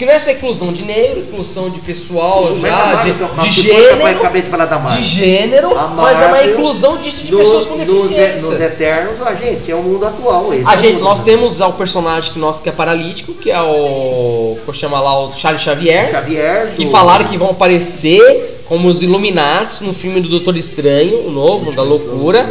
Que 0.01 0.07
não 0.07 0.15
é 0.15 0.17
essa 0.17 0.33
inclusão 0.33 0.73
de 0.73 0.83
negro, 0.83 1.21
inclusão 1.21 1.69
de 1.69 1.79
pessoal 1.81 2.49
Mas 2.53 2.61
já, 2.63 2.71
Marvel, 2.71 3.13
de, 3.13 3.19
que 3.19 3.23
eu- 3.23 3.31
mas 3.37 3.55
de 3.55 3.61
que 3.63 3.69
que 3.69 3.75
eu 3.77 3.85
gênero, 3.99 4.07
acabei 4.19 4.41
de 4.41 4.49
falar 4.49 4.65
da 4.65 4.79
Marvel. 4.79 5.03
de 5.03 5.07
gênero, 5.07 5.79
A 5.79 5.89
mas 5.89 6.17
é 6.23 6.25
uma 6.25 6.31
Marvel, 6.37 6.51
inclusão 6.53 6.97
disso 6.97 7.25
de 7.27 7.33
No- 7.33 7.39
pessoas 7.39 7.67
com 7.67 7.77
nos- 7.77 7.87
deficiências. 7.87 8.43
Nos 8.45 8.61
Eternos, 8.61 9.27
a 9.27 9.35
gente, 9.35 9.71
é 9.71 9.75
o 9.75 9.83
mundo 9.83 10.07
atual. 10.07 10.55
esse 10.55 10.65
A 10.67 10.73
é 10.73 10.79
gente, 10.79 10.93
mundo 10.95 11.03
nós 11.05 11.21
atual. 11.21 11.25
temos 11.37 11.61
o 11.61 11.73
personagem 11.75 12.33
que 12.33 12.39
nosso 12.39 12.63
que 12.63 12.71
é 12.71 12.73
paralítico, 12.73 13.35
que 13.35 13.51
é 13.51 13.61
o. 13.61 14.57
que 14.65 14.71
eu 14.71 14.73
chamo 14.73 14.95
lá 14.97 15.21
o 15.27 15.33
Charles 15.35 15.61
Xavier. 15.61 16.11
Xavier. 16.11 16.73
Que 16.75 16.87
do- 16.87 16.91
falaram 16.91 17.27
que 17.27 17.37
vão 17.37 17.51
aparecer 17.51 18.63
como 18.67 18.89
os 18.89 19.03
Illuminati 19.03 19.85
no 19.85 19.93
filme 19.93 20.23
do 20.23 20.31
Doutor 20.31 20.57
Estranho, 20.57 21.27
o 21.27 21.31
novo, 21.31 21.73
da 21.73 21.83
loucura. 21.83 22.49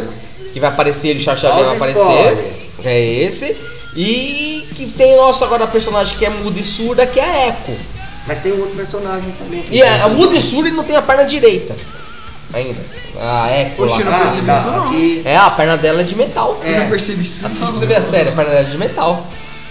Que 0.52 0.60
vai 0.60 0.70
aparecer, 0.70 1.08
ele, 1.08 1.18
o 1.18 1.22
Charles 1.22 1.42
Xavier 1.42 1.64
vai 1.66 1.74
aparecer. 1.74 2.00
spoiler. 2.02 2.44
É 2.84 3.00
esse. 3.24 3.56
E 3.96 4.59
que 4.86 4.92
tem 4.92 5.14
o 5.14 5.16
nosso 5.18 5.44
agora 5.44 5.66
personagem 5.66 6.16
que 6.18 6.24
é 6.24 6.30
muda 6.30 6.58
e 6.58 6.64
surda, 6.64 7.06
que 7.06 7.18
é 7.20 7.24
a 7.24 7.48
Echo. 7.48 7.76
Mas 8.26 8.40
tem 8.40 8.52
um 8.52 8.60
outro 8.60 8.76
personagem 8.76 9.30
também. 9.38 9.64
E 9.70 9.82
a, 9.82 10.04
a 10.04 10.08
tem- 10.08 10.16
muda 10.16 10.36
e 10.36 10.42
surda 10.42 10.68
ele 10.68 10.76
não 10.76 10.84
tem 10.84 10.96
a 10.96 11.02
perna 11.02 11.24
direita. 11.24 11.76
Ainda. 12.52 12.80
A 13.20 13.50
Echo. 13.60 13.82
Lá. 13.82 14.10
não 14.10 14.18
percebi 14.20 14.46
tá, 14.46 14.52
isso, 14.52 14.70
não. 14.70 14.86
aqui- 14.88 15.22
É, 15.24 15.36
a 15.36 15.50
perna 15.50 15.76
dela 15.76 16.00
é 16.00 16.04
de 16.04 16.14
metal. 16.16 16.60
Eu 16.64 16.80
não 16.80 16.88
percebi 16.88 17.22
isso. 17.22 17.46
Assiste 17.46 17.60
não. 17.62 17.68
pra 17.70 17.78
você 17.78 17.86
ver 17.86 17.96
a 17.96 18.00
série, 18.00 18.28
a 18.28 18.32
perna 18.32 18.50
dela 18.50 18.66
é 18.66 18.70
de 18.70 18.78
metal. 18.78 19.26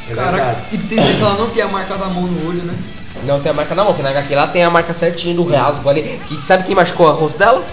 É 0.09 0.15
Caraca, 0.15 0.35
verdade. 0.37 0.59
e 0.71 0.77
pra 0.77 0.85
vocês 0.87 1.01
verem 1.01 1.17
que 1.17 1.21
ela 1.23 1.35
não 1.35 1.49
tem 1.49 1.63
a 1.63 1.67
marca 1.67 1.95
da 1.97 2.05
mão 2.07 2.23
no 2.23 2.49
olho, 2.49 2.63
né? 2.63 2.73
Não 3.25 3.39
tem 3.41 3.51
a 3.51 3.53
marca 3.53 3.75
na 3.75 3.83
mão, 3.83 3.93
porque 3.93 4.03
na 4.03 4.09
HQ 4.11 4.33
lá 4.35 4.47
tem 4.47 4.63
a 4.63 4.69
marca 4.69 4.93
certinha 4.93 5.35
do 5.35 5.43
rasgo 5.49 5.87
ali. 5.89 6.19
Que, 6.27 6.41
sabe 6.43 6.63
quem 6.63 6.75
machucou 6.75 7.07
o 7.07 7.11
rosto 7.11 7.37
dela? 7.37 7.63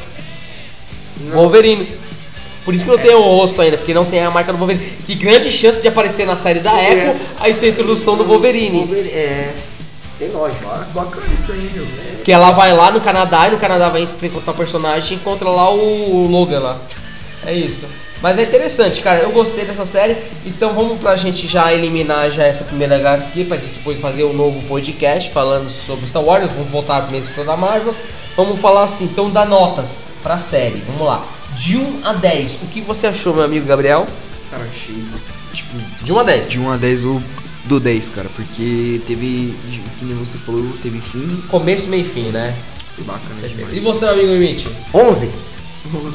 Wolverine. 1.33 1.89
Por 2.67 2.75
isso 2.75 2.85
que 2.85 2.91
não 2.91 2.99
tem 2.99 3.15
o 3.15 3.23
rosto 3.23 3.63
ainda, 3.63 3.77
porque 3.77 3.95
não 3.95 4.05
tem 4.05 4.25
a 4.25 4.29
marca 4.29 4.53
do 4.53 4.59
Wolverine. 4.59 4.93
E 5.09 5.15
grande 5.15 5.53
chance 5.53 5.81
de 5.81 5.87
aparecer 5.87 6.27
na 6.27 6.35
série 6.35 6.59
da 6.59 6.77
É. 6.79 7.11
Echo 7.11 7.17
aí 7.39 7.55
tem 7.55 7.69
a 7.69 7.73
introdução 7.73 8.17
do 8.17 8.25
Wolverine. 8.25 8.79
Wolverine, 8.81 9.09
É, 9.09 9.55
tem 10.19 10.31
lógico. 10.31 10.67
Ah, 10.69 10.85
bacana 10.93 11.27
isso 11.33 11.53
aí, 11.53 11.71
meu. 11.73 11.87
Que 12.25 12.33
ela 12.33 12.51
vai 12.51 12.77
lá 12.77 12.91
no 12.91 13.01
Canadá 13.01 13.47
e 13.47 13.53
no 13.53 13.57
Canadá 13.57 13.89
vai 13.89 14.03
encontrar 14.03 14.53
o 14.53 14.57
personagem 14.57 15.17
e 15.17 15.21
encontra 15.21 15.49
lá 15.49 15.71
o 15.71 16.27
Logan 16.27 16.59
lá. 16.59 16.79
É 17.47 17.53
isso. 17.55 17.87
Mas 18.21 18.37
é 18.37 18.43
interessante, 18.43 19.01
cara. 19.01 19.21
Eu 19.21 19.31
gostei 19.31 19.65
dessa 19.65 19.87
série. 19.87 20.17
Então 20.45 20.75
vamos 20.75 20.99
pra 20.99 21.15
gente 21.15 21.47
já 21.47 21.73
eliminar 21.73 22.33
já 22.33 22.45
essa 22.45 22.65
primeira 22.65 22.97
HQ 22.97 23.45
pra 23.45 23.59
gente 23.59 23.75
depois 23.75 24.01
fazer 24.01 24.25
um 24.25 24.33
novo 24.33 24.61
podcast 24.63 25.31
falando 25.31 25.69
sobre 25.69 26.09
Star 26.09 26.25
Wars. 26.25 26.51
Vamos 26.51 26.69
voltar 26.69 27.03
primeira 27.03 27.25
história 27.25 27.49
da 27.49 27.57
Marvel. 27.57 27.95
Vamos 28.37 28.59
falar 28.59 28.83
assim, 28.83 29.05
então 29.05 29.31
dá 29.31 29.45
notas 29.45 30.03
pra 30.21 30.37
série. 30.37 30.83
Vamos 30.89 31.07
lá. 31.07 31.25
De 31.57 31.77
1 31.77 32.01
a 32.05 32.13
10, 32.13 32.55
o 32.63 32.67
que 32.67 32.81
você 32.81 33.07
achou, 33.07 33.35
meu 33.35 33.43
amigo 33.43 33.67
Gabriel? 33.67 34.07
Cara, 34.51 34.63
achei. 34.65 35.03
Tipo, 35.53 35.75
De 36.03 36.13
1 36.13 36.19
a 36.19 36.23
10. 36.23 36.51
de 36.51 36.61
1 36.61 36.71
a 36.71 36.77
10 36.77 37.05
eu 37.05 37.23
dou 37.65 37.81
10, 37.81 38.09
cara. 38.11 38.29
Porque 38.37 39.01
teve. 39.07 39.55
Que 39.99 40.05
nem 40.05 40.15
você 40.17 40.37
falou, 40.39 40.65
teve 40.83 41.01
fim. 41.01 41.43
Começo, 41.49 41.89
meio 41.89 42.05
e 42.05 42.09
fim, 42.09 42.29
né? 42.31 42.55
Foi 42.95 43.05
bacana 43.05 43.49
demais. 43.49 43.75
E 43.77 43.81
você, 43.81 44.05
meu 44.05 44.15
amigo 44.15 44.33
Limite? 44.33 44.69
11. 44.93 45.31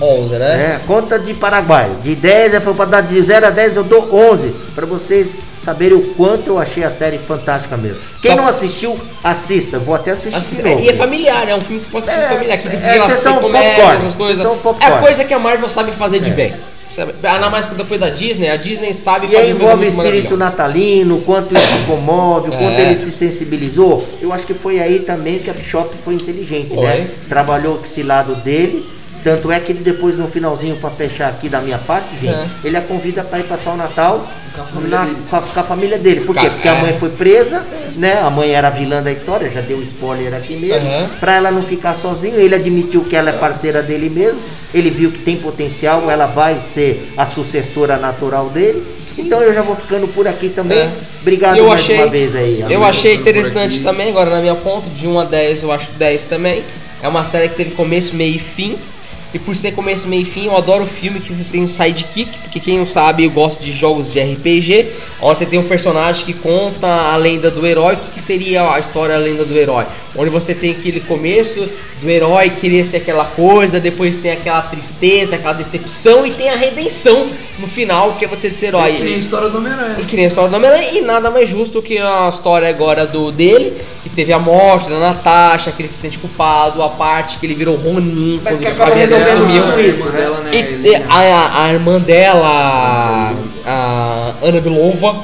11, 0.01 0.35
né? 0.35 0.45
É, 0.75 0.81
conta 0.87 1.17
de 1.19 1.33
Paraguai. 1.33 1.89
De 2.03 2.15
10, 2.15 2.53
é 2.55 2.59
para 2.59 2.85
dar 2.85 3.01
de 3.01 3.21
0 3.21 3.47
a 3.47 3.49
10, 3.49 3.75
eu 3.77 3.83
dou 3.83 4.13
11. 4.13 4.53
Para 4.75 4.85
vocês 4.85 5.35
saberem 5.59 5.97
o 5.97 6.13
quanto 6.15 6.47
eu 6.47 6.59
achei 6.59 6.83
a 6.83 6.89
série 6.89 7.17
fantástica 7.19 7.77
mesmo. 7.77 7.99
Quem 8.21 8.31
Só- 8.31 8.37
não 8.37 8.47
assistiu, 8.47 8.99
assista. 9.23 9.77
Vou 9.79 9.93
até 9.95 10.11
assistir 10.11 10.55
de 10.55 10.61
novo. 10.63 10.81
e 10.83 10.89
é 10.89 10.93
familiar, 10.93 11.47
é 11.47 11.55
um 11.55 11.61
filme 11.61 11.79
que 11.79 11.85
você 11.85 11.91
pode 11.91 12.09
assistir 12.09 12.25
É, 12.25 12.29
familiar. 12.29 12.57
Que 12.57 12.67
é 12.67 12.71
têm 12.71 13.39
comédia, 13.41 13.69
popcorn, 13.75 13.97
essas 13.97 14.13
coisas. 14.13 14.45
É 14.45 14.49
popcorn. 14.49 14.95
a 14.95 14.97
coisa 14.99 15.23
que 15.25 15.33
a 15.33 15.39
Marvel 15.39 15.69
sabe 15.69 15.91
fazer 15.91 16.19
de 16.19 16.29
É. 16.29 16.33
bem. 16.33 16.53
Sabe? 16.91 17.13
Ainda 17.23 17.49
mais 17.49 17.65
que 17.67 17.75
depois 17.75 18.01
da 18.01 18.09
Disney, 18.09 18.49
a 18.49 18.57
Disney 18.57 18.93
sabe 18.93 19.27
E 19.27 19.29
fazer 19.31 19.51
envolve 19.51 19.85
o 19.85 19.87
espírito 19.87 20.35
natalino, 20.35 21.19
o 21.19 21.21
quanto 21.21 21.55
isso 21.55 21.77
comove, 21.87 22.49
o 22.49 22.51
quanto 22.51 22.77
É. 22.79 22.81
ele 22.81 22.97
se 22.97 23.11
sensibilizou. 23.11 24.05
Eu 24.21 24.33
acho 24.33 24.45
que 24.45 24.53
foi 24.53 24.77
aí 24.81 24.99
também 24.99 25.39
que 25.39 25.49
a 25.49 25.53
Bishop 25.53 25.89
foi 26.03 26.15
inteligente, 26.15 26.67
Foi. 26.67 26.83
né? 26.85 27.07
Trabalhou 27.29 27.77
com 27.77 27.85
esse 27.85 28.03
lado 28.03 28.35
dele. 28.35 28.85
Tanto 29.23 29.51
é 29.51 29.59
que 29.59 29.71
ele 29.71 29.83
depois 29.83 30.17
no 30.17 30.27
finalzinho, 30.27 30.75
para 30.77 30.89
fechar 30.89 31.29
aqui 31.29 31.47
da 31.47 31.61
minha 31.61 31.77
parte, 31.77 32.07
gente, 32.19 32.33
É. 32.33 32.47
ele 32.63 32.75
a 32.77 32.81
convida 32.81 33.23
para 33.23 33.39
ir 33.39 33.43
passar 33.43 33.73
o 33.73 33.77
Natal 33.77 34.27
Com 34.55 34.61
a 34.61 34.65
família 34.65 34.97
na- 34.97 35.05
dele. 35.05 35.17
com, 35.29 35.35
a, 35.35 35.41
com 35.41 35.59
a 35.59 35.63
família 35.63 35.97
dele. 35.99 36.21
Por 36.21 36.33
quê? 36.35 36.41
Cara, 36.41 36.49
Porque 36.53 36.67
é. 36.67 36.71
a 36.71 36.75
mãe 36.75 36.97
foi 36.99 37.09
presa, 37.09 37.63
né? 37.97 38.19
A 38.19 38.29
mãe 38.31 38.51
era 38.51 38.69
a 38.69 38.71
vilã 38.71 39.01
da 39.03 39.11
história, 39.11 39.49
já 39.51 39.61
deu 39.61 39.79
spoiler 39.83 40.33
aqui 40.33 40.55
mesmo. 40.55 40.89
Aham. 40.89 41.09
Pra 41.19 41.35
ela 41.35 41.51
não 41.51 41.61
ficar 41.63 41.95
sozinho, 41.95 42.39
ele 42.39 42.55
admitiu 42.55 43.03
que 43.03 43.15
ela 43.15 43.29
é 43.29 43.33
parceira 43.33 43.83
dele 43.83 44.09
mesmo. 44.09 44.39
Ele 44.73 44.89
viu 44.89 45.11
que 45.11 45.19
tem 45.19 45.37
potencial, 45.37 46.09
ela 46.09 46.25
vai 46.25 46.59
ser 46.73 47.13
a 47.15 47.25
sucessora 47.27 47.97
natural 47.97 48.49
dele. 48.49 48.83
Então 49.17 49.41
eu 49.41 49.53
já 49.53 49.61
vou 49.61 49.75
ficando 49.75 50.07
por 50.07 50.27
aqui 50.27 50.49
também. 50.49 50.79
É. 50.79 50.91
Obrigado 51.21 51.57
eu 51.57 51.67
mais 51.67 51.81
achei, 51.81 51.97
uma 51.97 52.07
vez 52.07 52.33
aí. 52.35 52.65
Eu 52.69 52.83
achei 52.83 53.13
interessante 53.15 53.81
também, 53.83 54.09
agora 54.09 54.29
na 54.31 54.39
minha 54.39 54.55
ponta, 54.55 54.89
de 54.89 55.07
1 55.07 55.19
a 55.19 55.25
10 55.25 55.61
eu 55.63 55.71
acho 55.71 55.91
10 55.91 56.23
também. 56.23 56.63
É 57.03 57.07
uma 57.07 57.23
série 57.23 57.49
que 57.49 57.55
teve 57.55 57.71
começo, 57.71 58.15
meio 58.15 58.35
e 58.35 58.39
fim. 58.39 58.77
E 59.33 59.39
por 59.39 59.55
ser 59.55 59.71
começo, 59.71 60.07
meio 60.07 60.23
e 60.23 60.25
fim, 60.25 60.45
eu 60.45 60.57
adoro 60.57 60.85
filme 60.85 61.19
que 61.19 61.33
tem 61.45 61.65
sidekick, 61.65 62.37
porque 62.39 62.59
quem 62.59 62.77
não 62.77 62.85
sabe, 62.85 63.23
eu 63.23 63.31
gosto 63.31 63.61
de 63.63 63.71
jogos 63.71 64.11
de 64.11 64.19
RPG, 64.19 64.91
onde 65.21 65.39
você 65.39 65.45
tem 65.45 65.59
um 65.59 65.67
personagem 65.67 66.25
que 66.25 66.33
conta 66.33 66.87
a 66.87 67.15
lenda 67.15 67.51
do 67.51 67.65
herói. 67.65 67.93
O 67.93 67.97
que, 67.97 68.11
que 68.11 68.21
seria 68.21 68.73
a 68.73 68.79
história 68.79 69.15
a 69.15 69.19
lenda 69.19 69.45
do 69.45 69.55
herói? 69.55 69.85
Onde 70.15 70.29
você 70.29 70.55
tem 70.55 70.71
aquele 70.71 70.99
começo 70.99 71.69
do 72.01 72.09
herói 72.09 72.49
querer 72.49 72.83
ser 72.83 72.97
aquela 72.97 73.25
coisa, 73.25 73.79
depois 73.79 74.17
tem 74.17 74.31
aquela 74.31 74.61
tristeza, 74.63 75.35
aquela 75.35 75.53
decepção 75.53 76.25
e 76.25 76.31
tem 76.31 76.49
a 76.49 76.55
redenção 76.55 77.29
no 77.59 77.67
final, 77.67 78.15
que 78.17 78.25
é 78.25 78.27
você 78.27 78.49
ser 78.49 78.67
herói. 78.67 78.89
É 78.89 78.95
que 78.95 79.03
nem 79.03 79.13
a 79.13 79.17
história 79.17 79.49
do 79.49 79.55
E 79.55 79.57
Homem-Aranha. 79.59 79.95
que 80.07 80.15
nem 80.15 80.25
a 80.25 80.27
história 80.27 80.49
do 80.49 80.55
Homem-Aranha, 80.55 80.91
e 80.93 81.01
nada 81.01 81.29
mais 81.29 81.47
justo 81.47 81.81
que 81.81 81.99
a 81.99 82.27
história 82.27 82.67
agora 82.67 83.05
do 83.05 83.31
dele, 83.31 83.79
que 84.01 84.09
teve 84.09 84.33
a 84.33 84.39
morte 84.39 84.89
da 84.89 84.99
Natasha, 84.99 85.71
que 85.71 85.83
ele 85.83 85.89
se 85.89 85.95
sente 85.95 86.17
culpado, 86.17 86.81
a 86.81 86.89
parte 86.89 87.37
que 87.37 87.45
ele 87.45 87.53
virou 87.53 87.75
Ronin 87.75 88.41
Mas 88.43 88.57
quando 88.59 88.67
o 88.67 88.75
Xavier 88.75 89.25
sumiu. 89.27 89.79
irmã 89.79 90.05
né? 90.05 90.17
dela, 90.19 90.39
né? 90.39 90.51
E, 90.55 90.87
e 90.87 90.95
a, 90.95 91.63
a 91.63 91.73
irmã 91.73 91.99
dela, 91.99 93.33
a 93.65 94.33
Ana 94.41 94.59
Belova, 94.59 95.15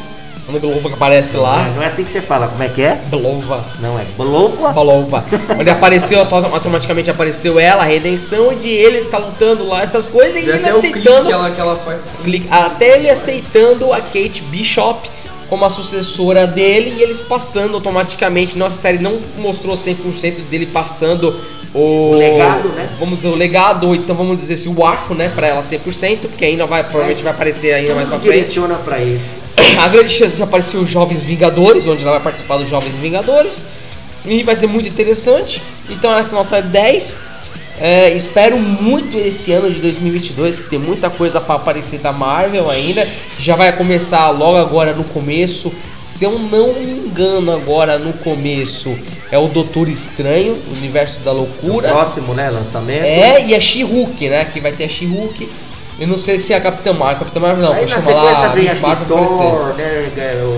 Ana 0.49 0.59
Belova 0.59 0.87
que 0.87 0.95
aparece 0.95 1.35
lá. 1.35 1.69
Não 1.75 1.83
é 1.83 1.87
assim 1.87 2.03
que 2.03 2.11
você 2.11 2.21
fala, 2.21 2.47
como 2.47 2.63
é 2.63 2.69
que 2.69 2.81
é? 2.81 2.95
Belova. 3.09 3.65
Não 3.81 3.99
é 3.99 4.03
Bolova? 4.17 4.71
Belova. 4.71 5.25
Onde 5.59 5.69
apareceu, 5.69 6.19
auto- 6.19 6.35
automaticamente 6.35 7.09
apareceu 7.11 7.59
ela, 7.59 7.83
a 7.83 7.85
redenção 7.85 8.53
de 8.55 8.69
ele 8.69 9.05
tá 9.09 9.17
lutando 9.17 9.67
lá, 9.67 9.81
essas 9.81 10.07
coisas, 10.07 10.35
e 10.37 10.45
E 10.45 10.49
ele 10.49 10.67
aceitando. 10.67 11.25
que 11.25 11.31
ela, 11.33 11.51
que 11.51 11.59
ela 11.59 11.75
faz 11.77 12.01
assim. 12.01 12.23
clique- 12.23 12.47
até 12.49 12.97
ele 12.97 13.09
aceitando 13.09 13.91
a 13.91 13.99
Kate 13.99 14.41
Bishop 14.49 15.09
como 15.49 15.63
a 15.63 15.69
sucessora 15.69 16.45
dele 16.45 16.95
e 16.99 17.03
eles 17.03 17.19
passando 17.21 17.75
automaticamente. 17.75 18.57
Nossa 18.57 18.77
série 18.77 18.97
não 18.99 19.17
mostrou 19.37 19.75
100% 19.75 20.41
dele 20.49 20.65
passando 20.65 21.35
o, 21.73 22.11
O 22.11 22.15
legado, 22.15 22.69
né? 22.69 22.89
Vamos 22.99 23.17
dizer, 23.17 23.29
o 23.29 23.35
legado, 23.35 23.87
ou 23.87 23.95
então 23.95 24.15
vamos 24.15 24.37
dizer 24.37 24.55
assim, 24.55 24.73
o 24.73 24.85
arco, 24.85 25.13
né, 25.13 25.31
pra 25.33 25.47
ela 25.47 25.61
100%, 25.61 26.21
porque 26.21 26.45
ainda 26.45 26.65
vai, 26.65 26.83
provavelmente 26.83 27.23
vai 27.23 27.33
aparecer 27.33 27.73
ainda 27.73 27.95
mais 27.95 28.07
pra 28.07 28.19
frente. 28.19 28.59
pra 28.83 28.99
isso. 28.99 29.47
A 29.79 29.87
grande 29.87 30.09
chance 30.09 30.35
de 30.35 30.43
aparecer 30.43 30.77
os 30.77 30.89
Jovens 30.89 31.23
Vingadores, 31.23 31.87
onde 31.87 32.03
ela 32.03 32.13
vai 32.13 32.21
participar 32.21 32.57
dos 32.57 32.69
Jovens 32.69 32.95
Vingadores. 32.95 33.65
E 34.25 34.43
vai 34.43 34.55
ser 34.55 34.67
muito 34.67 34.89
interessante. 34.89 35.61
Então 35.89 36.13
essa 36.13 36.35
nota 36.35 36.57
é 36.57 36.61
10. 36.61 37.21
É, 37.79 38.09
espero 38.13 38.57
muito 38.57 39.17
esse 39.17 39.51
ano 39.51 39.69
de 39.69 39.79
2022, 39.79 40.61
que 40.61 40.69
tem 40.69 40.79
muita 40.79 41.09
coisa 41.09 41.39
para 41.39 41.55
aparecer 41.55 41.99
da 41.99 42.11
Marvel 42.11 42.69
ainda. 42.69 43.07
Já 43.39 43.55
vai 43.55 43.75
começar 43.75 44.29
logo 44.31 44.57
agora 44.57 44.93
no 44.93 45.03
começo. 45.03 45.71
Se 46.03 46.25
eu 46.25 46.39
não 46.39 46.73
me 46.73 46.91
engano, 46.91 47.51
agora 47.51 47.99
no 47.99 48.13
começo 48.13 48.97
é 49.31 49.37
o 49.37 49.47
Doutor 49.47 49.89
Estranho, 49.89 50.57
o 50.69 50.77
Universo 50.77 51.19
da 51.21 51.31
Loucura. 51.31 51.89
Próximo, 51.89 52.33
né? 52.33 52.49
Lançamento. 52.49 53.03
É, 53.03 53.45
e 53.45 53.55
a 53.55 53.59
She-Hulk, 53.59 54.29
né? 54.29 54.45
Que 54.45 54.59
vai 54.59 54.71
ter 54.71 54.85
a 54.85 54.89
She-Hulk. 54.89 55.49
Eu 55.99 56.07
não 56.07 56.17
sei 56.17 56.37
se 56.37 56.53
é 56.53 56.57
a 56.57 56.61
Capitã 56.61 56.93
Marvel. 56.93 57.19
Capitã 57.19 57.39
Marvel 57.39 57.63
não, 57.63 57.73
Aí 57.73 57.85
vou 57.85 57.87
chamar 57.87 58.21
lá 58.21 58.55
Miss 58.55 58.79
Marvel 58.79 59.05
pra 59.07 59.15
aparecer. 59.15 59.37
Thor, 59.37 59.73
né? 59.73 60.11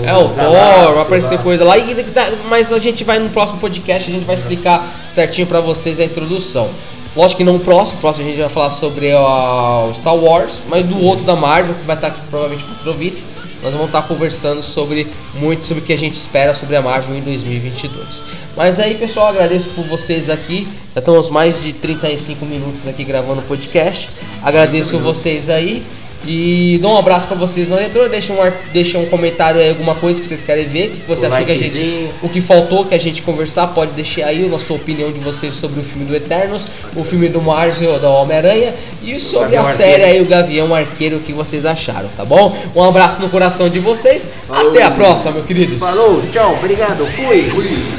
É 0.06 0.14
o 0.14 0.28
Galáxia 0.30 0.84
Thor, 0.84 0.94
vai 0.94 1.04
aparecer 1.04 1.36
lá. 1.36 1.44
coisa 1.44 1.64
lá. 1.64 1.78
E, 1.78 2.06
mas 2.50 2.72
a 2.74 2.80
gente 2.80 3.04
vai 3.06 3.20
no 3.20 3.30
próximo 3.30 3.58
podcast, 3.60 4.10
a 4.10 4.14
gente 4.14 4.26
vai 4.26 4.36
explicar 4.36 4.86
certinho 5.08 5.48
pra 5.48 5.62
vocês 5.62 6.00
a 6.00 6.04
introdução. 6.04 6.70
Lógico 7.16 7.40
que 7.40 7.44
não 7.44 7.56
o 7.56 7.60
próximo, 7.60 7.98
o 7.98 8.02
próximo 8.02 8.26
a 8.26 8.30
gente 8.30 8.40
vai 8.40 8.50
falar 8.50 8.70
sobre 8.70 9.14
o 9.14 9.94
Star 9.94 10.16
Wars, 10.16 10.62
mas 10.68 10.86
do 10.86 11.02
outro 11.02 11.26
da 11.26 11.36
Marvel, 11.36 11.74
que 11.74 11.86
vai 11.86 11.96
estar 11.96 12.08
aqui 12.08 12.22
provavelmente 12.28 12.66
com 12.66 12.72
o 12.72 12.76
Trovitz, 12.76 13.26
nós 13.62 13.74
vamos 13.74 13.88
estar 13.88 14.02
conversando 14.04 14.62
sobre 14.62 15.08
muito 15.36 15.66
sobre 15.66 15.84
o 15.84 15.86
que 15.86 15.94
a 15.94 15.98
gente 15.98 16.16
espera 16.16 16.54
sobre 16.54 16.76
a 16.76 16.82
Marvel 16.82 17.16
em 17.16 17.22
2022. 17.22 18.24
Mas 18.56 18.80
aí, 18.80 18.96
pessoal, 18.96 19.28
agradeço 19.28 19.70
por 19.70 19.86
vocês 19.86 20.30
aqui. 20.30 20.68
Já 20.94 21.00
estamos 21.00 21.30
mais 21.30 21.62
de 21.62 21.74
35 21.74 22.46
minutos 22.46 22.88
aqui 22.88 23.04
gravando 23.04 23.42
o 23.42 23.44
podcast. 23.44 24.26
Agradeço 24.42 25.00
vocês 25.00 25.50
aí. 25.50 25.86
E 26.26 26.78
dou 26.82 26.92
um 26.92 26.98
abraço 26.98 27.28
pra 27.28 27.36
vocês 27.36 27.70
no 27.70 27.76
leitor. 27.76 28.10
Deixa 28.10 28.34
um, 28.34 28.38
deixa 28.72 28.98
um 28.98 29.06
comentário 29.06 29.60
aí, 29.60 29.70
alguma 29.70 29.96
coisa 29.96 30.20
que 30.20 30.28
vocês 30.28 30.42
querem 30.42 30.66
ver. 30.66 30.88
O 30.88 30.92
que 30.92 31.08
você 31.08 31.28
Um 31.28 31.34
achou 31.34 31.46
que 31.46 31.52
a 31.52 31.58
gente. 31.58 32.10
O 32.22 32.30
que 32.30 32.42
faltou 32.42 32.86
que 32.86 32.96
a 32.96 33.00
gente 33.00 33.22
conversar, 33.22 33.68
pode 33.68 33.92
deixar 33.92 34.28
aí 34.28 34.46
a 34.46 34.48
nossa 34.48 34.74
opinião 34.74 35.12
de 35.12 35.20
vocês 35.20 35.56
sobre 35.56 35.80
o 35.80 35.84
filme 35.84 36.06
do 36.06 36.16
Eternos, 36.16 36.66
o 36.96 37.04
filme 37.04 37.30
do 37.30 37.42
Marvel, 37.42 38.00
da 38.00 38.10
Homem-Aranha 38.10 38.74
e 39.04 39.20
sobre 39.20 39.56
a 39.56 39.64
série 39.64 40.04
aí, 40.04 40.22
o 40.22 40.26
Gavião 40.26 40.74
Arqueiro, 40.74 41.18
o 41.18 41.20
que 41.20 41.34
vocês 41.34 41.66
acharam, 41.66 42.10
tá 42.16 42.26
bom? 42.26 42.56
Um 42.76 42.84
abraço 42.84 43.22
no 43.22 43.30
coração 43.30 43.70
de 43.70 43.80
vocês. 43.80 44.28
Falou. 44.48 44.72
Até 44.72 44.84
a 44.84 44.92
próxima, 44.92 45.32
meus 45.32 45.46
queridos. 45.46 45.80
Falou, 45.80 46.22
tchau, 46.32 46.56
obrigado, 46.56 47.06
fui. 47.16 47.52
Ui. 47.56 47.99